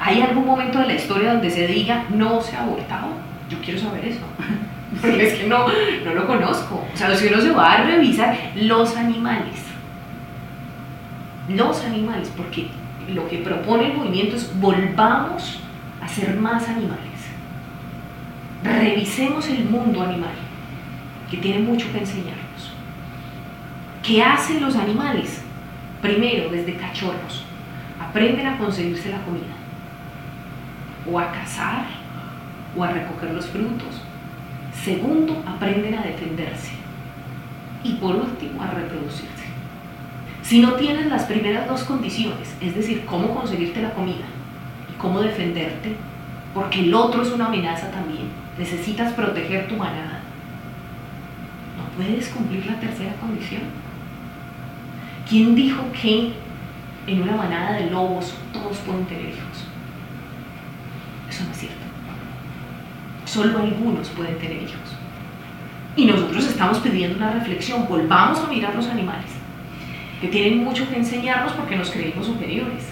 ¿Hay 0.00 0.20
algún 0.20 0.46
momento 0.46 0.78
de 0.78 0.86
la 0.86 0.94
historia 0.94 1.32
donde 1.34 1.50
se 1.50 1.66
diga 1.66 2.04
no 2.10 2.40
se 2.40 2.56
ha 2.56 2.62
abortado? 2.62 3.08
Yo 3.48 3.58
quiero 3.58 3.78
saber 3.78 4.04
eso. 4.04 4.20
Porque 5.00 5.26
es 5.26 5.34
que 5.34 5.46
no, 5.46 5.66
no 6.04 6.14
lo 6.14 6.26
conozco. 6.26 6.84
O 6.92 6.96
sea, 6.96 7.14
si 7.16 7.26
uno 7.28 7.40
se 7.40 7.50
va 7.50 7.72
a 7.72 7.84
revisar 7.84 8.36
los 8.54 8.96
animales, 8.96 9.64
los 11.48 11.84
animales, 11.84 12.30
porque 12.36 12.68
lo 13.12 13.28
que 13.28 13.38
propone 13.38 13.88
el 13.88 13.96
movimiento 13.96 14.36
es 14.36 14.50
volvamos 14.60 15.60
a 16.00 16.08
ser 16.08 16.36
más 16.36 16.68
animales. 16.68 16.98
Revisemos 18.62 19.48
el 19.48 19.64
mundo 19.64 20.02
animal, 20.02 20.32
que 21.30 21.36
tiene 21.38 21.60
mucho 21.60 21.90
que 21.92 21.98
enseñarnos. 21.98 22.72
¿Qué 24.02 24.22
hacen 24.22 24.60
los 24.60 24.76
animales? 24.76 25.42
Primero, 26.02 26.50
desde 26.50 26.76
cachorros, 26.76 27.44
aprenden 28.00 28.46
a 28.46 28.58
conseguirse 28.58 29.10
la 29.10 29.22
comida, 29.22 29.54
o 31.10 31.18
a 31.18 31.32
cazar, 31.32 31.86
o 32.76 32.84
a 32.84 32.90
recoger 32.90 33.32
los 33.32 33.46
frutos. 33.46 34.02
Segundo, 34.72 35.42
aprenden 35.46 35.94
a 35.94 36.02
defenderse. 36.02 36.72
Y 37.82 37.94
por 37.94 38.16
último, 38.16 38.62
a 38.62 38.66
reproducirse. 38.68 39.44
Si 40.42 40.60
no 40.60 40.74
tienes 40.74 41.06
las 41.06 41.24
primeras 41.24 41.66
dos 41.66 41.84
condiciones, 41.84 42.54
es 42.60 42.74
decir, 42.74 43.06
cómo 43.06 43.34
conseguirte 43.34 43.80
la 43.80 43.94
comida 43.94 44.26
y 44.92 44.98
cómo 44.98 45.20
defenderte, 45.20 45.96
porque 46.52 46.80
el 46.80 46.94
otro 46.94 47.22
es 47.22 47.32
una 47.32 47.46
amenaza 47.46 47.90
también, 47.90 48.28
necesitas 48.58 49.14
proteger 49.14 49.68
tu 49.68 49.76
manada, 49.76 50.13
puedes 51.96 52.28
cumplir 52.28 52.66
la 52.66 52.78
tercera 52.80 53.14
condición. 53.16 53.62
¿Quién 55.28 55.54
dijo 55.54 55.82
que 56.00 56.32
en 57.06 57.22
una 57.22 57.36
manada 57.36 57.72
de 57.72 57.90
lobos 57.90 58.34
todos 58.52 58.78
pueden 58.78 59.04
tener 59.06 59.28
hijos? 59.28 59.64
Eso 61.28 61.44
no 61.44 61.50
es 61.50 61.56
cierto. 61.58 61.76
Solo 63.24 63.58
algunos 63.58 64.08
pueden 64.10 64.36
tener 64.38 64.62
hijos. 64.62 64.96
Y 65.96 66.06
nosotros 66.06 66.44
estamos 66.46 66.78
pidiendo 66.78 67.16
una 67.16 67.32
reflexión, 67.32 67.86
volvamos 67.88 68.38
a 68.40 68.48
mirar 68.48 68.74
los 68.74 68.86
animales, 68.88 69.30
que 70.20 70.28
tienen 70.28 70.64
mucho 70.64 70.88
que 70.88 70.96
enseñarnos 70.96 71.52
porque 71.52 71.76
nos 71.76 71.90
creemos 71.90 72.26
superiores. 72.26 72.84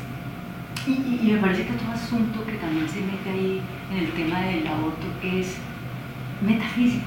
Y, 0.86 0.90
y- 0.92 1.30
me 1.32 1.38
parece 1.40 1.64
que 1.66 1.72
otro 1.74 1.92
asunto 1.92 2.44
que 2.44 2.52
también 2.54 2.88
se 2.88 3.00
mete 3.00 3.30
ahí 3.30 3.60
en 3.92 3.98
el 3.98 4.08
tema 4.12 4.40
del 4.42 4.66
aborto 4.66 5.06
es 5.22 5.58
metafísico, 6.44 7.06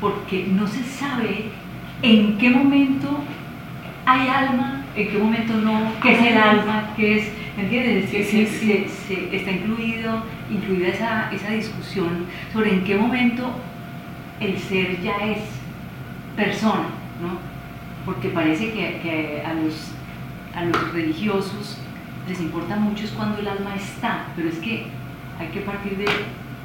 porque 0.00 0.46
no 0.50 0.66
se 0.66 0.82
sabe 0.84 1.46
en 2.02 2.36
qué 2.38 2.50
momento 2.50 3.18
hay 4.04 4.28
alma, 4.28 4.84
en 4.94 5.08
qué 5.08 5.18
momento 5.18 5.54
no, 5.54 5.92
qué 6.02 6.12
es 6.12 6.26
el 6.32 6.38
alma, 6.38 6.90
qué 6.96 7.18
es, 7.18 7.32
¿me 7.56 7.64
entiendes? 7.64 8.10
Sí, 8.10 8.16
Se- 8.18 8.24
sí, 8.24 8.46
se- 8.46 8.58
sí. 8.58 8.66
se- 8.88 9.06
se- 9.28 9.36
está 9.36 9.50
incluido, 9.52 10.22
incluida 10.50 10.88
esa, 10.88 11.30
esa 11.32 11.50
discusión 11.50 12.26
sobre 12.52 12.72
en 12.74 12.84
qué 12.84 12.96
momento 12.96 13.50
el 14.40 14.58
ser 14.58 15.00
ya 15.02 15.16
es 15.24 15.38
persona, 16.36 16.88
¿no? 17.22 17.38
Porque 18.04 18.28
parece 18.28 18.66
que, 18.72 19.00
que 19.02 19.42
a, 19.44 19.54
los, 19.54 19.92
a 20.54 20.64
los 20.64 20.92
religiosos 20.92 21.78
les 22.28 22.40
importa 22.40 22.76
mucho 22.76 23.04
es 23.04 23.10
cuando 23.12 23.38
el 23.38 23.48
alma 23.48 23.74
está, 23.74 24.26
pero 24.36 24.48
es 24.48 24.56
que 24.58 24.86
hay 25.40 25.48
que 25.48 25.60
partir 25.60 25.96
de, 25.96 26.04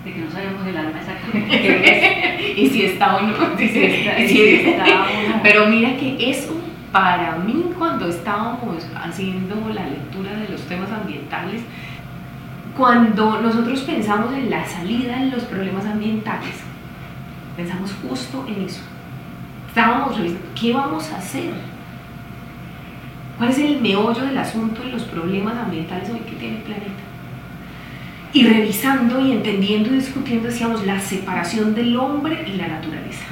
de 0.05 0.13
que 0.13 0.19
no 0.19 0.31
sabemos 0.31 0.65
el 0.67 0.77
alma 0.77 0.99
exactamente 0.99 1.61
qué 1.61 2.51
es. 2.53 2.57
y 2.57 2.69
si 2.69 2.85
está 2.85 3.17
o 3.17 3.21
no. 3.21 3.35
Está- 3.59 4.19
Y 4.19 4.27
si 4.27 4.41
está 4.55 4.83
o 4.83 4.87
no. 5.29 5.43
Pero 5.43 5.67
mira 5.67 5.95
que 5.97 6.17
eso, 6.31 6.55
para 6.91 7.35
mí, 7.37 7.65
cuando 7.77 8.07
estábamos 8.07 8.87
haciendo 8.95 9.55
la 9.73 9.85
lectura 9.87 10.31
de 10.35 10.49
los 10.49 10.61
temas 10.63 10.91
ambientales, 10.91 11.61
cuando 12.75 13.41
nosotros 13.41 13.81
pensamos 13.81 14.33
en 14.33 14.49
la 14.49 14.65
salida 14.65 15.19
de 15.19 15.29
los 15.31 15.43
problemas 15.43 15.85
ambientales, 15.85 16.55
pensamos 17.55 17.93
justo 18.07 18.45
en 18.47 18.63
eso. 18.65 18.81
Estábamos 19.67 20.17
revisando, 20.17 20.47
¿qué 20.59 20.73
vamos 20.73 21.11
a 21.11 21.17
hacer? 21.17 21.51
¿Cuál 23.37 23.49
es 23.49 23.59
el 23.59 23.81
meollo 23.81 24.21
del 24.25 24.37
asunto 24.37 24.83
en 24.83 24.91
los 24.91 25.03
problemas 25.03 25.57
ambientales 25.57 26.09
hoy 26.09 26.19
que 26.19 26.35
tiene 26.35 26.57
el 26.57 26.63
planeta? 26.63 26.91
Y 28.34 28.47
revisando 28.47 29.19
y 29.19 29.32
entendiendo 29.32 29.89
y 29.89 29.97
discutiendo, 29.97 30.47
decíamos, 30.47 30.86
la 30.86 30.99
separación 30.99 31.75
del 31.75 31.95
hombre 31.97 32.45
y 32.47 32.53
la 32.53 32.67
naturaleza. 32.67 33.25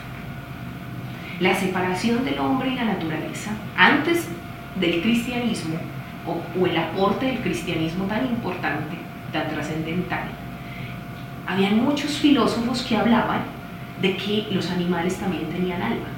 la 1.39 1.55
separación 1.55 2.25
del 2.25 2.37
hombre 2.37 2.71
y 2.71 2.75
la 2.75 2.83
naturaleza, 2.83 3.51
antes 3.77 4.27
del 4.77 5.01
cristianismo, 5.01 5.77
o, 6.27 6.65
el 6.65 6.77
aporte 6.77 7.27
del 7.27 7.39
cristianismo 7.39 8.03
tan 8.05 8.25
importante, 8.25 8.97
tan 9.31 9.47
trascendental, 9.47 10.25
habían 11.47 11.81
muchos 11.81 12.17
filósofos 12.17 12.81
que 12.81 12.97
hablaban 12.97 13.43
de 14.01 14.17
que 14.17 14.47
los 14.51 14.69
animales 14.69 15.15
también 15.15 15.45
tenían 15.45 15.81
alma. 15.81 16.09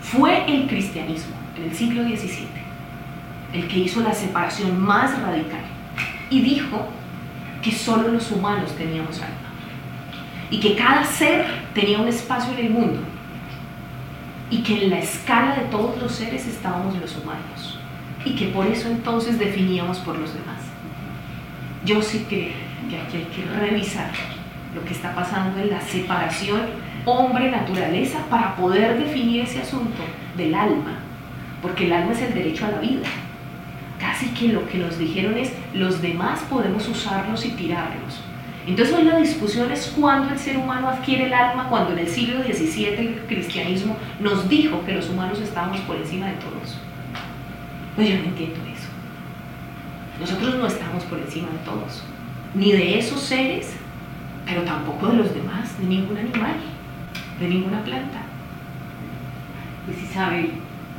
Fue 0.00 0.42
el 0.50 0.66
cristianismo 0.66 1.34
en 1.58 1.64
el 1.64 1.76
siglo 1.76 2.02
XVII 2.02 2.62
el 3.52 3.68
que 3.68 3.78
hizo 3.80 4.00
la 4.00 4.14
separación 4.14 4.80
más 4.80 5.20
radical 5.20 5.60
y 6.30 6.40
dijo 6.40 6.88
que 7.62 7.72
solo 7.72 8.08
los 8.08 8.30
humanos 8.30 8.72
teníamos 8.76 9.20
alma 9.20 9.52
y 10.50 10.60
que 10.60 10.76
cada 10.76 11.04
ser 11.04 11.46
tenía 11.72 11.98
un 11.98 12.08
espacio 12.08 12.52
en 12.52 12.66
el 12.66 12.70
mundo 12.70 13.00
y 14.50 14.62
que 14.62 14.84
en 14.84 14.90
la 14.90 14.98
escala 14.98 15.54
de 15.54 15.62
todos 15.70 16.00
los 16.00 16.12
seres 16.12 16.46
estábamos 16.46 16.98
los 16.98 17.16
humanos 17.16 17.78
y 18.24 18.34
que 18.34 18.48
por 18.48 18.66
eso 18.66 18.88
entonces 18.88 19.38
definíamos 19.38 19.98
por 19.98 20.18
los 20.18 20.34
demás. 20.34 20.60
Yo 21.84 22.02
sí 22.02 22.26
creo 22.28 22.52
que 22.88 23.00
aquí 23.00 23.16
hay 23.16 23.24
que 23.24 23.44
revisar 23.58 24.10
lo 24.74 24.84
que 24.84 24.92
está 24.92 25.14
pasando 25.14 25.58
en 25.60 25.70
la 25.70 25.80
separación 25.80 26.60
hombre-naturaleza 27.04 28.18
para 28.30 28.54
poder 28.54 28.98
definir 28.98 29.42
ese 29.42 29.60
asunto 29.60 30.02
del 30.36 30.54
alma, 30.54 30.98
porque 31.60 31.86
el 31.86 31.92
alma 31.92 32.12
es 32.12 32.22
el 32.22 32.34
derecho 32.34 32.66
a 32.66 32.72
la 32.72 32.78
vida. 32.78 33.08
Casi 34.02 34.26
que 34.34 34.48
lo 34.48 34.68
que 34.68 34.76
nos 34.76 34.98
dijeron 34.98 35.38
es, 35.38 35.52
los 35.72 36.02
demás 36.02 36.40
podemos 36.50 36.86
usarlos 36.88 37.46
y 37.46 37.52
tirarlos, 37.52 38.20
entonces 38.66 38.94
hoy 38.94 39.04
la 39.04 39.18
discusión 39.18 39.72
es 39.72 39.92
cuándo 39.96 40.32
el 40.32 40.38
ser 40.38 40.56
humano 40.56 40.88
adquiere 40.88 41.26
el 41.26 41.32
alma, 41.32 41.68
cuando 41.68 41.92
en 41.92 41.98
el 42.00 42.08
siglo 42.08 42.42
XVII 42.44 42.96
el 42.96 43.20
cristianismo 43.26 43.96
nos 44.20 44.48
dijo 44.48 44.84
que 44.84 44.92
los 44.92 45.08
humanos 45.08 45.40
estábamos 45.40 45.80
por 45.80 45.96
encima 45.96 46.26
de 46.26 46.34
todos. 46.34 46.78
Pues 47.96 48.08
yo 48.08 48.18
no 48.18 48.24
entiendo 48.24 48.60
eso. 48.72 48.88
Nosotros 50.20 50.54
no 50.54 50.66
estamos 50.66 51.02
por 51.04 51.18
encima 51.18 51.48
de 51.48 51.58
todos, 51.64 52.04
ni 52.54 52.70
de 52.70 52.98
esos 52.98 53.20
seres, 53.20 53.74
pero 54.46 54.62
tampoco 54.62 55.08
de 55.08 55.16
los 55.16 55.34
demás, 55.34 55.76
de 55.78 55.84
ningún 55.84 56.16
animal, 56.16 56.54
de 57.40 57.48
ninguna 57.48 57.82
planta. 57.82 58.22
Pues 59.86 60.00
Isabel, 60.00 60.50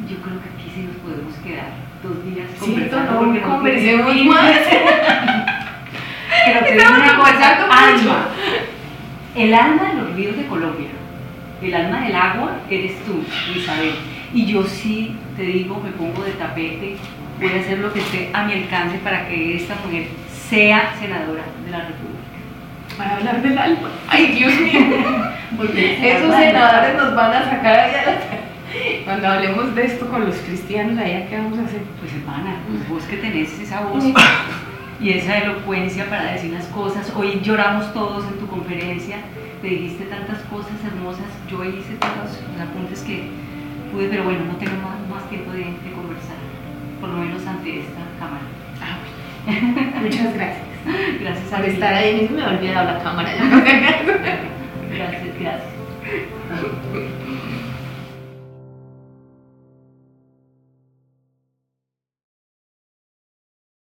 yo 0.10 0.18
creo 0.18 0.41
que 0.41 0.49
aquí 0.49 0.72
sí 0.76 0.82
nos 0.82 0.97
podemos 0.97 1.34
quedar 1.36 1.72
dos 2.04 2.26
días 2.26 2.47
conversando. 2.60 3.22
no 3.22 3.41
conversemos 3.41 4.16
más. 4.26 4.60
Pero 6.45 6.60
te 6.66 6.72
digo 6.74 6.91
una 6.93 7.18
cosa, 7.18 7.66
alma. 7.72 8.28
El 9.36 9.54
alma 9.54 9.84
de 9.84 9.93
los 9.95 10.14
ríos 10.14 10.38
de 10.38 10.45
Colombia, 10.45 10.89
el 11.62 11.74
alma 11.74 12.01
del 12.01 12.16
agua 12.16 12.58
eres 12.70 12.93
tú, 13.06 13.24
Isabel. 13.56 13.95
Y 14.34 14.45
yo 14.45 14.64
sí 14.64 15.16
te 15.38 15.43
digo, 15.43 15.82
me 15.84 15.91
pongo 15.91 16.24
de 16.24 16.32
tapete, 16.32 16.97
voy 17.39 17.51
a 17.51 17.60
hacer 17.60 17.80
lo 17.80 17.93
que 17.93 17.99
esté 17.99 18.30
a 18.34 18.43
mi 18.43 18.54
alcance 18.54 18.97
para 18.97 19.28
que 19.28 19.56
esta 19.56 19.76
mujer 19.86 20.08
sea 20.49 20.93
senadora 20.99 21.43
de 21.66 21.72
la 21.72 21.80
República. 21.80 22.14
Para 22.97 23.16
hablar 23.16 23.41
del 23.41 23.58
alma. 23.58 23.89
Ay, 24.08 24.28
Dios 24.28 24.54
mío. 24.54 24.82
Porque 25.58 26.16
esos 26.16 26.36
senadores 26.36 26.95
nos 26.95 27.16
van 27.16 27.34
a 27.34 27.45
sacar 27.45 27.80
allá 27.80 28.33
cuando 29.05 29.28
hablemos 29.28 29.76
de 29.76 29.86
esto 29.86 30.07
con 30.07 30.26
los 30.26 30.36
cristianos, 30.36 30.97
allá 30.97 31.28
qué 31.28 31.38
vamos 31.38 31.59
a 31.59 31.63
hacer. 31.63 31.82
Pues 31.99 32.13
hermana, 32.13 32.55
pues 32.67 32.89
vos 32.89 33.03
que 33.03 33.17
tenés 33.17 33.59
esa 33.59 33.82
voz 33.82 34.03
y 34.99 35.09
esa 35.09 35.38
elocuencia 35.39 36.09
para 36.09 36.34
decir 36.34 36.51
las 36.51 36.65
cosas. 36.67 37.11
Hoy 37.15 37.39
lloramos 37.41 37.93
todos 37.93 38.26
en 38.26 38.39
tu 38.39 38.47
conferencia, 38.47 39.17
te 39.61 39.67
dijiste 39.67 40.05
tantas 40.05 40.41
cosas 40.43 40.74
hermosas, 40.86 41.26
yo 41.49 41.63
hice 41.63 41.95
todos 41.99 42.41
los 42.51 42.61
apuntes 42.61 43.01
que 43.01 43.30
pude, 43.91 44.07
pero 44.07 44.24
bueno, 44.24 44.45
no 44.45 44.55
tengo 44.55 44.74
más, 45.09 45.30
tiempo 45.30 45.51
de, 45.51 45.63
conversar, 45.63 46.38
por 46.99 47.09
lo 47.09 47.17
menos 47.17 47.45
ante 47.45 47.80
esta 47.80 48.01
cámara. 48.19 48.43
Ah, 48.82 48.97
Muchas 50.01 50.34
gracias. 50.34 50.63
Gracias 51.21 51.47
por 51.47 51.63
estar 51.63 51.93
ahí, 51.93 52.30
me 52.30 52.41
he 52.41 52.45
olvidado 52.45 52.91
la 52.91 53.01
cámara. 53.01 53.32